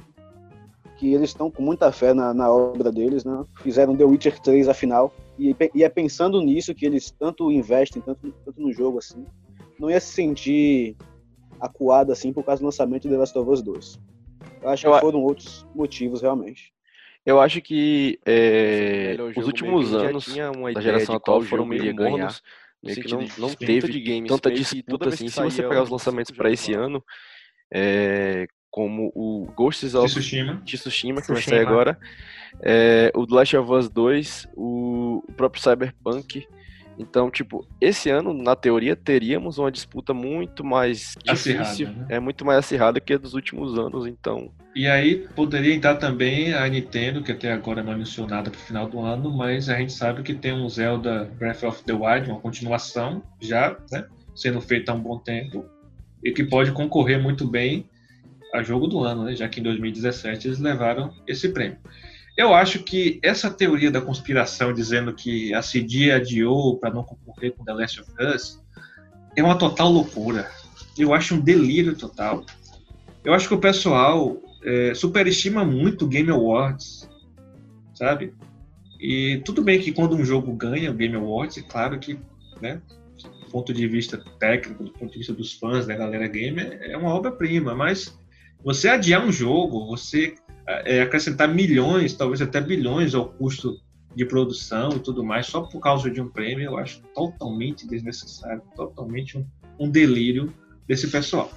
que 0.97 1.13
eles 1.13 1.29
estão 1.29 1.49
com 1.49 1.63
muita 1.63 1.91
fé 1.91 2.13
na, 2.13 2.33
na 2.33 2.51
obra 2.51 2.91
deles, 2.91 3.23
né? 3.23 3.43
Fizeram 3.61 3.95
The 3.95 4.03
Witcher 4.03 4.39
3 4.39 4.67
afinal. 4.67 5.13
E, 5.39 5.55
e 5.73 5.83
é 5.83 5.89
pensando 5.89 6.41
nisso 6.41 6.75
que 6.75 6.85
eles 6.85 7.11
tanto 7.11 7.51
investem, 7.51 8.01
tanto, 8.01 8.33
tanto 8.43 8.61
no 8.61 8.73
jogo 8.73 8.97
assim, 8.97 9.23
não 9.79 9.89
ia 9.89 9.99
se 9.99 10.11
sentir 10.11 10.97
acuado 11.59 12.11
assim 12.11 12.33
por 12.33 12.43
causa 12.43 12.61
do 12.61 12.65
lançamento 12.65 13.03
de 13.03 13.09
The 13.09 13.17
Last 13.17 13.37
of 13.37 13.49
Us 13.49 13.61
2. 13.61 13.99
Eu 14.61 14.69
acho 14.69 14.87
eu 14.87 14.93
que 14.93 14.99
foram 14.99 15.23
outros 15.23 15.65
motivos 15.73 16.21
realmente. 16.21 16.73
Eu 17.25 17.41
acho 17.41 17.61
que 17.61 18.19
é, 18.25 19.17
os 19.35 19.45
últimos 19.45 19.93
anos 19.93 20.33
da 20.73 20.81
geração 20.81 21.15
atual 21.15 21.41
foram 21.41 21.65
meio 21.65 21.93
ganhar. 21.93 22.33
No 22.83 22.89
sentido 22.93 23.17
não, 23.17 23.49
não 23.49 23.55
teve 23.55 23.91
de 23.91 23.99
games, 23.99 24.29
tanta 24.29 24.51
disputa 24.51 25.09
assim. 25.09 25.27
Se 25.27 25.41
você 25.41 25.63
pegar 25.63 25.83
os 25.83 25.89
lançamentos 25.89 26.31
para 26.31 26.51
esse 26.51 26.73
ano, 26.73 27.03
é, 27.73 28.47
como 28.69 29.11
o 29.15 29.51
Ghosts 29.55 29.95
of 29.95 30.07
Tsushima, 30.07 30.61
Tsushima 30.63 31.21
que 31.21 31.31
vai 31.31 31.41
sair 31.41 31.59
agora, 31.59 31.97
é, 32.61 33.11
o 33.15 33.25
The 33.25 33.35
Last 33.35 33.57
of 33.57 33.71
Us 33.71 33.89
2, 33.89 34.47
o, 34.55 35.23
o 35.27 35.33
próprio 35.33 35.61
Cyberpunk, 35.61 36.47
então, 36.97 37.29
tipo, 37.29 37.67
esse 37.79 38.09
ano, 38.09 38.33
na 38.33 38.55
teoria, 38.55 38.95
teríamos 38.95 39.57
uma 39.57 39.71
disputa 39.71 40.13
muito 40.13 40.63
mais 40.63 41.15
difícil, 41.23 41.91
né? 41.91 42.05
é 42.09 42.19
muito 42.19 42.43
mais 42.43 42.59
acirrada 42.59 42.99
que 42.99 43.13
a 43.13 43.17
dos 43.17 43.33
últimos 43.33 43.77
anos, 43.77 44.07
então. 44.07 44.51
E 44.75 44.87
aí 44.87 45.27
poderia 45.35 45.73
entrar 45.73 45.95
também 45.95 46.53
a 46.53 46.67
Nintendo, 46.67 47.23
que 47.23 47.31
até 47.31 47.51
agora 47.51 47.83
não 47.83 47.93
é 47.93 47.95
mencionada 47.95 48.49
para 48.49 48.57
o 48.59 48.61
final 48.61 48.87
do 48.87 48.99
ano, 48.99 49.31
mas 49.31 49.69
a 49.69 49.77
gente 49.77 49.93
sabe 49.93 50.23
que 50.23 50.33
tem 50.33 50.53
um 50.53 50.67
Zelda 50.69 51.31
Breath 51.37 51.63
of 51.63 51.83
the 51.83 51.93
Wild, 51.93 52.29
uma 52.29 52.39
continuação 52.39 53.23
já, 53.39 53.77
né, 53.91 54.05
sendo 54.35 54.59
feita 54.61 54.91
há 54.91 54.95
um 54.95 55.01
bom 55.01 55.19
tempo, 55.19 55.65
e 56.23 56.31
que 56.31 56.43
pode 56.43 56.71
concorrer 56.71 57.21
muito 57.21 57.47
bem 57.47 57.87
a 58.53 58.63
jogo 58.63 58.87
do 58.87 59.03
ano, 59.03 59.23
né, 59.23 59.35
já 59.35 59.47
que 59.47 59.59
em 59.59 59.63
2017 59.63 60.47
eles 60.47 60.59
levaram 60.59 61.13
esse 61.27 61.49
prêmio. 61.49 61.77
Eu 62.37 62.53
acho 62.53 62.83
que 62.83 63.19
essa 63.23 63.49
teoria 63.49 63.89
da 63.89 63.99
conspiração 63.99 64.71
dizendo 64.71 65.11
que 65.11 65.51
a 65.55 65.63
CD 65.63 66.11
adiou 66.11 66.77
para 66.77 66.93
não 66.93 67.03
concorrer 67.03 67.51
com 67.53 67.65
The 67.65 67.73
Last 67.73 68.01
of 68.01 68.11
Us 68.21 68.63
é 69.35 69.41
uma 69.41 69.57
total 69.57 69.89
loucura. 69.89 70.47
Eu 70.95 71.15
acho 71.15 71.33
um 71.33 71.39
delírio 71.39 71.95
total. 71.95 72.45
Eu 73.25 73.33
acho 73.33 73.47
que 73.47 73.55
o 73.55 73.59
pessoal 73.59 74.37
é, 74.63 74.93
superestima 74.93 75.65
muito 75.65 76.05
o 76.05 76.07
Game 76.07 76.29
Awards, 76.29 77.09
sabe? 77.95 78.33
E 78.99 79.41
tudo 79.43 79.63
bem 79.63 79.79
que 79.79 79.91
quando 79.91 80.15
um 80.15 80.23
jogo 80.23 80.53
ganha 80.53 80.91
o 80.91 80.93
Game 80.93 81.15
Awards, 81.15 81.57
é 81.57 81.61
claro 81.63 81.99
que, 81.99 82.19
né, 82.61 82.79
do 83.23 83.51
ponto 83.51 83.73
de 83.73 83.87
vista 83.87 84.23
técnico, 84.39 84.83
do 84.83 84.91
ponto 84.91 85.11
de 85.11 85.17
vista 85.17 85.33
dos 85.33 85.53
fãs, 85.53 85.87
da 85.87 85.95
galera 85.95 86.27
gamer, 86.27 86.79
é 86.83 86.95
uma 86.95 87.13
obra-prima, 87.13 87.73
mas 87.73 88.15
você 88.63 88.89
adiar 88.89 89.25
um 89.25 89.31
jogo, 89.31 89.87
você 89.87 90.35
é, 90.67 91.01
acrescentar 91.01 91.47
milhões, 91.47 92.13
talvez 92.13 92.41
até 92.41 92.59
bilhões 92.59 93.15
ao 93.15 93.29
custo 93.29 93.79
de 94.15 94.25
produção 94.25 94.89
e 94.89 94.99
tudo 94.99 95.23
mais, 95.23 95.45
só 95.45 95.61
por 95.61 95.79
causa 95.79 96.09
de 96.09 96.19
um 96.19 96.27
prêmio, 96.27 96.65
eu 96.65 96.77
acho 96.77 97.01
totalmente 97.13 97.87
desnecessário, 97.87 98.61
totalmente 98.75 99.37
um, 99.37 99.45
um 99.79 99.89
delírio 99.89 100.53
desse 100.87 101.07
pessoal. 101.07 101.51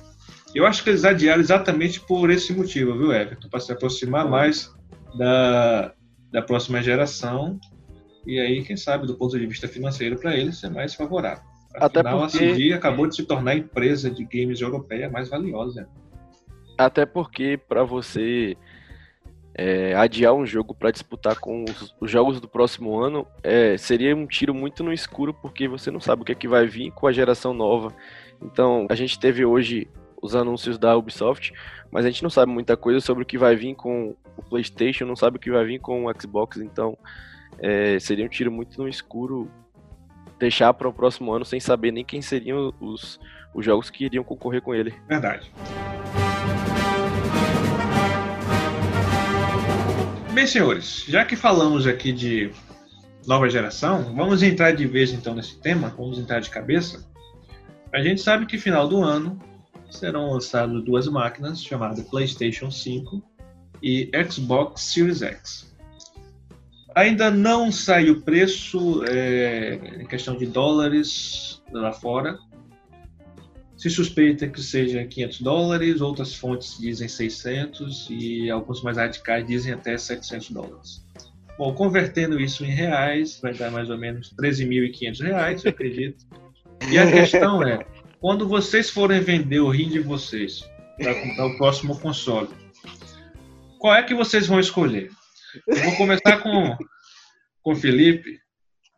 Eu 0.55 0.67
acho 0.67 0.85
que 0.85 0.91
eles 0.91 1.05
adiaram 1.05 1.41
exatamente 1.41 2.01
por 2.01 2.29
esse 2.29 2.53
motivo, 2.53 2.97
viu, 2.99 3.13
Everton? 3.13 3.49
Para 3.49 3.61
se 3.61 3.73
aproximar 3.73 4.29
mais 4.29 4.75
da, 5.17 5.95
da 6.31 6.43
próxima 6.43 6.83
geração 6.83 7.59
e 8.27 8.39
aí, 8.39 8.63
quem 8.63 8.77
sabe, 8.77 9.07
do 9.07 9.17
ponto 9.17 9.39
de 9.39 9.47
vista 9.47 9.67
financeiro, 9.67 10.19
para 10.19 10.37
eles 10.37 10.59
ser 10.59 10.71
mais 10.71 10.95
favorável. 10.95 11.43
Afinal, 11.75 11.87
Até 11.87 12.03
porque... 12.03 12.25
a 12.25 12.29
CD 12.29 12.73
acabou 12.73 13.07
de 13.07 13.17
se 13.17 13.25
tornar 13.25 13.53
a 13.53 13.57
empresa 13.57 14.11
de 14.11 14.25
games 14.25 14.61
europeia 14.61 15.09
mais 15.09 15.29
valiosa. 15.29 15.89
Até 16.77 17.07
porque, 17.07 17.59
para 17.69 17.85
você 17.85 18.57
é, 19.55 19.95
adiar 19.95 20.33
um 20.33 20.47
jogo 20.47 20.75
para 20.75 20.91
disputar 20.91 21.39
com 21.39 21.65
os, 21.65 21.95
os, 22.01 22.11
jogos 22.11 22.41
do 22.41 22.49
próximo 22.49 22.99
ano 22.99 23.27
é, 23.43 23.77
seria 23.77 24.15
um 24.15 24.27
tiro 24.27 24.55
muito 24.55 24.83
no 24.85 24.93
escuro, 24.93 25.35
porque 25.35 25.69
você 25.69 25.91
não 25.91 26.01
sabe 26.01 26.23
o 26.23 26.25
que 26.25 26.33
é 26.33 26.35
que 26.35 26.49
vai 26.49 26.67
vir 26.67 26.91
com 26.93 27.07
a 27.07 27.13
geração 27.13 27.53
nova. 27.53 27.93
Então, 28.41 28.87
a 28.89 28.95
gente 28.95 29.19
teve 29.19 29.45
hoje 29.45 29.89
os 30.23 30.35
anúncios 30.35 30.79
da 30.79 30.97
Ubisoft, 30.97 31.53
mas 31.91 32.05
a 32.05 32.11
gente 32.11 32.23
não 32.23 32.31
sabe 32.31 32.53
muita 32.53 32.77
coisa 32.77 33.01
sobre 33.01 33.23
o 33.23 33.27
que 33.27 33.39
vai 33.39 33.57
vir 33.57 33.75
com 33.75 34.15
o 34.37 34.43
PlayStation, 34.43 35.05
não 35.05 35.17
sabe 35.17 35.37
o 35.37 35.41
que 35.41 35.51
vai 35.51 35.65
vir 35.65 35.81
com 35.81 36.07
o 36.07 36.21
Xbox, 36.21 36.59
então 36.59 36.97
é, 37.59 37.99
seria 37.99 38.25
um 38.25 38.29
tiro 38.29 38.53
muito 38.53 38.81
no 38.81 38.89
escuro 38.89 39.51
deixar 40.39 40.73
para 40.73 40.89
o 40.89 40.93
próximo 40.93 41.33
ano 41.33 41.45
sem 41.45 41.61
saber 41.61 41.93
nem 41.93 42.05
quem 42.05 42.23
seriam 42.23 42.73
os, 42.81 43.21
os 43.55 43.65
jogos 43.65 43.91
que 43.91 44.05
iriam 44.05 44.25
concorrer 44.25 44.63
com 44.63 44.75
ele. 44.75 44.95
Verdade. 45.07 45.51
Bem, 50.41 50.47
senhores, 50.47 51.05
já 51.07 51.23
que 51.23 51.37
falamos 51.37 51.87
aqui 51.87 52.13
de 52.13 52.51
nova 53.27 53.47
geração, 53.51 54.15
vamos 54.15 54.43
entrar 54.43 54.73
de 54.73 54.87
vez 54.87 55.13
então 55.13 55.35
nesse 55.35 55.59
tema, 55.59 55.93
vamos 55.95 56.19
entrar 56.19 56.41
de 56.41 56.49
cabeça. 56.49 57.07
A 57.93 58.01
gente 58.01 58.23
sabe 58.23 58.47
que 58.47 58.57
final 58.57 58.89
do 58.89 59.03
ano 59.03 59.39
serão 59.91 60.31
lançadas 60.31 60.83
duas 60.83 61.07
máquinas 61.09 61.63
chamadas 61.63 62.03
PlayStation 62.09 62.71
5 62.71 63.23
e 63.83 64.11
Xbox 64.31 64.81
Series 64.81 65.21
X. 65.21 65.77
Ainda 66.95 67.31
não 67.31 67.71
saiu 67.71 68.15
o 68.15 68.23
preço 68.23 69.05
é, 69.11 69.75
em 70.01 70.07
questão 70.07 70.39
de 70.39 70.47
dólares 70.47 71.63
lá 71.71 71.93
fora. 71.93 72.39
Se 73.81 73.89
suspeita 73.89 74.47
que 74.47 74.61
seja 74.61 75.07
500 75.07 75.41
dólares, 75.41 76.03
outras 76.03 76.35
fontes 76.35 76.77
dizem 76.79 77.09
600 77.09 78.09
e 78.11 78.51
alguns 78.51 78.83
mais 78.83 78.99
radicais 78.99 79.47
dizem 79.47 79.73
até 79.73 79.97
700 79.97 80.51
dólares. 80.51 81.03
Bom, 81.57 81.73
convertendo 81.73 82.39
isso 82.39 82.63
em 82.63 82.69
reais, 82.69 83.41
vai 83.41 83.55
dar 83.55 83.71
mais 83.71 83.89
ou 83.89 83.97
menos 83.97 84.35
13.500 84.35 85.23
reais, 85.23 85.65
eu 85.65 85.71
acredito. 85.71 86.27
E 86.93 86.99
a 86.99 87.11
questão 87.11 87.67
é, 87.67 87.79
quando 88.21 88.47
vocês 88.47 88.91
forem 88.91 89.23
vender 89.23 89.61
o 89.61 89.71
rim 89.71 89.89
de 89.89 90.01
vocês 90.01 90.63
para 90.99 91.15
comprar 91.15 91.47
o 91.47 91.57
próximo 91.57 91.99
console, 91.99 92.51
qual 93.79 93.95
é 93.95 94.03
que 94.03 94.15
vocês 94.15 94.47
vão 94.47 94.61
escolher? 94.61 95.11
Eu 95.67 95.85
vou 95.85 95.97
começar 95.97 96.37
com, 96.43 96.77
com 97.63 97.73
o 97.73 97.77
Felipe. 97.77 98.41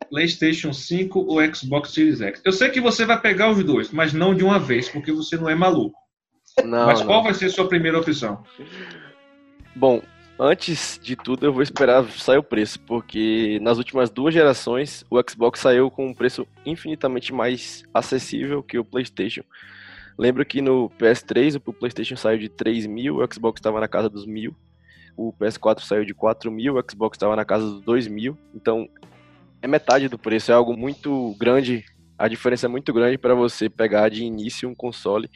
PlayStation 0.09 0.73
5 0.73 1.19
ou 1.19 1.53
Xbox 1.53 1.91
Series 1.91 2.21
X? 2.21 2.41
Eu 2.43 2.51
sei 2.51 2.69
que 2.69 2.81
você 2.81 3.05
vai 3.05 3.19
pegar 3.19 3.49
os 3.49 3.63
dois, 3.63 3.91
mas 3.91 4.13
não 4.13 4.33
de 4.33 4.43
uma 4.43 4.59
vez, 4.59 4.89
porque 4.89 5.11
você 5.11 5.35
não 5.37 5.49
é 5.49 5.55
maluco. 5.55 5.97
Não, 6.63 6.85
mas 6.85 7.01
qual 7.01 7.17
não. 7.17 7.23
vai 7.23 7.33
ser 7.33 7.45
a 7.45 7.49
sua 7.49 7.67
primeira 7.67 7.99
opção? 7.99 8.43
Bom, 9.75 10.01
antes 10.39 10.99
de 11.01 11.15
tudo 11.15 11.45
eu 11.45 11.53
vou 11.53 11.63
esperar 11.63 12.03
sair 12.11 12.37
o 12.37 12.43
preço, 12.43 12.79
porque 12.81 13.59
nas 13.61 13.77
últimas 13.77 14.09
duas 14.09 14.33
gerações 14.33 15.03
o 15.09 15.19
Xbox 15.27 15.59
saiu 15.59 15.89
com 15.89 16.07
um 16.07 16.13
preço 16.13 16.47
infinitamente 16.65 17.33
mais 17.33 17.83
acessível 17.93 18.61
que 18.61 18.77
o 18.77 18.85
PlayStation. 18.85 19.43
Lembro 20.17 20.45
que 20.45 20.61
no 20.61 20.91
PS3 20.91 21.55
o 21.55 21.73
PlayStation 21.73 22.15
saiu 22.15 22.37
de 22.37 22.49
3 22.49 22.85
mil, 22.85 23.17
o 23.17 23.33
Xbox 23.33 23.59
estava 23.59 23.79
na 23.79 23.87
casa 23.87 24.09
dos 24.09 24.27
mil 24.27 24.55
o 25.15 25.33
PS4 25.33 25.81
saiu 25.81 26.05
de 26.05 26.13
4 26.13 26.51
mil, 26.51 26.75
o 26.75 26.83
Xbox 26.89 27.15
estava 27.15 27.35
na 27.35 27.45
casa 27.45 27.65
dos 27.65 27.81
2 27.81 28.07
mil, 28.07 28.37
então 28.53 28.87
é 29.63 29.67
metade 29.67 30.09
do 30.09 30.19
preço, 30.19 30.51
é 30.51 30.53
algo 30.53 30.75
muito 30.75 31.33
grande, 31.39 31.85
a 32.19 32.27
diferença 32.27 32.65
é 32.65 32.69
muito 32.69 32.91
grande 32.91 33.17
para 33.17 33.33
você 33.33 33.69
pegar 33.69 34.09
de 34.09 34.21
início 34.21 34.67
um 34.67 34.75
console. 34.75 35.31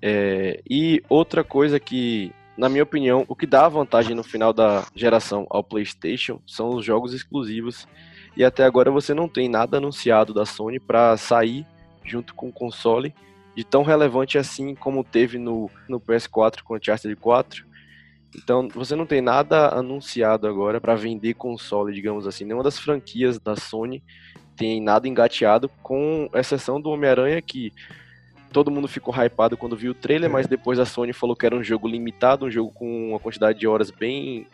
É, 0.00 0.62
e 0.68 1.02
outra 1.06 1.44
coisa 1.44 1.78
que, 1.78 2.32
na 2.56 2.66
minha 2.70 2.82
opinião, 2.82 3.26
o 3.28 3.36
que 3.36 3.46
dá 3.46 3.68
vantagem 3.68 4.16
no 4.16 4.24
final 4.24 4.54
da 4.54 4.86
geração 4.94 5.46
ao 5.50 5.62
PlayStation 5.62 6.40
são 6.46 6.70
os 6.70 6.82
jogos 6.82 7.12
exclusivos. 7.12 7.86
E 8.34 8.42
até 8.42 8.64
agora 8.64 8.90
você 8.90 9.12
não 9.12 9.28
tem 9.28 9.50
nada 9.50 9.76
anunciado 9.76 10.32
da 10.32 10.46
Sony 10.46 10.80
para 10.80 11.14
sair 11.18 11.66
junto 12.02 12.34
com 12.34 12.48
o 12.48 12.52
console 12.52 13.14
de 13.54 13.64
tão 13.64 13.82
relevante 13.82 14.38
assim 14.38 14.74
como 14.74 15.04
teve 15.04 15.36
no, 15.36 15.70
no 15.86 16.00
PS4 16.00 16.62
com 16.62 16.72
o 16.72 16.76
Uncharted 16.78 17.14
4 17.16 17.66
então, 18.34 18.68
você 18.68 18.94
não 18.94 19.06
tem 19.06 19.20
nada 19.20 19.68
anunciado 19.68 20.46
agora 20.46 20.80
para 20.80 20.94
vender 20.94 21.34
console, 21.34 21.92
digamos 21.92 22.26
assim. 22.26 22.44
Nenhuma 22.44 22.62
das 22.62 22.78
franquias 22.78 23.38
da 23.38 23.56
Sony 23.56 24.02
tem 24.56 24.80
nada 24.80 25.08
engateado, 25.08 25.68
com 25.82 26.28
exceção 26.34 26.80
do 26.80 26.90
Homem-Aranha, 26.90 27.40
que 27.42 27.72
todo 28.52 28.70
mundo 28.70 28.86
ficou 28.86 29.14
hypado 29.14 29.56
quando 29.56 29.76
viu 29.76 29.92
o 29.92 29.94
trailer, 29.94 30.30
mas 30.30 30.46
depois 30.46 30.78
a 30.78 30.84
Sony 30.84 31.12
falou 31.12 31.34
que 31.34 31.46
era 31.46 31.56
um 31.56 31.62
jogo 31.62 31.88
limitado, 31.88 32.46
um 32.46 32.50
jogo 32.50 32.70
com 32.72 33.10
uma 33.10 33.18
quantidade 33.18 33.58
de 33.58 33.66
horas 33.66 33.90
bem. 33.90 34.46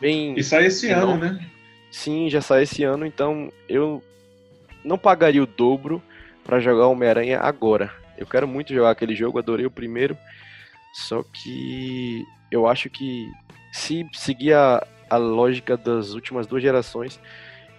bem 0.00 0.34
e 0.36 0.42
sai 0.42 0.66
esse 0.66 0.88
enorme. 0.88 1.26
ano, 1.26 1.34
né? 1.34 1.50
Sim, 1.90 2.28
já 2.28 2.40
sai 2.40 2.64
esse 2.64 2.82
ano, 2.82 3.06
então 3.06 3.52
eu 3.68 4.02
não 4.84 4.98
pagaria 4.98 5.42
o 5.42 5.46
dobro 5.46 6.02
para 6.42 6.60
jogar 6.60 6.88
Homem-Aranha 6.88 7.38
agora. 7.40 7.92
Eu 8.18 8.26
quero 8.26 8.48
muito 8.48 8.74
jogar 8.74 8.90
aquele 8.90 9.14
jogo, 9.14 9.38
adorei 9.38 9.66
o 9.66 9.70
primeiro. 9.70 10.16
Só 10.92 11.22
que 11.22 12.24
eu 12.54 12.68
acho 12.68 12.88
que 12.88 13.32
se 13.72 14.06
seguir 14.12 14.52
a, 14.52 14.86
a 15.10 15.16
lógica 15.16 15.76
das 15.76 16.14
últimas 16.14 16.46
duas 16.46 16.62
gerações, 16.62 17.18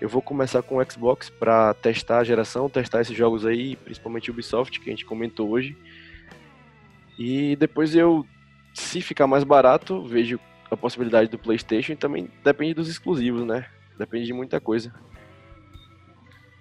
eu 0.01 0.09
vou 0.09 0.21
começar 0.21 0.61
com 0.61 0.77
o 0.77 0.91
Xbox 0.91 1.29
para 1.29 1.73
testar 1.75 2.19
a 2.19 2.23
geração, 2.25 2.69
testar 2.69 2.99
esses 2.99 3.15
jogos 3.15 3.45
aí, 3.45 3.77
principalmente 3.77 4.29
Ubisoft, 4.29 4.81
que 4.81 4.89
a 4.89 4.91
gente 4.91 5.05
comentou 5.05 5.49
hoje. 5.49 5.77
E 7.17 7.55
depois 7.55 7.95
eu, 7.95 8.25
se 8.73 8.99
ficar 8.99 9.25
mais 9.27 9.45
barato, 9.45 10.03
vejo 10.03 10.37
a 10.69 10.75
possibilidade 10.75 11.29
do 11.29 11.39
PlayStation 11.39 11.93
e 11.93 11.95
também 11.95 12.29
depende 12.43 12.73
dos 12.73 12.89
exclusivos, 12.89 13.45
né? 13.45 13.65
Depende 13.97 14.25
de 14.25 14.33
muita 14.33 14.59
coisa. 14.59 14.93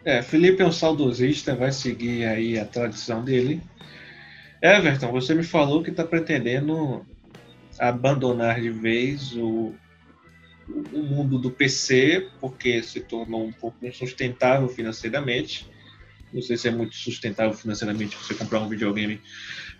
É, 0.05 0.23
Felipe 0.23 0.63
é 0.63 0.67
um 0.67 0.71
saudosista, 0.71 1.57
vai 1.57 1.73
seguir 1.73 2.27
aí 2.27 2.61
a 2.61 2.65
tradição 2.65 3.25
dele. 3.25 3.61
Everton, 4.63 5.11
você 5.11 5.35
me 5.35 5.43
falou 5.43 5.83
que 5.83 5.91
está 5.91 6.05
pretendendo 6.05 7.05
abandonar 7.79 8.61
de 8.61 8.71
vez 8.71 9.33
o, 9.37 9.75
o 10.93 11.03
mundo 11.03 11.39
do 11.39 11.51
PC, 11.51 12.29
porque 12.41 12.83
se 12.83 13.01
tornou 13.01 13.45
um 13.45 13.53
pouco 13.53 13.85
insustentável 13.85 14.69
financeiramente. 14.69 15.69
Não 16.33 16.43
sei 16.43 16.57
se 16.57 16.69
é 16.69 16.71
muito 16.71 16.97
sustentável 16.97 17.53
financeiramente 17.53 18.17
você 18.17 18.35
comprar 18.35 18.61
um 18.61 18.69
videogame, 18.69 19.21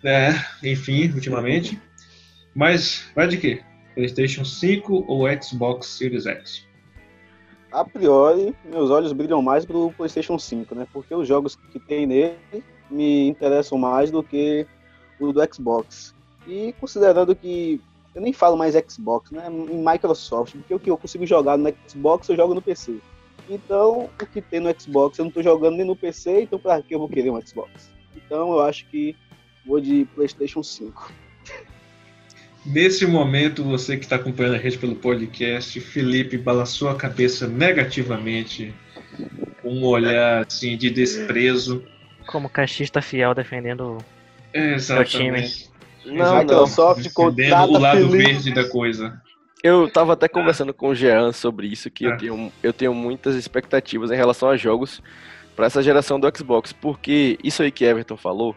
né? 0.03 0.45
enfim, 0.63 1.11
ultimamente. 1.11 1.81
Mas 2.55 3.11
vai 3.15 3.27
de 3.27 3.37
quê? 3.37 3.63
PlayStation 3.95 4.45
5 4.45 5.05
ou 5.09 5.27
Xbox 5.43 5.87
Series 5.87 6.27
X? 6.27 6.67
A 7.73 7.85
priori, 7.85 8.55
meus 8.65 8.91
olhos 8.91 9.13
brilham 9.13 9.43
mais 9.43 9.65
pro 9.65 9.93
PlayStation 9.97 10.39
5, 10.39 10.75
né? 10.77 10.87
Porque 10.93 11.13
os 11.13 11.27
jogos 11.27 11.57
que 11.57 11.81
tem 11.81 12.07
nele 12.07 12.37
me 12.89 13.27
interessam 13.27 13.77
mais 13.77 14.13
do 14.13 14.23
que 14.23 14.65
o 15.19 15.33
do 15.33 15.41
Xbox. 15.53 16.15
E 16.47 16.75
considerando 16.81 17.35
que 17.35 17.81
eu 18.15 18.23
nem 18.23 18.33
falo 18.33 18.57
mais 18.57 18.75
Xbox, 18.75 19.31
né? 19.31 19.49
Em 19.49 19.85
Microsoft, 19.85 20.55
porque 20.55 20.75
o 20.75 20.79
que 20.79 20.91
eu 20.91 20.97
consigo 20.97 21.27
jogar 21.27 21.57
no 21.57 21.75
Xbox 21.89 22.29
eu 22.29 22.37
jogo 22.37 22.55
no 22.55 22.63
PC. 22.63 22.99
Então, 23.49 24.09
o 24.21 24.27
que 24.27 24.41
tem 24.41 24.61
no 24.61 24.75
Xbox 24.81 25.19
eu 25.19 25.25
não 25.25 25.29
estou 25.29 25.43
jogando 25.43 25.77
nem 25.77 25.87
no 25.87 25.97
PC, 25.97 26.43
então 26.43 26.59
para 26.59 26.81
que 26.81 26.95
eu 26.95 26.99
vou 26.99 27.09
querer 27.09 27.31
um 27.31 27.41
Xbox? 27.45 27.91
Então, 28.17 28.53
eu 28.53 28.63
acho 28.63 28.87
que 28.87 29.17
vou 29.67 29.81
de 29.81 30.07
PlayStation 30.15 30.63
5. 30.63 31.13
Nesse 32.65 33.07
momento, 33.07 33.63
você 33.63 33.97
que 33.97 34.05
está 34.05 34.17
acompanhando 34.17 34.55
a 34.55 34.59
gente 34.59 34.79
pelo 34.79 34.97
podcast, 34.97 35.79
Felipe 35.81 36.39
balançou 36.39 36.89
a 36.89 36.95
cabeça 36.95 37.47
negativamente, 37.47 38.75
com 39.61 39.71
um 39.71 39.85
olhar 39.85 40.47
assim 40.47 40.77
de 40.77 40.89
desprezo. 40.89 41.85
Como 42.27 42.49
cachista 42.49 43.03
fiel 43.03 43.35
defendendo 43.35 43.99
Exatamente. 44.55 45.17
o 45.17 45.19
time. 45.19 45.74
Não, 46.07 46.39
Microsoft 46.39 47.13
contrata 47.13 47.67
o 47.67 47.79
lado 47.79 48.09
Felipe. 48.09 48.17
verde 48.17 48.55
da 48.55 48.69
coisa. 48.69 49.21
Eu 49.63 49.91
tava 49.91 50.13
até 50.13 50.29
conversando 50.29 50.75
com 50.75 50.89
o 50.89 50.95
Jean 50.95 51.33
sobre 51.33 51.67
isso, 51.67 51.91
que 51.91 52.05
eu, 52.05 52.13
é. 52.13 52.17
tenho, 52.17 52.53
eu 52.63 52.73
tenho 52.73 52.93
muitas 52.93 53.35
expectativas 53.35 54.11
em 54.11 54.17
relação 54.17 54.51
a 54.51 54.57
jogos 54.57 55.03
para 55.57 55.67
essa 55.67 55.83
geração 55.83 56.21
do 56.21 56.31
Xbox, 56.37 56.73
porque 56.73 57.39
isso 57.43 57.63
aí 57.63 57.71
que 57.71 57.85
Everton 57.85 58.17
falou 58.17 58.55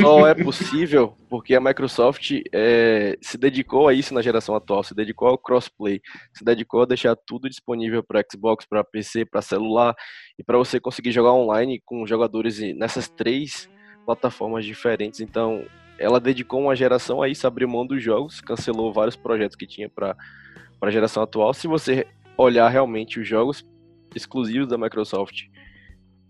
só 0.00 0.26
é 0.26 0.34
possível 0.34 1.16
porque 1.28 1.54
a 1.54 1.60
Microsoft 1.60 2.30
é, 2.52 3.18
se 3.20 3.36
dedicou 3.36 3.88
a 3.88 3.94
isso 3.94 4.14
na 4.14 4.22
geração 4.22 4.54
atual, 4.54 4.84
se 4.84 4.94
dedicou 4.94 5.28
ao 5.28 5.38
crossplay, 5.38 6.00
se 6.32 6.44
dedicou 6.44 6.82
a 6.82 6.86
deixar 6.86 7.16
tudo 7.16 7.48
disponível 7.48 8.02
para 8.02 8.22
Xbox, 8.30 8.64
para 8.64 8.84
PC, 8.84 9.24
para 9.24 9.42
celular 9.42 9.94
e 10.38 10.44
para 10.44 10.58
você 10.58 10.78
conseguir 10.78 11.12
jogar 11.12 11.32
online 11.32 11.80
com 11.84 12.06
jogadores 12.06 12.60
nessas 12.76 13.08
três 13.08 13.68
plataformas 14.06 14.64
diferentes. 14.64 15.20
Então, 15.20 15.64
ela 15.98 16.20
dedicou 16.20 16.60
uma 16.60 16.76
geração 16.76 17.20
a 17.20 17.28
isso, 17.28 17.46
abriu 17.46 17.68
mão 17.68 17.86
dos 17.86 18.02
jogos, 18.02 18.40
cancelou 18.40 18.92
vários 18.92 19.16
projetos 19.16 19.56
que 19.56 19.66
tinha 19.66 19.88
para 19.88 20.16
a 20.80 20.90
geração 20.90 21.22
atual. 21.22 21.52
Se 21.52 21.66
você 21.66 22.06
olhar 22.36 22.68
realmente 22.68 23.18
os 23.18 23.26
jogos 23.26 23.66
exclusivos 24.14 24.68
da 24.68 24.78
Microsoft 24.78 25.46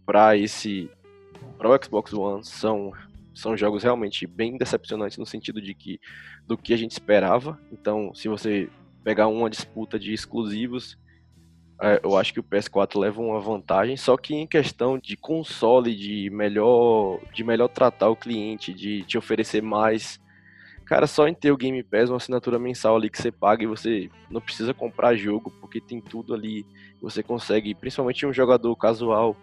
para 0.07 0.37
esse 0.37 0.91
para 1.57 1.69
o 1.69 1.85
Xbox 1.85 2.12
One 2.12 2.45
são 2.45 2.93
são 3.35 3.57
jogos 3.57 3.83
realmente 3.83 4.27
bem 4.27 4.57
decepcionantes 4.57 5.19
no 5.19 5.27
sentido 5.27 5.61
de 5.61 5.75
que 5.75 6.01
do 6.47 6.57
que 6.57 6.73
a 6.73 6.77
gente 6.77 6.93
esperava. 6.93 7.59
Então, 7.71 8.12
se 8.14 8.27
você 8.27 8.69
pegar 9.05 9.29
uma 9.29 9.49
disputa 9.49 9.99
de 9.99 10.12
exclusivos, 10.12 10.99
eu 12.03 12.16
acho 12.16 12.33
que 12.33 12.41
o 12.41 12.43
PS4 12.43 12.99
leva 12.99 13.20
uma 13.20 13.39
vantagem, 13.41 13.97
só 13.97 14.16
que 14.16 14.35
em 14.35 14.47
questão 14.47 14.99
de 14.99 15.16
console, 15.16 15.95
de 15.95 16.29
melhor, 16.31 17.20
de 17.33 17.45
melhor 17.45 17.68
tratar 17.68 18.09
o 18.09 18.16
cliente, 18.16 18.74
de 18.74 19.05
te 19.05 19.16
oferecer 19.16 19.62
mais, 19.62 20.20
cara, 20.85 21.07
só 21.07 21.29
em 21.29 21.35
ter 21.35 21.53
o 21.53 21.57
Game 21.57 21.81
Pass, 21.85 22.11
uma 22.11 22.16
assinatura 22.16 22.59
mensal 22.59 22.97
ali 22.97 23.09
que 23.09 23.20
você 23.20 23.31
paga 23.31 23.62
e 23.62 23.66
você 23.68 24.11
não 24.29 24.41
precisa 24.41 24.74
comprar 24.74 25.14
jogo, 25.14 25.53
porque 25.61 25.81
tem 25.81 26.01
tudo 26.01 26.35
ali, 26.35 26.66
você 27.01 27.22
consegue, 27.22 27.74
principalmente 27.74 28.26
um 28.26 28.33
jogador 28.33 28.74
casual. 28.74 29.37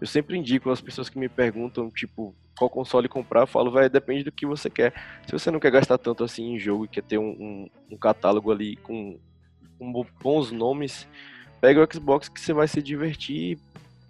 Eu 0.00 0.06
sempre 0.06 0.38
indico 0.38 0.70
as 0.70 0.80
pessoas 0.80 1.08
que 1.08 1.18
me 1.18 1.28
perguntam, 1.28 1.90
tipo, 1.90 2.32
qual 2.56 2.70
console 2.70 3.08
comprar, 3.08 3.40
eu 3.40 3.46
falo, 3.46 3.72
vai, 3.72 3.88
depende 3.88 4.22
do 4.22 4.30
que 4.30 4.46
você 4.46 4.70
quer. 4.70 4.92
Se 5.26 5.32
você 5.32 5.50
não 5.50 5.58
quer 5.58 5.72
gastar 5.72 5.98
tanto 5.98 6.22
assim 6.22 6.54
em 6.54 6.58
jogo 6.60 6.84
e 6.84 6.88
quer 6.88 7.02
ter 7.02 7.18
um, 7.18 7.30
um, 7.30 7.70
um 7.90 7.96
catálogo 7.96 8.52
ali 8.52 8.76
com, 8.76 9.18
com 9.78 10.06
bons 10.22 10.52
nomes, 10.52 11.08
pega 11.62 11.80
o 11.80 11.88
Xbox 11.90 12.28
que 12.28 12.40
você 12.40 12.52
vai 12.52 12.66
se 12.66 12.82
divertir 12.82 13.56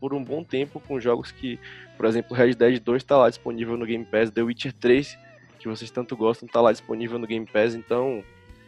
por 0.01 0.15
um 0.15 0.25
bom 0.25 0.43
tempo 0.43 0.81
com 0.81 0.99
jogos 0.99 1.31
que, 1.31 1.61
por 1.99 2.07
exemplo, 2.07 2.35
Red 2.35 2.55
Dead 2.55 2.81
2 2.81 3.03
está 3.03 3.19
lá 3.19 3.29
disponível 3.29 3.77
no 3.77 3.85
Game 3.85 4.05
Pass, 4.07 4.31
The 4.31 4.43
Witcher 4.43 4.73
3, 4.73 5.19
que 5.61 5.69
vocês 5.69 5.91
tanto 5.91 6.17
gostam, 6.17 6.47
está 6.47 6.63
lá 6.63 6.73
disponível 6.73 7.19
no 7.19 7.27
Game 7.27 7.47
Pass, 7.47 7.75
então 7.75 8.25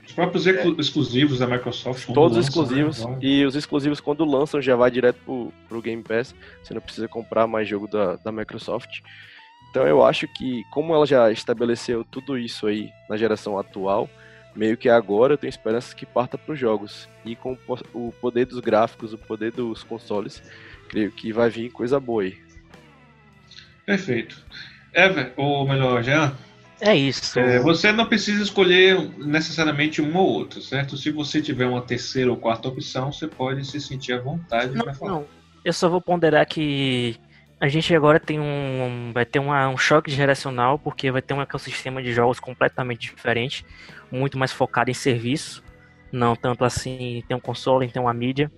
os 0.07 0.13
próprios 0.13 0.47
é, 0.47 0.63
exclusivos 0.79 1.39
da 1.39 1.47
Microsoft. 1.47 2.13
Todos 2.13 2.37
lançam, 2.37 2.41
exclusivos. 2.41 3.07
Né? 3.07 3.19
E 3.23 3.47
os 3.47 3.57
exclusivos, 3.57 4.01
quando 4.01 4.23
lançam, 4.23 4.61
já 4.61 4.77
vai 4.77 4.91
direto 4.91 5.19
pro, 5.25 5.51
pro 5.67 5.81
Game 5.81 6.03
Pass. 6.03 6.35
Você 6.63 6.75
não 6.75 6.81
precisa 6.83 7.09
comprar 7.09 7.47
mais 7.47 7.67
jogo 7.67 7.89
da, 7.89 8.17
da 8.17 8.31
Microsoft. 8.31 9.01
Então 9.71 9.87
eu 9.87 10.05
acho 10.05 10.29
que, 10.29 10.63
como 10.71 10.95
ela 10.95 11.07
já 11.07 11.33
estabeleceu 11.33 12.05
tudo 12.05 12.37
isso 12.37 12.67
aí 12.67 12.91
na 13.09 13.17
geração 13.17 13.59
atual, 13.59 14.07
meio 14.55 14.77
que 14.77 14.89
agora 14.89 15.35
eu 15.35 15.39
tenho 15.39 15.49
esperança 15.49 15.95
que 15.95 16.07
parta 16.07 16.39
para 16.39 16.53
os 16.53 16.59
jogos. 16.59 17.09
E 17.25 17.35
com 17.35 17.57
o 17.93 18.13
poder 18.21 18.47
dos 18.47 18.61
gráficos, 18.61 19.13
o 19.13 19.19
poder 19.19 19.53
dos 19.53 19.83
consoles, 19.83 20.43
creio 20.89 21.11
que 21.11 21.33
vai 21.33 21.51
vir 21.51 21.71
coisa 21.71 21.99
boa 21.99 22.23
aí. 22.23 22.39
Perfeito. 23.85 24.45
Ever, 24.93 25.33
ou 25.37 25.67
melhor, 25.67 26.03
Jean? 26.03 26.35
É 26.81 26.95
isso. 26.95 27.39
É, 27.39 27.59
você 27.61 27.93
não 27.93 28.07
precisa 28.07 28.43
escolher 28.43 28.99
necessariamente 29.19 30.03
um 30.03 30.17
ou 30.17 30.29
outro, 30.29 30.61
certo? 30.61 30.97
Se 30.97 31.11
você 31.11 31.41
tiver 31.41 31.67
uma 31.67 31.81
terceira 31.81 32.31
ou 32.31 32.37
quarta 32.37 32.69
opção, 32.69 33.13
você 33.13 33.27
pode 33.27 33.65
se 33.67 33.81
sentir 33.81 34.13
à 34.13 34.21
vontade 34.21 34.73
para 34.73 34.95
falar. 34.95 35.13
Não, 35.13 35.27
eu 35.65 35.73
só 35.73 35.89
vou 35.89 36.01
ponderar 36.01 36.47
que 36.47 37.17
a 37.61 37.69
gente 37.69 37.95
agora 37.95 38.21
tem 38.21 38.41
um 38.41 39.11
vai 39.13 39.25
ter 39.25 39.39
uma, 39.39 39.69
um 39.69 39.77
choque 39.77 40.11
geracional 40.11 40.79
porque 40.79 41.11
vai 41.11 41.23
ter 41.23 41.35
um 41.35 41.43
ecossistema 41.43 42.03
de 42.03 42.13
jogos 42.13 42.41
completamente 42.41 43.01
diferente, 43.01 43.65
muito 44.11 44.37
mais 44.39 44.53
focado 44.53 44.91
em 44.91 44.95
serviço, 44.95 45.63
não 46.13 46.35
tanto 46.35 46.65
assim 46.65 47.23
tem 47.27 47.37
um 47.37 47.41
console, 47.41 47.89
tem 47.89 48.03
uma 48.03 48.13
mídia, 48.13 48.51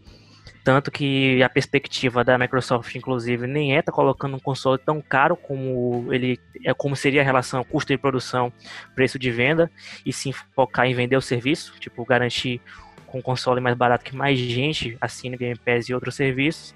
tanto 0.64 0.90
que 0.90 1.42
a 1.42 1.48
perspectiva 1.48 2.24
da 2.24 2.38
Microsoft 2.38 2.94
inclusive 2.94 3.46
nem 3.46 3.76
é 3.76 3.82
tá 3.82 3.92
colocando 3.92 4.36
um 4.36 4.40
console 4.40 4.78
tão 4.78 5.00
caro 5.00 5.36
como 5.36 6.12
ele 6.12 6.40
é 6.64 6.74
como 6.74 6.96
seria 6.96 7.20
a 7.20 7.24
relação 7.24 7.62
custo 7.62 7.92
de 7.92 7.98
produção, 7.98 8.52
preço 8.94 9.18
de 9.18 9.30
venda 9.30 9.70
e 10.04 10.12
sim 10.12 10.32
focar 10.32 10.86
em 10.86 10.94
vender 10.94 11.16
o 11.16 11.22
serviço, 11.22 11.74
tipo 11.78 12.04
garantir 12.04 12.60
com 13.06 13.18
um 13.18 13.22
console 13.22 13.60
mais 13.60 13.76
barato 13.76 14.04
que 14.04 14.16
mais 14.16 14.38
gente 14.38 14.96
assine 15.00 15.36
Game 15.36 15.58
Pass 15.58 15.88
e 15.88 15.94
outros 15.94 16.14
serviços. 16.14 16.74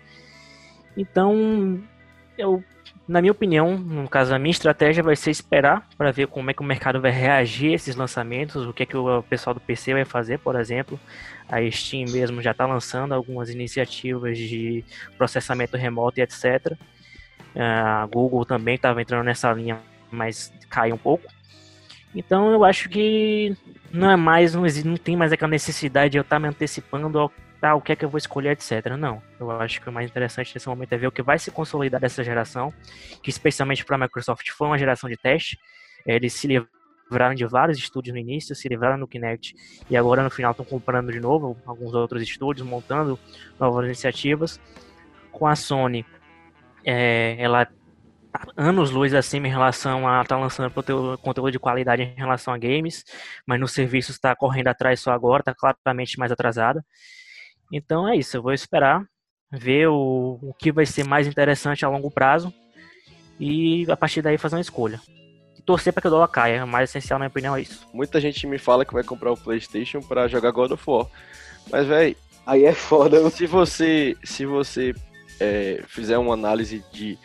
Então, 0.96 1.82
eu, 2.36 2.62
na 3.06 3.20
minha 3.20 3.32
opinião, 3.32 3.76
no 3.76 4.08
caso, 4.08 4.34
a 4.34 4.38
minha 4.38 4.50
estratégia 4.50 5.02
vai 5.02 5.16
ser 5.16 5.30
esperar 5.30 5.88
para 5.96 6.10
ver 6.10 6.26
como 6.28 6.50
é 6.50 6.54
que 6.54 6.62
o 6.62 6.64
mercado 6.64 7.00
vai 7.00 7.10
reagir 7.10 7.72
a 7.72 7.74
esses 7.74 7.96
lançamentos, 7.96 8.66
o 8.66 8.72
que 8.72 8.84
é 8.84 8.86
que 8.86 8.96
o 8.96 9.22
pessoal 9.24 9.54
do 9.54 9.60
PC 9.60 9.92
vai 9.94 10.04
fazer, 10.04 10.38
por 10.38 10.54
exemplo. 10.56 10.98
A 11.48 11.58
Steam 11.70 12.04
mesmo 12.10 12.40
já 12.40 12.52
está 12.52 12.66
lançando 12.66 13.12
algumas 13.12 13.50
iniciativas 13.50 14.38
de 14.38 14.84
processamento 15.18 15.76
remoto 15.76 16.20
e 16.20 16.22
etc. 16.22 16.76
A 17.56 18.06
Google 18.06 18.44
também 18.44 18.76
estava 18.76 19.02
entrando 19.02 19.24
nessa 19.24 19.52
linha, 19.52 19.80
mas 20.10 20.52
cai 20.68 20.92
um 20.92 20.98
pouco. 20.98 21.26
Então 22.14 22.52
eu 22.52 22.64
acho 22.64 22.88
que 22.88 23.56
não 23.92 24.10
é 24.10 24.16
mais, 24.16 24.54
não, 24.54 24.64
existe, 24.64 24.86
não 24.86 24.96
tem 24.96 25.16
mais 25.16 25.32
aquela 25.32 25.50
necessidade 25.50 26.12
de 26.12 26.18
eu 26.18 26.22
estar 26.22 26.36
tá 26.36 26.40
me 26.40 26.48
antecipando 26.48 27.18
ao 27.18 27.32
ah, 27.62 27.74
o 27.74 27.80
que 27.80 27.92
é 27.92 27.96
que 27.96 28.04
eu 28.04 28.08
vou 28.08 28.18
escolher, 28.18 28.50
etc. 28.50 28.96
Não. 28.98 29.22
Eu 29.38 29.50
acho 29.50 29.80
que 29.80 29.88
o 29.88 29.92
mais 29.92 30.08
interessante 30.08 30.54
nesse 30.54 30.68
momento 30.68 30.92
é 30.92 30.96
ver 30.96 31.06
o 31.06 31.12
que 31.12 31.22
vai 31.22 31.38
se 31.38 31.50
consolidar 31.50 32.00
dessa 32.00 32.24
geração, 32.24 32.72
que 33.22 33.28
especialmente 33.28 33.84
para 33.84 33.96
a 33.96 33.98
Microsoft 33.98 34.48
foi 34.50 34.66
uma 34.66 34.78
geração 34.78 35.10
de 35.10 35.16
teste. 35.16 35.58
Eles 36.06 36.32
se 36.32 36.46
livraram 36.46 37.34
de 37.34 37.44
vários 37.44 37.78
estúdios 37.78 38.14
no 38.14 38.20
início, 38.20 38.54
se 38.54 38.68
livraram 38.68 38.98
do 38.98 39.06
Kinect 39.06 39.54
e 39.90 39.96
agora 39.96 40.22
no 40.22 40.30
final 40.30 40.52
estão 40.52 40.64
comprando 40.64 41.12
de 41.12 41.20
novo 41.20 41.56
alguns 41.66 41.92
outros 41.92 42.22
estúdios, 42.22 42.66
montando 42.66 43.18
novas 43.58 43.84
iniciativas. 43.84 44.58
Com 45.30 45.46
a 45.46 45.54
Sony, 45.54 46.04
é, 46.84 47.36
ela 47.38 47.66
tá 48.32 48.46
anos 48.56 48.90
luz 48.90 49.12
acima 49.12 49.48
em 49.48 49.50
relação 49.50 50.08
a 50.08 50.22
estar 50.22 50.36
tá 50.36 50.40
lançando 50.40 50.72
conteúdo 51.18 51.50
de 51.50 51.58
qualidade 51.58 52.02
em 52.02 52.14
relação 52.14 52.54
a 52.54 52.58
games, 52.58 53.04
mas 53.46 53.60
no 53.60 53.68
serviço 53.68 54.12
está 54.12 54.34
correndo 54.34 54.68
atrás 54.68 55.00
só 55.00 55.12
agora, 55.12 55.42
está 55.42 55.54
claramente 55.54 56.18
mais 56.18 56.32
atrasada. 56.32 56.82
Então 57.72 58.08
é 58.08 58.16
isso, 58.16 58.36
eu 58.36 58.42
vou 58.42 58.52
esperar 58.52 59.04
ver 59.52 59.88
o, 59.88 60.38
o 60.42 60.54
que 60.54 60.70
vai 60.70 60.86
ser 60.86 61.04
mais 61.04 61.26
interessante 61.26 61.84
a 61.84 61.88
longo 61.88 62.10
prazo 62.10 62.52
e 63.38 63.84
a 63.90 63.96
partir 63.96 64.22
daí 64.22 64.38
fazer 64.38 64.56
uma 64.56 64.60
escolha. 64.60 65.00
E 65.58 65.62
torcer 65.62 65.92
para 65.92 66.02
que 66.02 66.08
o 66.08 66.10
dólar 66.10 66.28
caia, 66.28 66.64
o 66.64 66.68
mais 66.68 66.90
essencial 66.90 67.18
na 67.18 67.24
minha 67.24 67.30
opinião 67.30 67.56
é 67.56 67.62
isso. 67.62 67.86
Muita 67.92 68.20
gente 68.20 68.46
me 68.46 68.58
fala 68.58 68.84
que 68.84 68.94
vai 68.94 69.02
comprar 69.02 69.32
o 69.32 69.36
PlayStation 69.36 70.00
para 70.00 70.28
jogar 70.28 70.50
God 70.52 70.72
of 70.72 70.84
War. 70.86 71.06
Mas 71.70 71.86
velho, 71.86 72.16
aí 72.46 72.64
é 72.64 72.72
foda. 72.72 73.28
Se 73.30 73.46
você 73.46 74.16
se 74.22 74.46
você 74.46 74.94
é, 75.40 75.82
fizer 75.86 76.18
uma 76.18 76.34
análise 76.34 76.84
de 76.92 77.18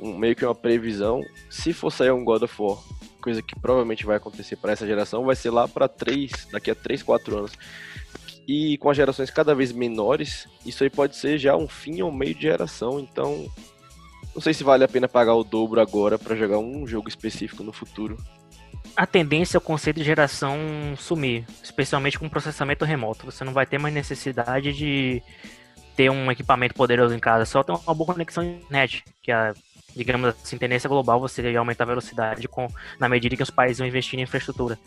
um, 0.00 0.16
meio 0.16 0.34
que 0.34 0.44
uma 0.44 0.54
previsão, 0.54 1.22
se 1.48 1.72
for 1.72 1.90
sair 1.90 2.10
um 2.10 2.24
God 2.24 2.42
of 2.42 2.54
War, 2.60 2.78
coisa 3.20 3.40
que 3.40 3.58
provavelmente 3.58 4.04
vai 4.04 4.16
acontecer 4.16 4.56
para 4.56 4.72
essa 4.72 4.86
geração, 4.86 5.24
vai 5.24 5.36
ser 5.36 5.50
lá 5.50 5.68
para 5.68 5.86
3, 5.86 6.48
daqui 6.50 6.70
a 6.70 6.74
3, 6.74 7.02
4 7.02 7.38
anos. 7.38 7.52
E 8.46 8.76
com 8.78 8.90
as 8.90 8.96
gerações 8.96 9.30
cada 9.30 9.54
vez 9.54 9.72
menores, 9.72 10.48
isso 10.66 10.82
aí 10.82 10.90
pode 10.90 11.16
ser 11.16 11.38
já 11.38 11.56
um 11.56 11.68
fim 11.68 12.02
ou 12.02 12.10
meio 12.10 12.34
de 12.34 12.42
geração. 12.42 12.98
Então, 12.98 13.48
não 14.34 14.40
sei 14.40 14.52
se 14.52 14.64
vale 14.64 14.84
a 14.84 14.88
pena 14.88 15.08
pagar 15.08 15.34
o 15.34 15.44
dobro 15.44 15.80
agora 15.80 16.18
para 16.18 16.36
jogar 16.36 16.58
um 16.58 16.86
jogo 16.86 17.08
específico 17.08 17.62
no 17.62 17.72
futuro. 17.72 18.16
A 18.96 19.06
tendência 19.06 19.56
é 19.56 19.58
o 19.58 19.60
conceito 19.60 19.96
de 19.98 20.04
geração 20.04 20.58
sumir, 20.98 21.46
especialmente 21.62 22.18
com 22.18 22.28
processamento 22.28 22.84
remoto. 22.84 23.26
Você 23.26 23.44
não 23.44 23.52
vai 23.52 23.64
ter 23.64 23.78
mais 23.78 23.94
necessidade 23.94 24.72
de 24.72 25.22
ter 25.96 26.10
um 26.10 26.30
equipamento 26.30 26.74
poderoso 26.74 27.14
em 27.14 27.18
casa, 27.18 27.44
só 27.44 27.62
ter 27.62 27.72
uma 27.72 27.94
boa 27.94 28.12
conexão 28.12 28.42
internet, 28.42 29.04
que 29.22 29.30
é, 29.30 29.52
digamos 29.94 30.34
assim, 30.42 30.58
tendência 30.58 30.88
global 30.88 31.20
você 31.20 31.56
aumentar 31.56 31.84
a 31.84 31.88
velocidade 31.88 32.48
com, 32.48 32.66
na 32.98 33.08
medida 33.08 33.36
que 33.36 33.42
os 33.42 33.50
países 33.50 33.78
vão 33.78 33.86
investir 33.86 34.18
em 34.18 34.22
infraestrutura. 34.22 34.78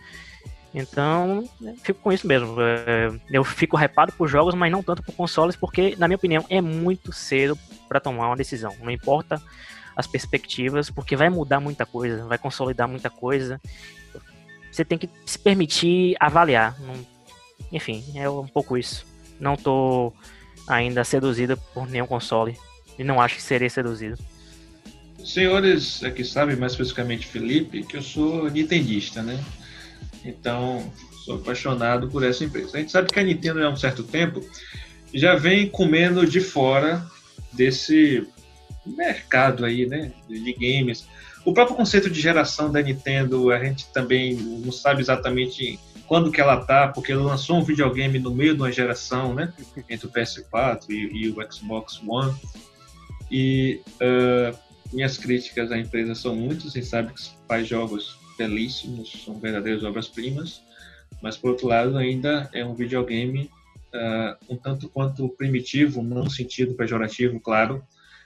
Então, 0.78 1.47
fico 1.82 2.01
com 2.01 2.11
isso 2.11 2.28
mesmo. 2.28 2.57
É, 2.59 3.09
eu 3.32 3.45
fico 3.45 3.78
hypado 3.82 4.11
por 4.11 4.28
jogos, 4.28 4.53
mas 4.53 4.69
não 4.69 4.84
tanto 4.84 5.01
por 5.01 5.15
consoles, 5.15 5.55
porque, 5.55 5.95
na 5.97 6.05
minha 6.05 6.17
opinião, 6.17 6.45
é 6.49 6.59
muito 6.59 7.13
cedo 7.13 7.57
para 7.88 8.01
tomar 8.01 8.28
uma 8.28 8.36
decisão. 8.36 8.76
Não 8.82 8.91
importa 8.91 9.41
as 9.95 10.05
perspectivas, 10.05 10.89
porque 10.89 11.15
vai 11.15 11.30
mudar 11.30 11.61
muita 11.61 11.86
coisa, 11.86 12.26
vai 12.26 12.38
consolidar 12.38 12.89
muita 12.89 13.09
coisa. 13.09 13.61
Você 14.69 14.84
tem 14.84 14.97
que 14.97 15.09
se 15.26 15.39
permitir 15.39 16.17
avaliar. 16.19 16.76
Enfim, 17.71 18.03
é 18.13 18.30
um 18.30 18.45
pouco 18.45 18.78
isso. 18.78 19.05
Não 19.39 19.53
estou 19.53 20.13
ainda 20.67 21.05
seduzido 21.05 21.55
por 21.73 21.88
nenhum 21.88 22.05
console 22.05 22.57
e 22.99 23.03
não 23.03 23.21
acho 23.21 23.36
que 23.36 23.41
seria 23.41 23.69
seduzido. 23.69 24.17
Senhores 25.23 26.03
aqui 26.03 26.26
sabem, 26.26 26.57
mais 26.57 26.73
especificamente 26.73 27.26
Felipe, 27.26 27.84
que 27.84 27.95
eu 27.95 28.01
sou 28.01 28.49
nintendista, 28.51 29.23
né? 29.23 29.41
Então, 30.26 30.91
sou 31.23 31.36
apaixonado 31.36 32.07
por 32.09 32.23
essa 32.23 32.43
empresa. 32.43 32.78
A 32.78 32.80
gente 32.80 32.91
sabe 32.91 33.11
que 33.11 33.19
a 33.19 33.23
Nintendo 33.23 33.63
há 33.63 33.69
um 33.69 33.78
certo 33.78 34.03
tempo 34.03 34.41
já 35.13 35.36
vem 35.36 35.69
comendo 35.69 36.26
de 36.26 36.41
fora 36.41 37.05
desse 37.53 38.28
mercado 38.86 39.63
aí, 39.63 39.86
né, 39.86 40.11
de 40.28 40.53
games. 40.53 41.07
O 41.45 41.53
próprio 41.53 41.78
conceito 41.78 42.09
de 42.09 42.19
geração 42.19 42.71
da 42.71 42.82
Nintendo, 42.82 43.51
a 43.51 43.63
gente 43.63 43.88
também 43.93 44.36
não 44.36 44.71
sabe 44.71 45.01
exatamente 45.01 45.80
quando 46.07 46.32
que 46.32 46.41
ela 46.41 46.57
tá, 46.57 46.88
porque 46.88 47.11
ela 47.11 47.23
lançou 47.23 47.57
um 47.57 47.63
videogame 47.63 48.19
no 48.19 48.34
meio 48.34 48.55
de 48.55 48.61
uma 48.61 48.71
geração, 48.71 49.34
né, 49.34 49.53
entre 49.89 50.07
o 50.07 50.11
PS4 50.11 50.89
e, 50.89 50.93
e 50.93 51.30
o 51.30 51.51
Xbox 51.51 52.01
One. 52.05 52.36
E 53.32 53.82
uh, 53.95 54.57
minhas 54.93 55.17
críticas 55.17 55.71
à 55.71 55.78
empresa 55.78 56.13
são 56.13 56.36
muitas, 56.36 56.67
a 56.67 56.69
gente 56.71 56.86
sabe 56.88 57.13
que 57.13 57.21
faz 57.47 57.67
jogos 57.67 58.24
belíssimos, 58.38 59.23
são 59.23 59.39
verdadeiras 59.39 59.83
obras-primas, 59.83 60.61
mas 61.21 61.38
por 61.38 61.51
outro 61.51 61.67
lado 61.67 61.97
ainda 61.97 62.49
é 62.53 62.65
um 62.65 62.75
videogame 62.75 63.49
uh, 63.95 64.53
um 64.53 64.57
tanto 64.57 64.89
quanto 64.89 65.29
primitivo, 65.29 66.01
não 66.01 66.23
no 66.23 66.29
sentido 66.29 66.73
pejorativo, 66.73 67.39
claro, 67.39 67.83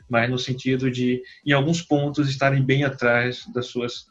mas 0.09 0.29
no 0.29 0.39
sentido 0.39 0.89
de, 0.89 1.21
em 1.45 1.51
alguns 1.51 1.81
pontos, 1.81 2.29
estarem 2.29 2.63
bem 2.63 2.83
atrás 2.83 3.43
das 3.53 3.67
suas 3.67 4.07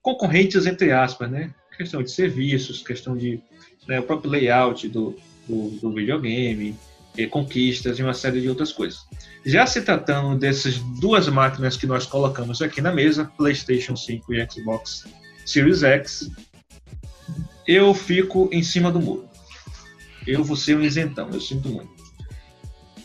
concorrentes, 0.00 0.64
entre 0.64 0.92
aspas, 0.92 1.30
né? 1.30 1.52
Questão 1.76 2.02
de 2.02 2.10
serviços, 2.10 2.82
questão 2.82 3.16
de 3.16 3.40
né, 3.88 3.98
o 3.98 4.02
próprio 4.02 4.30
layout 4.30 4.88
do, 4.88 5.16
do, 5.48 5.70
do 5.70 5.92
videogame, 5.92 6.76
eh, 7.16 7.26
conquistas 7.26 7.98
e 7.98 8.02
uma 8.02 8.14
série 8.14 8.40
de 8.40 8.48
outras 8.48 8.70
coisas. 8.72 9.00
Já 9.44 9.66
se 9.66 9.80
tratando 9.82 10.38
dessas 10.38 10.78
duas 11.00 11.26
máquinas 11.28 11.76
que 11.76 11.86
nós 11.86 12.06
colocamos 12.06 12.62
aqui 12.62 12.80
na 12.80 12.92
mesa, 12.92 13.24
PlayStation 13.36 13.96
5 13.96 14.34
e 14.34 14.46
Xbox 14.48 15.04
Series 15.50 15.82
X, 15.82 16.30
eu 17.66 17.92
fico 17.92 18.48
em 18.52 18.62
cima 18.62 18.90
do 18.90 19.00
muro. 19.00 19.28
Eu 20.26 20.44
vou 20.44 20.56
ser 20.56 20.76
um 20.76 20.82
isentão, 20.82 21.28
eu 21.32 21.40
sinto 21.40 21.68
muito. 21.68 21.90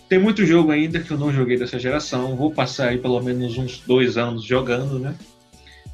Tem 0.08 0.20
muito 0.20 0.46
jogo 0.46 0.72
ainda 0.72 1.00
que 1.00 1.10
eu 1.10 1.18
não 1.18 1.34
joguei 1.34 1.58
dessa 1.58 1.80
geração. 1.80 2.36
Vou 2.36 2.52
passar 2.52 2.90
aí 2.90 3.00
pelo 3.00 3.20
menos 3.22 3.58
uns 3.58 3.80
dois 3.80 4.18
anos 4.18 4.44
jogando, 4.44 5.00
né? 5.00 5.16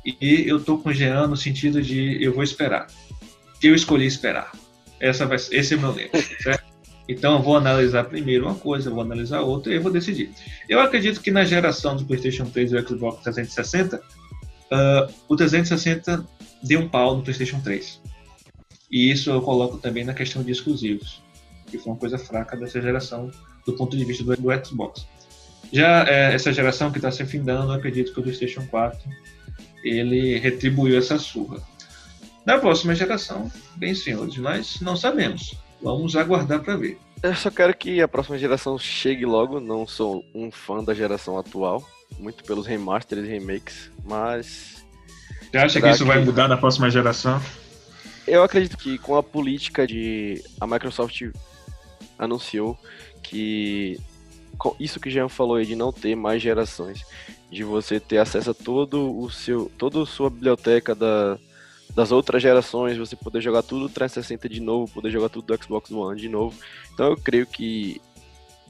E 0.06 0.44
eu 0.46 0.60
tô 0.60 0.78
com 0.78 0.90
o 0.90 0.94
Jean 0.94 1.28
no 1.28 1.38
sentido 1.38 1.82
de 1.82 2.22
eu 2.22 2.34
vou 2.34 2.44
esperar. 2.44 2.88
Eu 3.64 3.74
escolhi 3.74 4.06
esperar. 4.06 4.52
Essa 5.00 5.26
vai, 5.26 5.38
esse 5.38 5.74
é 5.74 5.78
meu 5.78 5.94
lema, 5.94 6.10
certo? 6.44 6.66
Então 7.08 7.36
eu 7.36 7.42
vou 7.42 7.56
analisar 7.56 8.04
primeiro 8.04 8.46
uma 8.46 8.56
coisa, 8.56 8.90
vou 8.90 9.02
analisar 9.02 9.42
outra 9.42 9.72
e 9.72 9.76
eu 9.78 9.82
vou 9.82 9.92
decidir. 9.92 10.32
Eu 10.68 10.82
acredito 10.82 11.22
que 11.22 11.32
na 11.32 11.46
geração 11.46 11.96
do 11.96 12.06
PlayStation 12.06 12.46
3 12.46 12.74
e 12.74 12.82
do 12.82 12.88
Xbox 12.88 13.24
360, 13.24 13.98
uh, 13.98 15.14
o 15.28 15.36
360 15.36 16.26
deu 16.64 16.82
um 16.82 16.90
pau 16.90 17.16
no 17.16 17.24
PlayStation 17.24 17.60
3. 17.62 18.02
E 18.90 19.12
isso 19.12 19.30
eu 19.30 19.42
coloco 19.42 19.78
também 19.78 20.04
na 20.04 20.14
questão 20.14 20.44
de 20.44 20.52
exclusivos, 20.52 21.24
que 21.68 21.78
foi 21.78 21.94
uma 21.94 22.00
coisa 22.00 22.18
fraca 22.18 22.58
dessa 22.58 22.82
geração 22.82 23.32
do 23.66 23.74
ponto 23.74 23.96
de 23.96 24.04
vista 24.04 24.24
do, 24.24 24.36
do 24.36 24.66
Xbox. 24.66 25.08
Já 25.72 26.06
é, 26.08 26.34
essa 26.34 26.52
geração 26.52 26.92
que 26.92 26.98
está 26.98 27.10
se 27.12 27.26
findando, 27.26 27.72
eu 27.72 27.78
acredito 27.78 28.14
que 28.14 28.20
o 28.20 28.24
PlayStation 28.24 28.66
4 28.68 29.00
ele 29.84 30.38
retribuiu 30.38 30.98
essa 30.98 31.18
surra. 31.18 31.62
Na 32.46 32.58
próxima 32.58 32.94
geração, 32.96 33.52
bem 33.76 33.96
senhores, 33.96 34.38
mas 34.38 34.82
não 34.82 34.96
sabemos. 34.96 35.56
Vamos 35.82 36.16
aguardar 36.16 36.62
para 36.62 36.76
ver. 36.76 36.98
Eu 37.24 37.36
só 37.36 37.52
quero 37.52 37.76
que 37.76 38.02
a 38.02 38.08
próxima 38.08 38.38
geração 38.38 38.78
chegue 38.78 39.26
logo. 39.26 39.60
Não 39.60 39.88
sou 39.88 40.26
um 40.34 40.52
fã 40.52 40.84
da 40.84 40.94
geração 40.94 41.38
atual, 41.38 41.88
muito 42.20 42.44
pelos 42.44 42.66
remasters 42.66 43.26
e 43.26 43.30
remakes, 43.30 43.92
mas. 44.04 44.81
Você 45.52 45.58
acha 45.58 45.82
que 45.82 45.90
isso 45.90 46.04
que... 46.04 46.08
vai 46.08 46.24
mudar 46.24 46.48
na 46.48 46.56
próxima 46.56 46.90
geração? 46.90 47.42
Eu 48.26 48.44
acredito 48.44 48.78
que 48.78 48.98
com 48.98 49.18
a 49.18 49.24
política 49.24 49.86
de. 49.86 50.42
A 50.60 50.66
Microsoft 50.66 51.22
anunciou 52.18 52.80
que. 53.22 54.00
Isso 54.80 55.00
que 55.00 55.10
o 55.10 55.12
Jean 55.12 55.28
falou 55.28 55.56
aí 55.56 55.66
de 55.66 55.76
não 55.76 55.92
ter 55.92 56.16
mais 56.16 56.42
gerações, 56.42 57.04
de 57.52 57.64
você 57.64 58.00
ter 58.00 58.20
acesso 58.20 58.52
a 58.52 58.54
todo 58.54 59.20
o 59.20 59.30
seu, 59.30 59.72
toda 59.78 60.04
a 60.04 60.06
sua 60.06 60.30
biblioteca 60.30 60.94
da, 60.94 61.38
das 61.96 62.12
outras 62.12 62.44
gerações, 62.44 62.98
você 62.98 63.16
poder 63.16 63.42
jogar 63.42 63.64
tudo 63.64 63.90
360 63.90 64.48
de 64.48 64.62
novo, 64.62 64.94
poder 64.94 65.10
jogar 65.10 65.30
tudo 65.30 65.48
do 65.48 65.64
Xbox 65.64 65.92
One 65.92 66.20
de 66.20 66.30
novo. 66.30 66.56
Então 66.94 67.08
eu 67.08 67.18
creio 67.18 67.48
que 67.48 68.00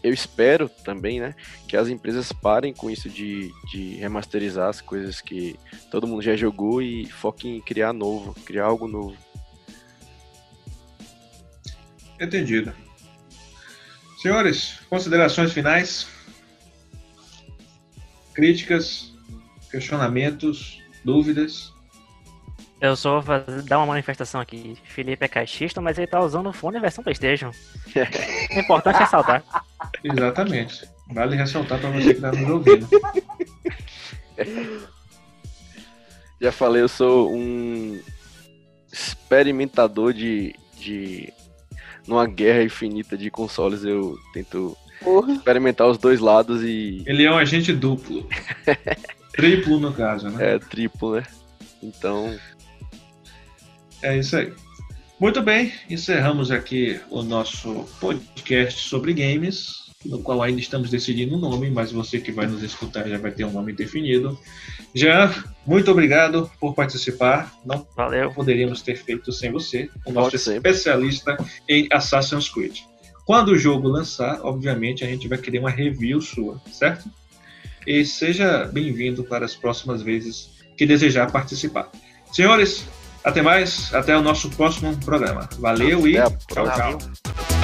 eu 0.03 0.13
espero 0.13 0.67
também, 0.67 1.19
né, 1.19 1.35
que 1.67 1.77
as 1.77 1.87
empresas 1.87 2.31
parem 2.31 2.73
com 2.73 2.89
isso 2.89 3.09
de, 3.09 3.51
de 3.71 3.95
remasterizar 3.95 4.69
as 4.69 4.81
coisas 4.81 5.21
que 5.21 5.59
todo 5.89 6.07
mundo 6.07 6.21
já 6.21 6.35
jogou 6.35 6.81
e 6.81 7.05
foquem 7.05 7.57
em 7.57 7.61
criar 7.61 7.93
novo, 7.93 8.33
criar 8.45 8.65
algo 8.65 8.87
novo. 8.87 9.15
Entendido. 12.19 12.73
Senhores, 14.21 14.79
considerações 14.89 15.51
finais? 15.51 16.07
Críticas, 18.33 19.11
questionamentos, 19.71 20.81
dúvidas? 21.03 21.73
Eu 22.79 22.95
só 22.95 23.19
vou 23.19 23.21
fazer, 23.21 23.61
dar 23.63 23.77
uma 23.77 23.85
manifestação 23.85 24.41
aqui. 24.41 24.75
Felipe 24.83 25.23
é 25.23 25.27
caixista, 25.27 25.79
mas 25.79 25.97
ele 25.97 26.07
tá 26.07 26.19
usando 26.19 26.49
o 26.49 26.53
fone 26.53 26.79
versão 26.79 27.03
Playstation. 27.03 27.51
o 28.55 28.59
importante 28.59 28.95
é 28.95 28.99
ressaltar. 28.99 29.43
Exatamente. 30.03 30.89
Vale 31.13 31.35
ressaltar 31.35 31.79
para 31.79 31.89
você 31.89 32.13
que 32.13 32.21
tá 32.21 32.31
nos 32.31 32.49
ouvindo. 32.49 32.87
Já 36.39 36.51
falei, 36.51 36.81
eu 36.81 36.87
sou 36.87 37.31
um 37.31 37.99
experimentador 38.91 40.13
de, 40.13 40.55
de 40.79 41.31
numa 42.07 42.25
guerra 42.25 42.63
infinita 42.63 43.17
de 43.17 43.29
consoles, 43.29 43.83
eu 43.83 44.17
tento 44.33 44.75
Porra. 45.01 45.33
experimentar 45.33 45.87
os 45.87 45.97
dois 45.97 46.19
lados 46.19 46.63
e. 46.63 47.03
Ele 47.05 47.23
é 47.23 47.31
um 47.31 47.37
agente 47.37 47.73
duplo. 47.73 48.27
triplo, 49.33 49.79
no 49.79 49.93
caso, 49.93 50.29
né? 50.29 50.55
É, 50.55 50.59
triplo, 50.59 51.15
né? 51.15 51.23
Então. 51.81 52.35
É 54.01 54.17
isso 54.17 54.35
aí. 54.35 54.51
Muito 55.21 55.39
bem, 55.39 55.71
encerramos 55.87 56.49
aqui 56.49 56.99
o 57.11 57.21
nosso 57.21 57.85
podcast 57.99 58.89
sobre 58.89 59.13
games 59.13 59.91
no 60.03 60.17
qual 60.17 60.41
ainda 60.41 60.59
estamos 60.59 60.89
decidindo 60.89 61.35
o 61.35 61.37
um 61.37 61.41
nome, 61.41 61.69
mas 61.69 61.91
você 61.91 62.19
que 62.19 62.31
vai 62.31 62.47
nos 62.47 62.63
escutar 62.63 63.07
já 63.07 63.19
vai 63.19 63.29
ter 63.29 63.45
um 63.45 63.51
nome 63.51 63.71
definido. 63.71 64.35
Jean, 64.95 65.31
muito 65.63 65.91
obrigado 65.91 66.49
por 66.59 66.73
participar. 66.73 67.53
Não 67.63 67.85
Valeu. 67.95 68.33
poderíamos 68.33 68.81
ter 68.81 68.95
feito 68.95 69.31
sem 69.31 69.51
você, 69.51 69.91
o 70.07 70.11
nosso 70.11 70.35
especialista 70.35 71.37
em 71.69 71.87
Assassin's 71.91 72.49
Creed. 72.49 72.79
Quando 73.23 73.49
o 73.49 73.57
jogo 73.59 73.89
lançar, 73.89 74.41
obviamente 74.41 75.03
a 75.03 75.07
gente 75.07 75.27
vai 75.27 75.37
querer 75.37 75.59
uma 75.59 75.69
review 75.69 76.19
sua, 76.19 76.59
certo? 76.71 77.07
E 77.85 78.03
seja 78.03 78.65
bem-vindo 78.65 79.23
para 79.23 79.45
as 79.45 79.53
próximas 79.53 80.01
vezes 80.01 80.49
que 80.75 80.83
desejar 80.83 81.31
participar. 81.31 81.91
Senhores, 82.33 82.87
até 83.23 83.41
mais, 83.41 83.93
até 83.93 84.15
o 84.15 84.21
nosso 84.21 84.49
próximo 84.49 84.95
programa. 84.97 85.47
Valeu 85.59 85.99
até 85.99 86.07
e 86.07 86.13
tchau, 86.13 86.67
tchau. 86.69 87.60